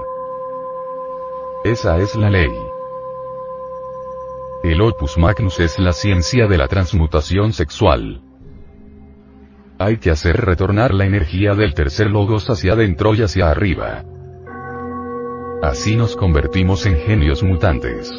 Esa 1.63 1.97
es 1.99 2.13
la 2.17 2.29
ley. 2.29 2.66
El 4.67 4.81
opus 4.81 5.17
magnus 5.17 5.61
es 5.61 5.79
la 5.79 5.93
ciencia 5.93 6.45
de 6.45 6.57
la 6.57 6.67
transmutación 6.67 7.53
sexual. 7.53 8.19
Hay 9.79 9.95
que 9.95 10.11
hacer 10.11 10.35
retornar 10.35 10.93
la 10.93 11.05
energía 11.05 11.55
del 11.55 11.73
tercer 11.73 12.11
logos 12.11 12.49
hacia 12.49 12.73
adentro 12.73 13.15
y 13.15 13.21
hacia 13.21 13.49
arriba. 13.49 14.03
Así 15.63 15.95
nos 15.95 16.17
convertimos 16.17 16.85
en 16.85 16.97
genios 16.97 17.43
mutantes. 17.43 18.11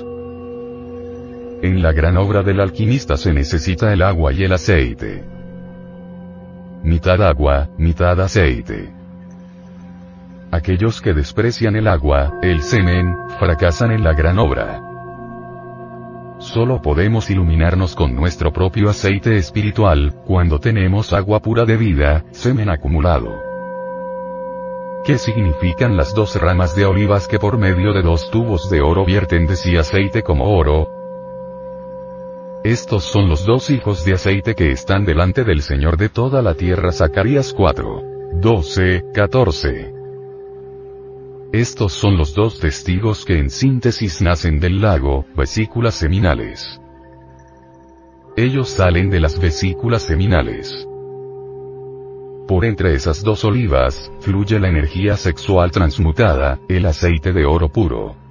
En 1.61 1.83
la 1.83 1.93
gran 1.93 2.17
obra 2.17 2.43
del 2.43 2.61
alquimista 2.61 3.19
se 3.19 3.35
necesita 3.35 3.93
el 3.93 4.01
agua 4.01 4.33
y 4.33 4.45
el 4.45 4.55
aceite. 4.55 5.23
Mitad 6.83 7.21
agua, 7.21 7.69
mitad 7.77 8.19
aceite. 8.23 8.91
Aquellos 10.51 11.03
que 11.03 11.13
desprecian 11.13 11.77
el 11.77 11.89
agua, 11.89 12.39
el 12.41 12.63
semen, 12.63 13.15
fracasan 13.39 13.91
en 13.91 14.03
la 14.03 14.15
gran 14.15 14.39
obra. 14.39 14.88
Solo 16.39 16.81
podemos 16.81 17.31
iluminarnos 17.31 17.97
con 17.97 18.15
nuestro 18.15 18.53
propio 18.53 18.91
aceite 18.91 19.37
espiritual, 19.37 20.15
cuando 20.25 20.61
tenemos 20.61 21.13
agua 21.13 21.41
pura 21.41 21.65
de 21.65 21.77
vida, 21.77 22.25
semen 22.31 22.71
acumulado. 22.71 23.43
¿Qué 25.05 25.19
significan 25.19 25.97
las 25.97 26.15
dos 26.15 26.41
ramas 26.41 26.77
de 26.77 26.87
olivas 26.87 27.27
que 27.27 27.41
por 27.41 27.59
medio 27.59 27.93
de 27.93 28.03
dos 28.03 28.31
tubos 28.31 28.71
de 28.71 28.81
oro 28.81 29.05
vierten 29.05 29.49
de 29.49 29.57
sí 29.57 29.77
aceite 29.77 30.23
como 30.23 30.57
oro? 30.57 30.89
Estos 32.63 33.03
son 33.03 33.29
los 33.29 33.45
dos 33.45 33.69
hijos 33.71 34.05
de 34.05 34.15
aceite 34.15 34.55
que 34.55 34.71
están 34.71 35.05
delante 35.05 35.43
del 35.43 35.63
Señor 35.63 35.97
de 35.97 36.09
toda 36.09 36.41
la 36.41 36.55
tierra. 36.55 36.93
Zacarías 36.93 37.53
4. 37.53 38.03
12, 38.35 39.05
14. 39.13 39.98
Estos 41.53 41.95
son 41.95 42.19
los 42.19 42.35
dos 42.35 42.61
testigos 42.61 43.25
que 43.25 43.39
en 43.39 43.49
síntesis 43.49 44.21
nacen 44.21 44.61
del 44.61 44.83
lago, 44.83 45.25
vesículas 45.35 45.95
seminales. 45.95 46.79
Ellos 48.37 48.69
salen 48.69 49.09
de 49.09 49.19
las 49.19 49.41
vesículas 49.41 50.03
seminales. 50.03 50.87
Por 52.47 52.67
entre 52.67 52.93
esas 52.93 53.23
dos 53.25 53.47
olivas, 53.47 54.13
fluye 54.21 54.61
la 54.61 54.69
energía 54.69 55.17
sexual 55.17 55.71
transmutada, 55.71 56.61
el 56.69 56.85
aceite 56.85 57.33
de 57.33 57.47
oro 57.47 57.71
puro. 57.71 58.28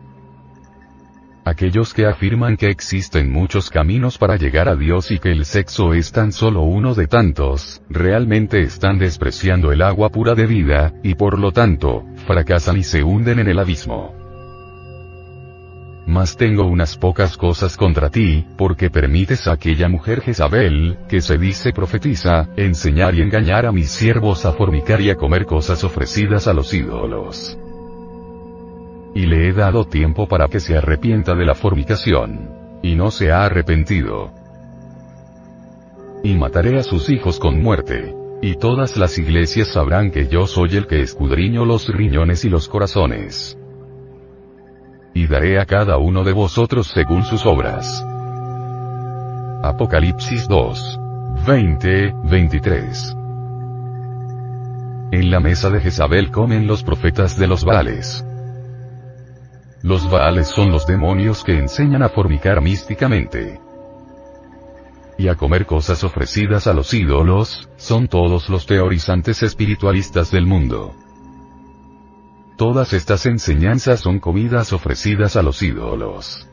Aquellos 1.48 1.93
que 1.93 2.06
afirman 2.06 2.58
que 2.58 2.68
existen 2.68 3.32
muchos 3.32 3.70
caminos 3.70 4.18
para 4.18 4.36
llegar 4.36 4.68
a 4.68 4.76
Dios 4.76 5.12
y 5.12 5.18
que 5.18 5.32
el 5.32 5.45
sexo 5.45 5.93
es 5.93 6.12
tan 6.12 6.34
solo 6.34 6.64
uno 6.64 6.93
de 6.93 7.08
tantos, 7.08 7.82
realmente 7.89 8.60
están 8.60 9.00
despreciando 9.00 9.72
el 9.72 9.82
agua 9.82 10.10
pura 10.10 10.36
de 10.36 10.45
vida, 10.45 10.91
y 11.04 11.16
por 11.16 11.39
lo 11.39 11.54
tanto, 11.54 12.04
fracasan 12.26 12.76
y 12.76 12.84
se 12.84 13.02
hunden 13.02 13.39
en 13.39 13.48
el 13.48 13.60
abismo. 13.60 14.14
Mas 16.06 16.36
tengo 16.36 16.66
unas 16.66 16.98
pocas 16.98 17.38
cosas 17.38 17.78
contra 17.78 18.10
ti, 18.10 18.45
porque 18.58 18.89
permites 18.89 19.48
a 19.48 19.54
aquella 19.54 19.88
mujer 19.88 20.20
Jezabel, 20.20 20.98
que 21.08 21.22
se 21.22 21.38
dice 21.38 21.72
profetiza, 21.72 22.50
enseñar 22.58 23.16
y 23.16 23.22
engañar 23.22 23.66
a 23.66 23.72
mis 23.72 23.89
siervos 23.89 24.45
a 24.45 24.52
fornicar 24.52 25.00
y 25.00 25.12
a 25.12 25.16
comer 25.16 25.45
cosas 25.45 25.86
ofrecidas 25.86 26.45
a 26.45 26.54
los 26.54 26.74
ídolos 26.74 27.58
y 29.16 29.26
le 29.26 29.47
he 29.47 29.53
dado 29.53 29.86
tiempo 29.86 30.28
para 30.28 30.47
que 30.47 30.60
se 30.60 30.78
arrepienta 30.78 31.36
de 31.36 31.45
la 31.45 31.55
fornicación. 31.55 32.49
Y 32.84 32.95
no 32.95 33.12
se 33.12 33.32
ha 33.32 33.45
arrepentido. 33.45 34.32
Y 36.24 36.36
mataré 36.36 36.78
a 36.78 36.84
sus 36.84 37.10
hijos 37.10 37.39
con 37.39 37.62
muerte. 37.62 38.16
Y 38.41 38.55
todas 38.55 38.97
las 38.97 39.18
iglesias 39.18 39.70
sabrán 39.70 40.12
que 40.12 40.28
yo 40.28 40.45
soy 40.45 40.78
el 40.78 40.86
que 40.86 41.01
escudriño 41.01 41.66
los 41.66 41.88
riñones 41.88 42.45
y 42.45 42.49
los 42.49 42.68
corazones. 42.68 43.58
Y 45.14 45.26
daré 45.26 45.60
a 45.60 45.66
cada 45.66 45.97
uno 45.97 46.24
de 46.24 46.34
vosotros 46.34 46.88
según 46.88 47.24
sus 47.24 47.45
obras. 47.45 48.05
Apocalipsis 49.64 50.47
2. 50.47 50.99
20, 51.47 52.14
23. 52.26 53.16
En 55.12 55.32
la 55.32 55.39
mesa 55.39 55.70
de 55.70 55.80
Jezabel 55.80 56.32
comen 56.32 56.68
los 56.68 56.84
profetas 56.84 57.38
de 57.38 57.47
los 57.47 57.64
Baales. 57.64 58.26
Los 59.84 60.09
Baales 60.09 60.47
son 60.47 60.71
los 60.71 60.88
demonios 60.88 61.43
que 61.43 61.57
enseñan 61.57 62.01
a 62.01 62.09
fornicar 62.09 62.61
místicamente. 62.61 63.59
Y 65.17 65.28
a 65.28 65.36
comer 65.36 65.65
cosas 65.65 66.03
ofrecidas 66.03 66.67
a 66.67 66.73
los 66.73 66.93
ídolos, 66.93 67.69
son 67.78 68.07
todos 68.07 68.49
los 68.49 68.65
teorizantes 68.65 69.43
espiritualistas 69.43 70.32
del 70.32 70.45
mundo. 70.45 70.93
Todas 72.57 72.93
estas 72.93 73.28
enseñanzas 73.28 73.99
son 73.99 74.19
comidas 74.19 74.73
ofrecidas 74.73 75.36
a 75.36 75.43
los 75.43 75.61
ídolos. 75.61 76.47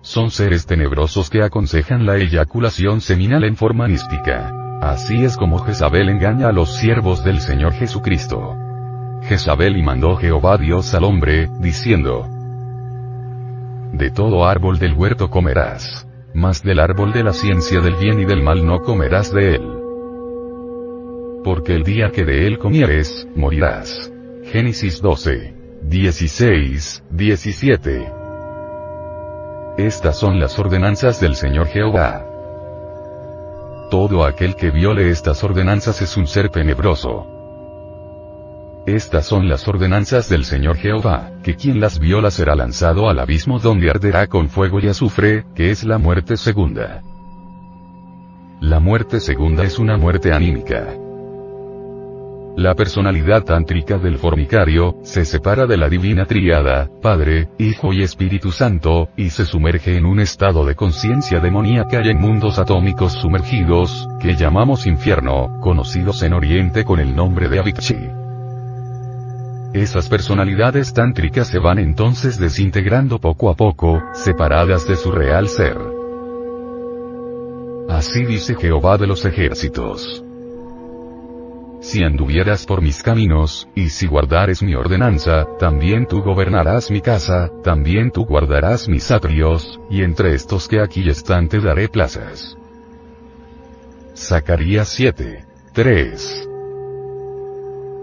Son 0.00 0.30
seres 0.30 0.66
tenebrosos 0.66 1.28
que 1.28 1.42
aconsejan 1.42 2.06
la 2.06 2.16
eyaculación 2.16 3.00
seminal 3.02 3.44
en 3.44 3.56
forma 3.56 3.86
mística. 3.86 4.52
Así 4.80 5.24
es 5.24 5.36
como 5.36 5.58
Jezabel 5.58 6.08
engaña 6.08 6.48
a 6.48 6.52
los 6.52 6.76
siervos 6.76 7.22
del 7.22 7.40
Señor 7.40 7.72
Jesucristo. 7.74 8.65
Jezabel 9.26 9.76
y 9.76 9.82
mandó 9.82 10.16
Jehová 10.16 10.56
Dios 10.56 10.94
al 10.94 11.02
hombre, 11.04 11.48
diciendo, 11.60 12.28
De 13.92 14.10
todo 14.10 14.46
árbol 14.46 14.78
del 14.78 14.94
huerto 14.94 15.30
comerás, 15.30 16.06
mas 16.32 16.62
del 16.62 16.78
árbol 16.78 17.12
de 17.12 17.24
la 17.24 17.32
ciencia 17.32 17.80
del 17.80 17.96
bien 17.96 18.20
y 18.20 18.24
del 18.24 18.42
mal 18.42 18.64
no 18.64 18.80
comerás 18.80 19.32
de 19.32 19.56
él. 19.56 19.62
Porque 21.42 21.74
el 21.74 21.82
día 21.82 22.10
que 22.10 22.24
de 22.24 22.46
él 22.46 22.58
comieres, 22.58 23.26
morirás. 23.34 24.12
Génesis 24.44 25.02
12. 25.02 25.54
16, 25.82 27.04
17. 27.10 28.12
Estas 29.76 30.18
son 30.18 30.40
las 30.40 30.58
ordenanzas 30.58 31.20
del 31.20 31.36
Señor 31.36 31.66
Jehová. 31.66 32.24
Todo 33.90 34.24
aquel 34.24 34.56
que 34.56 34.70
viole 34.70 35.10
estas 35.10 35.44
ordenanzas 35.44 36.00
es 36.02 36.16
un 36.16 36.26
ser 36.26 36.48
tenebroso. 36.48 37.35
Estas 38.86 39.26
son 39.26 39.48
las 39.48 39.66
ordenanzas 39.66 40.28
del 40.28 40.44
Señor 40.44 40.76
Jehová, 40.76 41.32
que 41.42 41.56
quien 41.56 41.80
las 41.80 41.98
viola 41.98 42.30
será 42.30 42.54
lanzado 42.54 43.10
al 43.10 43.18
abismo 43.18 43.58
donde 43.58 43.90
arderá 43.90 44.28
con 44.28 44.48
fuego 44.48 44.78
y 44.78 44.86
azufre, 44.86 45.44
que 45.56 45.72
es 45.72 45.82
la 45.82 45.98
muerte 45.98 46.36
segunda. 46.36 47.02
La 48.60 48.78
muerte 48.78 49.18
segunda 49.18 49.64
es 49.64 49.80
una 49.80 49.96
muerte 49.96 50.32
anímica. 50.32 50.94
La 52.56 52.76
personalidad 52.76 53.42
tántrica 53.42 53.98
del 53.98 54.18
formicario, 54.18 54.98
se 55.02 55.24
separa 55.24 55.66
de 55.66 55.76
la 55.76 55.88
divina 55.88 56.24
triada, 56.24 56.88
Padre, 57.02 57.48
Hijo 57.58 57.92
y 57.92 58.02
Espíritu 58.02 58.52
Santo, 58.52 59.08
y 59.16 59.30
se 59.30 59.46
sumerge 59.46 59.96
en 59.96 60.06
un 60.06 60.20
estado 60.20 60.64
de 60.64 60.76
conciencia 60.76 61.40
demoníaca 61.40 62.02
y 62.04 62.10
en 62.10 62.20
mundos 62.20 62.60
atómicos 62.60 63.14
sumergidos, 63.14 64.08
que 64.20 64.36
llamamos 64.36 64.86
infierno, 64.86 65.58
conocidos 65.60 66.22
en 66.22 66.34
Oriente 66.34 66.84
con 66.84 67.00
el 67.00 67.16
nombre 67.16 67.48
de 67.48 67.58
Avicii. 67.58 68.25
Esas 69.74 70.08
personalidades 70.08 70.92
tántricas 70.94 71.48
se 71.48 71.58
van 71.58 71.78
entonces 71.78 72.38
desintegrando 72.38 73.18
poco 73.20 73.50
a 73.50 73.54
poco, 73.54 74.02
separadas 74.14 74.86
de 74.86 74.96
su 74.96 75.10
real 75.10 75.48
ser. 75.48 75.76
Así 77.88 78.24
dice 78.24 78.54
Jehová 78.54 78.96
de 78.98 79.06
los 79.06 79.24
ejércitos. 79.24 80.22
Si 81.80 82.02
anduvieras 82.02 82.66
por 82.66 82.82
mis 82.82 83.02
caminos, 83.02 83.68
y 83.74 83.90
si 83.90 84.06
guardares 84.06 84.62
mi 84.62 84.74
ordenanza, 84.74 85.46
también 85.58 86.06
tú 86.06 86.22
gobernarás 86.22 86.90
mi 86.90 87.00
casa, 87.00 87.50
también 87.62 88.10
tú 88.10 88.24
guardarás 88.24 88.88
mis 88.88 89.10
atrios, 89.10 89.78
y 89.90 90.02
entre 90.02 90.34
estos 90.34 90.66
que 90.68 90.80
aquí 90.80 91.08
están 91.08 91.48
te 91.48 91.60
daré 91.60 91.88
plazas. 91.88 92.56
Zacarías 94.16 94.88
7. 94.88 95.44
3. 95.74 96.48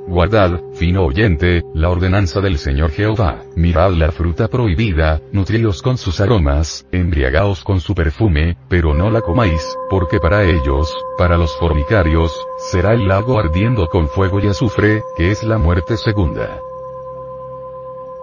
Guardad, 0.07 0.59
fino 0.73 1.03
oyente, 1.03 1.63
la 1.73 1.89
ordenanza 1.89 2.41
del 2.41 2.57
Señor 2.57 2.91
Jehová, 2.91 3.43
mirad 3.55 3.91
la 3.93 4.11
fruta 4.11 4.47
prohibida, 4.49 5.21
nutríos 5.31 5.81
con 5.81 5.97
sus 5.97 6.19
aromas, 6.19 6.85
embriagaos 6.91 7.63
con 7.63 7.79
su 7.79 7.95
perfume, 7.95 8.57
pero 8.67 8.93
no 8.93 9.09
la 9.09 9.21
comáis, 9.21 9.77
porque 9.89 10.19
para 10.19 10.43
ellos, 10.43 10.93
para 11.17 11.37
los 11.37 11.55
fornicarios, 11.57 12.33
será 12.71 12.93
el 12.93 13.07
lago 13.07 13.39
ardiendo 13.39 13.87
con 13.87 14.07
fuego 14.09 14.39
y 14.39 14.47
azufre, 14.47 15.03
que 15.15 15.31
es 15.31 15.43
la 15.43 15.57
muerte 15.57 15.95
segunda. 15.95 16.59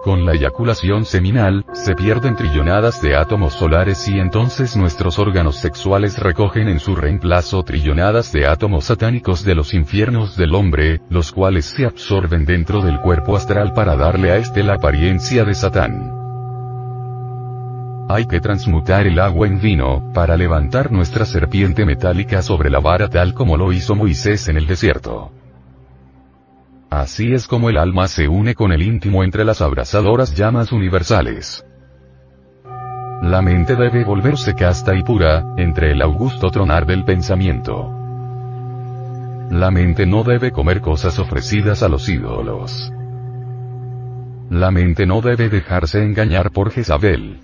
Con 0.03 0.25
la 0.25 0.33
eyaculación 0.33 1.05
seminal, 1.05 1.63
se 1.73 1.93
pierden 1.93 2.35
trillonadas 2.35 3.03
de 3.03 3.15
átomos 3.15 3.53
solares 3.53 4.07
y 4.07 4.19
entonces 4.19 4.75
nuestros 4.75 5.19
órganos 5.19 5.57
sexuales 5.57 6.17
recogen 6.17 6.69
en 6.69 6.79
su 6.79 6.95
reemplazo 6.95 7.61
trillonadas 7.61 8.31
de 8.31 8.47
átomos 8.47 8.85
satánicos 8.85 9.45
de 9.45 9.53
los 9.53 9.75
infiernos 9.75 10.35
del 10.35 10.55
hombre, 10.55 11.01
los 11.09 11.31
cuales 11.31 11.65
se 11.65 11.85
absorben 11.85 12.45
dentro 12.45 12.81
del 12.81 12.99
cuerpo 12.99 13.35
astral 13.37 13.73
para 13.73 13.95
darle 13.95 14.31
a 14.31 14.37
éste 14.37 14.63
la 14.63 14.73
apariencia 14.73 15.45
de 15.45 15.53
Satán. 15.53 16.11
Hay 18.09 18.25
que 18.25 18.39
transmutar 18.39 19.05
el 19.05 19.19
agua 19.19 19.45
en 19.45 19.61
vino, 19.61 20.11
para 20.15 20.35
levantar 20.35 20.91
nuestra 20.91 21.25
serpiente 21.25 21.85
metálica 21.85 22.41
sobre 22.41 22.71
la 22.71 22.79
vara 22.79 23.07
tal 23.07 23.35
como 23.35 23.55
lo 23.55 23.71
hizo 23.71 23.95
Moisés 23.95 24.47
en 24.47 24.57
el 24.57 24.65
desierto. 24.65 25.31
Así 26.91 27.33
es 27.33 27.47
como 27.47 27.69
el 27.69 27.77
alma 27.77 28.09
se 28.09 28.27
une 28.27 28.53
con 28.53 28.73
el 28.73 28.81
íntimo 28.81 29.23
entre 29.23 29.45
las 29.45 29.61
abrasadoras 29.61 30.35
llamas 30.35 30.73
universales. 30.73 31.65
La 33.21 33.41
mente 33.41 33.77
debe 33.77 34.03
volverse 34.03 34.55
casta 34.55 34.93
y 34.93 35.01
pura, 35.01 35.53
entre 35.55 35.93
el 35.93 36.01
augusto 36.01 36.51
tronar 36.51 36.85
del 36.85 37.05
pensamiento. 37.05 37.89
La 39.51 39.71
mente 39.71 40.05
no 40.05 40.23
debe 40.23 40.51
comer 40.51 40.81
cosas 40.81 41.17
ofrecidas 41.17 41.81
a 41.81 41.87
los 41.87 42.09
ídolos. 42.09 42.91
La 44.49 44.69
mente 44.69 45.05
no 45.05 45.21
debe 45.21 45.47
dejarse 45.47 46.03
engañar 46.03 46.51
por 46.51 46.71
Jezabel. 46.71 47.39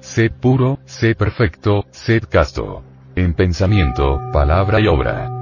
Sed 0.00 0.32
puro, 0.40 0.78
sed 0.86 1.14
perfecto, 1.14 1.84
sed 1.90 2.22
casto. 2.24 2.84
En 3.16 3.34
pensamiento, 3.34 4.18
palabra 4.32 4.80
y 4.80 4.86
obra. 4.86 5.41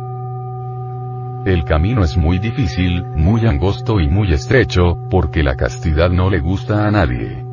El 1.47 1.65
camino 1.65 2.05
es 2.05 2.19
muy 2.19 2.39
difícil, 2.39 3.03
muy 3.03 3.47
angosto 3.47 3.99
y 3.99 4.09
muy 4.09 4.33
estrecho, 4.33 4.99
porque 5.11 5.43
la 5.43 5.57
castidad 5.57 6.11
no 6.11 6.29
le 6.29 6.41
gusta 6.41 6.87
a 6.87 6.91
nadie. 6.91 7.45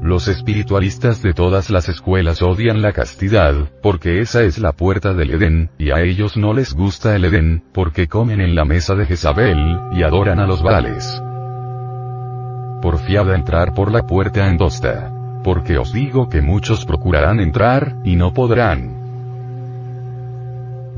Los 0.00 0.28
espiritualistas 0.28 1.22
de 1.22 1.34
todas 1.34 1.68
las 1.68 1.90
escuelas 1.90 2.40
odian 2.40 2.80
la 2.80 2.92
castidad, 2.92 3.54
porque 3.82 4.20
esa 4.20 4.42
es 4.42 4.58
la 4.58 4.72
puerta 4.72 5.12
del 5.12 5.32
Edén, 5.32 5.70
y 5.76 5.90
a 5.90 6.00
ellos 6.00 6.38
no 6.38 6.54
les 6.54 6.72
gusta 6.72 7.14
el 7.14 7.26
Edén, 7.26 7.62
porque 7.74 8.08
comen 8.08 8.40
en 8.40 8.54
la 8.54 8.64
mesa 8.64 8.94
de 8.94 9.04
Jezabel, 9.04 9.78
y 9.92 10.02
adoran 10.02 10.40
a 10.40 10.46
los 10.46 10.62
Baales. 10.62 11.22
Porfiada 12.80 13.34
entrar 13.34 13.74
por 13.74 13.92
la 13.92 14.06
puerta 14.06 14.46
angosta. 14.46 15.12
Porque 15.44 15.76
os 15.78 15.92
digo 15.92 16.28
que 16.28 16.40
muchos 16.40 16.86
procurarán 16.86 17.40
entrar, 17.40 17.96
y 18.04 18.16
no 18.16 18.32
podrán. 18.32 18.99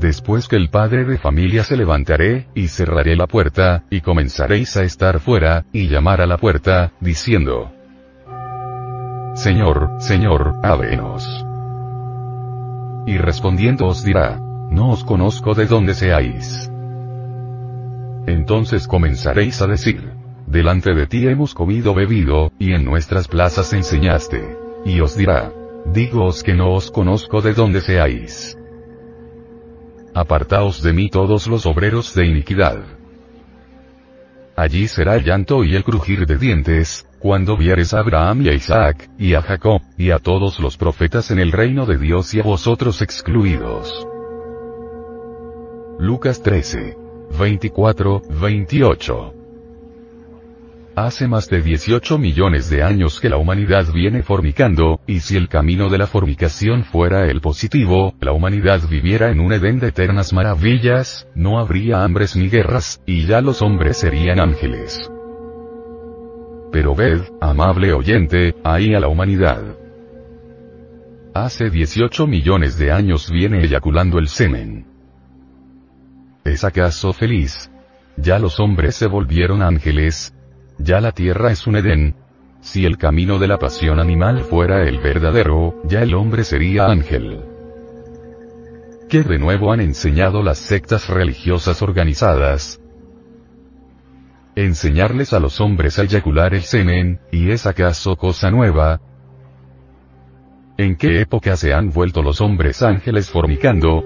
Después 0.03 0.49
que 0.49 0.57
el 0.57 0.69
padre 0.69 1.05
de 1.05 1.17
familia 1.17 1.63
se 1.63 1.77
levantaré, 1.77 2.47
y 2.53 2.67
cerraré 2.67 3.15
la 3.15 3.25
puerta, 3.25 3.85
y 3.89 4.01
comenzaréis 4.01 4.75
a 4.75 4.83
estar 4.83 5.21
fuera, 5.21 5.63
y 5.71 5.87
llamar 5.87 6.19
a 6.19 6.27
la 6.27 6.37
puerta, 6.37 6.91
diciendo, 6.99 7.71
Señor, 9.33 9.91
Señor, 9.99 10.55
ábrenos. 10.61 11.25
Y 13.07 13.17
respondiendo 13.17 13.87
os 13.87 14.03
dirá, 14.03 14.41
no 14.69 14.91
os 14.91 15.05
conozco 15.05 15.53
de 15.53 15.67
dónde 15.67 15.93
seáis. 15.93 16.69
Entonces 18.27 18.89
comenzaréis 18.89 19.61
a 19.61 19.67
decir, 19.67 20.11
delante 20.47 20.93
de 20.93 21.07
ti 21.07 21.25
hemos 21.29 21.53
comido 21.53 21.93
bebido, 21.93 22.51
y 22.59 22.73
en 22.73 22.83
nuestras 22.83 23.29
plazas 23.29 23.71
enseñaste. 23.71 24.57
Y 24.83 24.99
os 24.99 25.15
dirá, 25.15 25.53
digoos 25.85 26.43
que 26.43 26.55
no 26.55 26.73
os 26.73 26.91
conozco 26.91 27.41
de 27.41 27.53
dónde 27.53 27.79
seáis. 27.79 28.57
Apartaos 30.15 30.83
de 30.83 30.93
mí 30.93 31.09
todos 31.09 31.47
los 31.47 31.65
obreros 31.65 32.13
de 32.13 32.25
iniquidad. 32.27 32.83
Allí 34.55 34.87
será 34.87 35.15
el 35.15 35.23
llanto 35.23 35.63
y 35.63 35.75
el 35.75 35.83
crujir 35.83 36.27
de 36.27 36.37
dientes, 36.37 37.07
cuando 37.17 37.57
vieres 37.57 37.93
a 37.93 37.99
Abraham 37.99 38.43
y 38.43 38.49
a 38.49 38.53
Isaac, 38.53 39.09
y 39.17 39.33
a 39.33 39.41
Jacob, 39.41 39.81
y 39.97 40.11
a 40.11 40.19
todos 40.19 40.59
los 40.59 40.77
profetas 40.77 41.31
en 41.31 41.39
el 41.39 41.51
reino 41.51 41.85
de 41.85 41.97
Dios 41.97 42.33
y 42.35 42.39
a 42.39 42.43
vosotros 42.43 43.01
excluidos. 43.01 44.07
Lucas 45.97 46.43
13. 46.43 46.97
24, 47.39 48.21
28. 48.41 49.42
Hace 50.95 51.27
más 51.27 51.49
de 51.49 51.63
18 51.63 52.19
millones 52.19 52.69
de 52.69 52.83
años 52.83 53.19
que 53.19 53.27
la 53.27 53.37
humanidad 53.37 53.91
viene 53.91 54.21
fornicando, 54.21 55.01
y 55.07 55.21
si 55.21 55.35
el 55.35 55.49
camino 55.49 55.89
de 55.89 55.97
la 55.97 56.05
fornicación 56.05 56.83
fuera 56.83 57.25
el 57.25 57.41
positivo, 57.41 58.13
la 58.21 58.31
humanidad 58.31 58.79
viviera 58.87 59.31
en 59.31 59.39
un 59.39 59.53
Edén 59.53 59.79
de 59.79 59.87
eternas 59.87 60.33
maravillas, 60.33 61.27
no 61.33 61.57
habría 61.59 62.03
hambres 62.03 62.35
ni 62.35 62.47
guerras, 62.47 63.01
y 63.07 63.25
ya 63.25 63.41
los 63.41 63.63
hombres 63.63 63.97
serían 63.97 64.39
ángeles. 64.39 65.09
Pero 66.71 66.93
ved, 66.93 67.21
amable 67.41 67.91
oyente, 67.91 68.55
ahí 68.63 68.93
a 68.93 68.99
la 68.99 69.07
humanidad. 69.07 69.63
Hace 71.33 71.71
18 71.71 72.27
millones 72.27 72.77
de 72.77 72.91
años 72.91 73.31
viene 73.31 73.63
eyaculando 73.63 74.19
el 74.19 74.27
semen. 74.27 74.85
¿Es 76.43 76.63
acaso 76.63 77.13
feliz? 77.13 77.71
Ya 78.15 78.37
los 78.37 78.59
hombres 78.59 78.95
se 78.95 79.07
volvieron 79.07 79.63
ángeles. 79.63 80.35
Ya 80.83 80.99
la 80.99 81.13
tierra 81.13 81.51
es 81.51 81.65
un 81.65 81.77
Edén. 81.77 82.15
Si 82.59 82.85
el 82.85 82.97
camino 82.97 83.39
de 83.39 83.47
la 83.47 83.57
pasión 83.57 83.99
animal 83.99 84.41
fuera 84.41 84.83
el 84.83 84.99
verdadero, 84.99 85.81
ya 85.85 86.03
el 86.03 86.13
hombre 86.13 86.43
sería 86.43 86.87
ángel. 86.87 87.39
¿Qué 89.09 89.23
de 89.23 89.39
nuevo 89.39 89.71
han 89.71 89.79
enseñado 89.79 90.43
las 90.43 90.57
sectas 90.57 91.07
religiosas 91.09 91.81
organizadas? 91.81 92.79
enseñarles 94.55 95.33
a 95.33 95.39
los 95.39 95.59
hombres 95.61 95.97
a 95.97 96.03
eyacular 96.03 96.53
el 96.53 96.61
semen, 96.61 97.19
¿y 97.31 97.49
es 97.49 97.65
acaso 97.65 98.15
cosa 98.15 98.51
nueva? 98.51 99.01
¿En 100.77 100.95
qué 100.95 101.21
época 101.21 101.55
se 101.57 101.73
han 101.73 101.89
vuelto 101.89 102.21
los 102.21 102.39
hombres 102.39 102.83
ángeles 102.83 103.31
fornicando? 103.31 104.03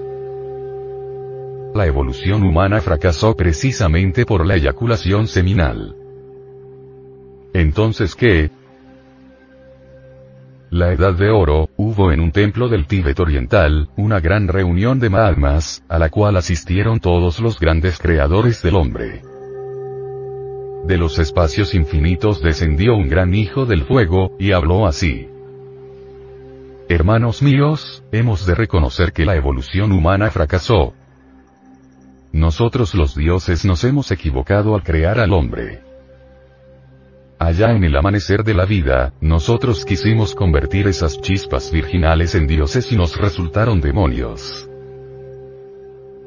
La 1.74 1.86
evolución 1.86 2.44
humana 2.44 2.80
fracasó 2.80 3.36
precisamente 3.36 4.26
por 4.26 4.46
la 4.46 4.56
eyaculación 4.56 5.28
seminal. 5.28 6.07
Entonces, 7.54 8.16
¿qué? 8.16 8.52
La 10.70 10.92
Edad 10.92 11.14
de 11.14 11.30
Oro, 11.30 11.70
hubo 11.78 12.12
en 12.12 12.20
un 12.20 12.32
templo 12.32 12.68
del 12.68 12.88
Tíbet 12.88 13.18
Oriental, 13.22 13.90
una 13.96 14.20
gran 14.20 14.50
reunión 14.50 15.00
de 15.00 15.10
Mahatmas, 15.10 15.82
a 15.88 15.98
la 15.98 16.10
cual 16.10 16.36
asistieron 16.36 17.00
todos 17.00 17.40
los 17.40 17.58
grandes 17.58 18.00
creadores 18.00 18.62
del 18.62 18.76
hombre. 18.76 19.22
De 20.86 20.98
los 20.98 21.20
espacios 21.20 21.74
infinitos 21.74 22.42
descendió 22.42 22.96
un 22.96 23.08
gran 23.08 23.34
hijo 23.34 23.66
del 23.66 23.86
fuego, 23.86 24.36
y 24.40 24.52
habló 24.52 24.86
así. 24.86 25.30
Hermanos 26.90 27.42
míos, 27.42 28.04
hemos 28.12 28.46
de 28.46 28.56
reconocer 28.56 29.14
que 29.14 29.26
la 29.26 29.38
evolución 29.38 29.94
humana 29.94 30.32
fracasó. 30.32 30.94
Nosotros 32.34 32.94
los 32.94 33.16
dioses 33.16 33.64
nos 33.64 33.86
hemos 33.86 34.12
equivocado 34.12 34.76
al 34.76 34.84
crear 34.84 35.20
al 35.20 35.32
hombre. 35.32 35.87
Allá 37.40 37.72
en 37.72 37.84
el 37.84 37.96
amanecer 37.96 38.44
de 38.44 38.56
la 38.56 38.66
vida, 38.66 39.14
nosotros 39.22 39.86
quisimos 39.86 40.34
convertir 40.34 40.88
esas 40.88 41.22
chispas 41.22 41.72
virginales 41.72 42.34
en 42.34 42.48
dioses 42.48 42.92
y 42.92 42.96
nos 42.96 43.16
resultaron 43.16 43.80
demonios. 43.80 44.68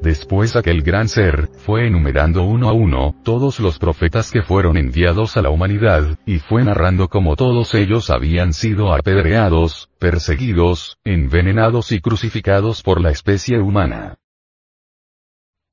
Después 0.01 0.55
aquel 0.55 0.81
gran 0.81 1.09
ser, 1.09 1.49
fue 1.57 1.85
enumerando 1.85 2.43
uno 2.43 2.69
a 2.69 2.73
uno, 2.73 3.13
todos 3.23 3.59
los 3.59 3.77
profetas 3.77 4.31
que 4.31 4.41
fueron 4.41 4.77
enviados 4.77 5.37
a 5.37 5.43
la 5.43 5.51
humanidad, 5.51 6.17
y 6.25 6.39
fue 6.39 6.63
narrando 6.63 7.07
cómo 7.07 7.35
todos 7.35 7.75
ellos 7.75 8.09
habían 8.09 8.53
sido 8.53 8.93
apedreados, 8.93 9.89
perseguidos, 9.99 10.97
envenenados 11.03 11.91
y 11.91 11.99
crucificados 11.99 12.81
por 12.81 12.99
la 12.99 13.11
especie 13.11 13.59
humana. 13.59 14.17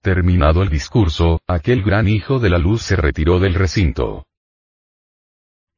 Terminado 0.02 0.62
el 0.62 0.68
discurso, 0.68 1.40
aquel 1.46 1.82
gran 1.82 2.06
hijo 2.06 2.38
de 2.38 2.50
la 2.50 2.58
luz 2.58 2.82
se 2.82 2.96
retiró 2.96 3.40
del 3.40 3.54
recinto. 3.54 4.27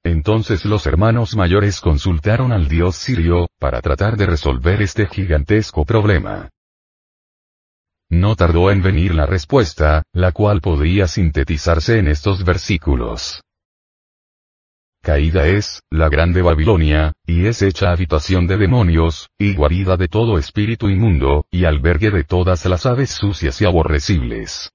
Entonces 0.05 0.65
los 0.65 0.87
hermanos 0.87 1.37
mayores 1.37 1.81
consultaron 1.81 2.53
al 2.53 2.69
dios 2.69 2.97
sirio, 2.97 3.49
para 3.59 3.81
tratar 3.83 4.17
de 4.17 4.27
resolver 4.27 4.81
este 4.81 5.07
gigantesco 5.07 5.85
problema. 5.85 6.49
No 8.09 8.35
tardó 8.35 8.71
en 8.71 8.83
venir 8.83 9.15
la 9.15 9.27
respuesta, 9.27 10.03
la 10.13 10.33
cual 10.33 10.61
podría 10.61 11.07
sintetizarse 11.07 11.99
en 11.99 12.09
estos 12.09 12.45
versículos. 12.45 13.43
Caída 15.03 15.47
es, 15.47 15.81
la 15.91 16.09
grande 16.09 16.43
Babilonia, 16.43 17.13
y 17.25 17.47
es 17.47 17.63
hecha 17.63 17.91
habitación 17.91 18.47
de 18.47 18.57
demonios, 18.57 19.31
y 19.39 19.55
guarida 19.55 19.97
de 19.97 20.09
todo 20.09 20.39
espíritu 20.39 20.89
inmundo, 20.89 21.47
y 21.51 21.65
albergue 21.65 22.11
de 22.11 22.25
todas 22.25 22.67
las 22.67 22.85
aves 22.85 23.11
sucias 23.11 23.61
y 23.63 23.65
aborrecibles. 23.65 24.71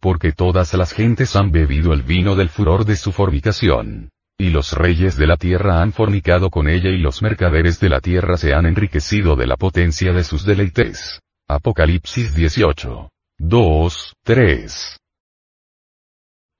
Porque 0.00 0.32
todas 0.32 0.74
las 0.74 0.92
gentes 0.92 1.36
han 1.36 1.50
bebido 1.50 1.92
el 1.92 2.02
vino 2.02 2.36
del 2.36 2.48
furor 2.48 2.84
de 2.84 2.96
su 2.96 3.12
fornicación. 3.12 4.10
Y 4.38 4.50
los 4.50 4.72
reyes 4.72 5.16
de 5.16 5.26
la 5.26 5.36
tierra 5.36 5.80
han 5.80 5.92
fornicado 5.92 6.50
con 6.50 6.68
ella 6.68 6.90
y 6.90 6.98
los 6.98 7.22
mercaderes 7.22 7.80
de 7.80 7.88
la 7.88 8.00
tierra 8.00 8.36
se 8.36 8.52
han 8.52 8.66
enriquecido 8.66 9.34
de 9.34 9.46
la 9.46 9.56
potencia 9.56 10.12
de 10.12 10.24
sus 10.24 10.44
deleites. 10.44 11.20
Apocalipsis 11.48 12.34
18. 12.34 13.08
2, 13.38 14.14
3. 14.24 14.98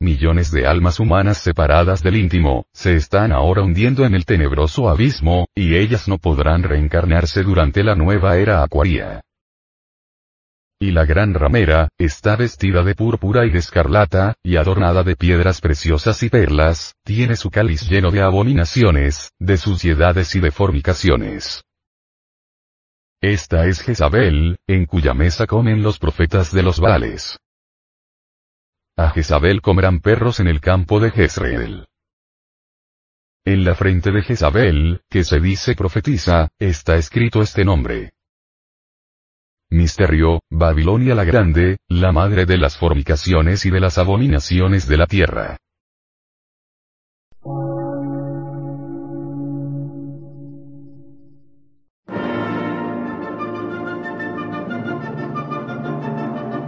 Millones 0.00 0.50
de 0.50 0.66
almas 0.66 1.00
humanas 1.00 1.38
separadas 1.38 2.02
del 2.02 2.16
íntimo, 2.16 2.66
se 2.72 2.94
están 2.96 3.32
ahora 3.32 3.62
hundiendo 3.62 4.04
en 4.04 4.14
el 4.14 4.26
tenebroso 4.26 4.90
abismo, 4.90 5.46
y 5.54 5.74
ellas 5.74 6.06
no 6.06 6.18
podrán 6.18 6.62
reencarnarse 6.62 7.42
durante 7.42 7.82
la 7.82 7.94
nueva 7.94 8.36
era 8.36 8.62
acuaria. 8.62 9.22
Y 10.78 10.90
la 10.90 11.06
gran 11.06 11.32
ramera, 11.32 11.88
está 11.96 12.36
vestida 12.36 12.82
de 12.82 12.94
púrpura 12.94 13.46
y 13.46 13.50
de 13.50 13.58
escarlata, 13.58 14.34
y 14.42 14.56
adornada 14.56 15.02
de 15.02 15.16
piedras 15.16 15.62
preciosas 15.62 16.22
y 16.22 16.28
perlas, 16.28 16.94
tiene 17.02 17.36
su 17.36 17.50
cáliz 17.50 17.88
lleno 17.88 18.10
de 18.10 18.20
abominaciones, 18.20 19.32
de 19.38 19.56
suciedades 19.56 20.34
y 20.34 20.40
de 20.40 20.50
fornicaciones. 20.50 21.64
Esta 23.22 23.66
es 23.66 23.80
Jezabel, 23.80 24.58
en 24.66 24.84
cuya 24.84 25.14
mesa 25.14 25.46
comen 25.46 25.82
los 25.82 25.98
profetas 25.98 26.52
de 26.52 26.62
los 26.62 26.78
Baales. 26.78 27.38
A 28.98 29.10
Jezabel 29.10 29.62
comerán 29.62 30.00
perros 30.00 30.40
en 30.40 30.46
el 30.46 30.60
campo 30.60 31.00
de 31.00 31.10
Jezreel. 31.10 31.86
En 33.46 33.64
la 33.64 33.74
frente 33.74 34.10
de 34.10 34.22
Jezabel, 34.22 35.00
que 35.08 35.24
se 35.24 35.40
dice 35.40 35.74
profetiza, 35.74 36.48
está 36.58 36.96
escrito 36.96 37.40
este 37.40 37.64
nombre. 37.64 38.12
Misterio, 39.70 40.40
Babilonia 40.48 41.16
la 41.16 41.24
Grande, 41.24 41.78
la 41.88 42.12
madre 42.12 42.46
de 42.46 42.56
las 42.56 42.76
fornicaciones 42.76 43.66
y 43.66 43.70
de 43.70 43.80
las 43.80 43.98
abominaciones 43.98 44.86
de 44.86 44.96
la 44.96 45.06
tierra. 45.06 45.56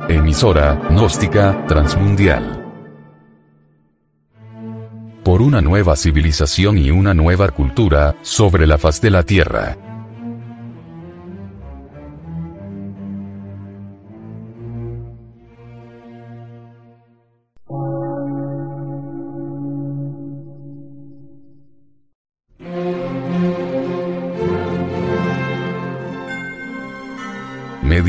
Emisora, 0.08 0.74
gnóstica, 0.90 1.66
transmundial. 1.68 2.64
Por 5.22 5.40
una 5.40 5.60
nueva 5.60 5.94
civilización 5.94 6.78
y 6.78 6.90
una 6.90 7.14
nueva 7.14 7.48
cultura, 7.50 8.16
sobre 8.22 8.66
la 8.66 8.76
faz 8.76 9.00
de 9.00 9.10
la 9.10 9.22
Tierra. 9.22 9.87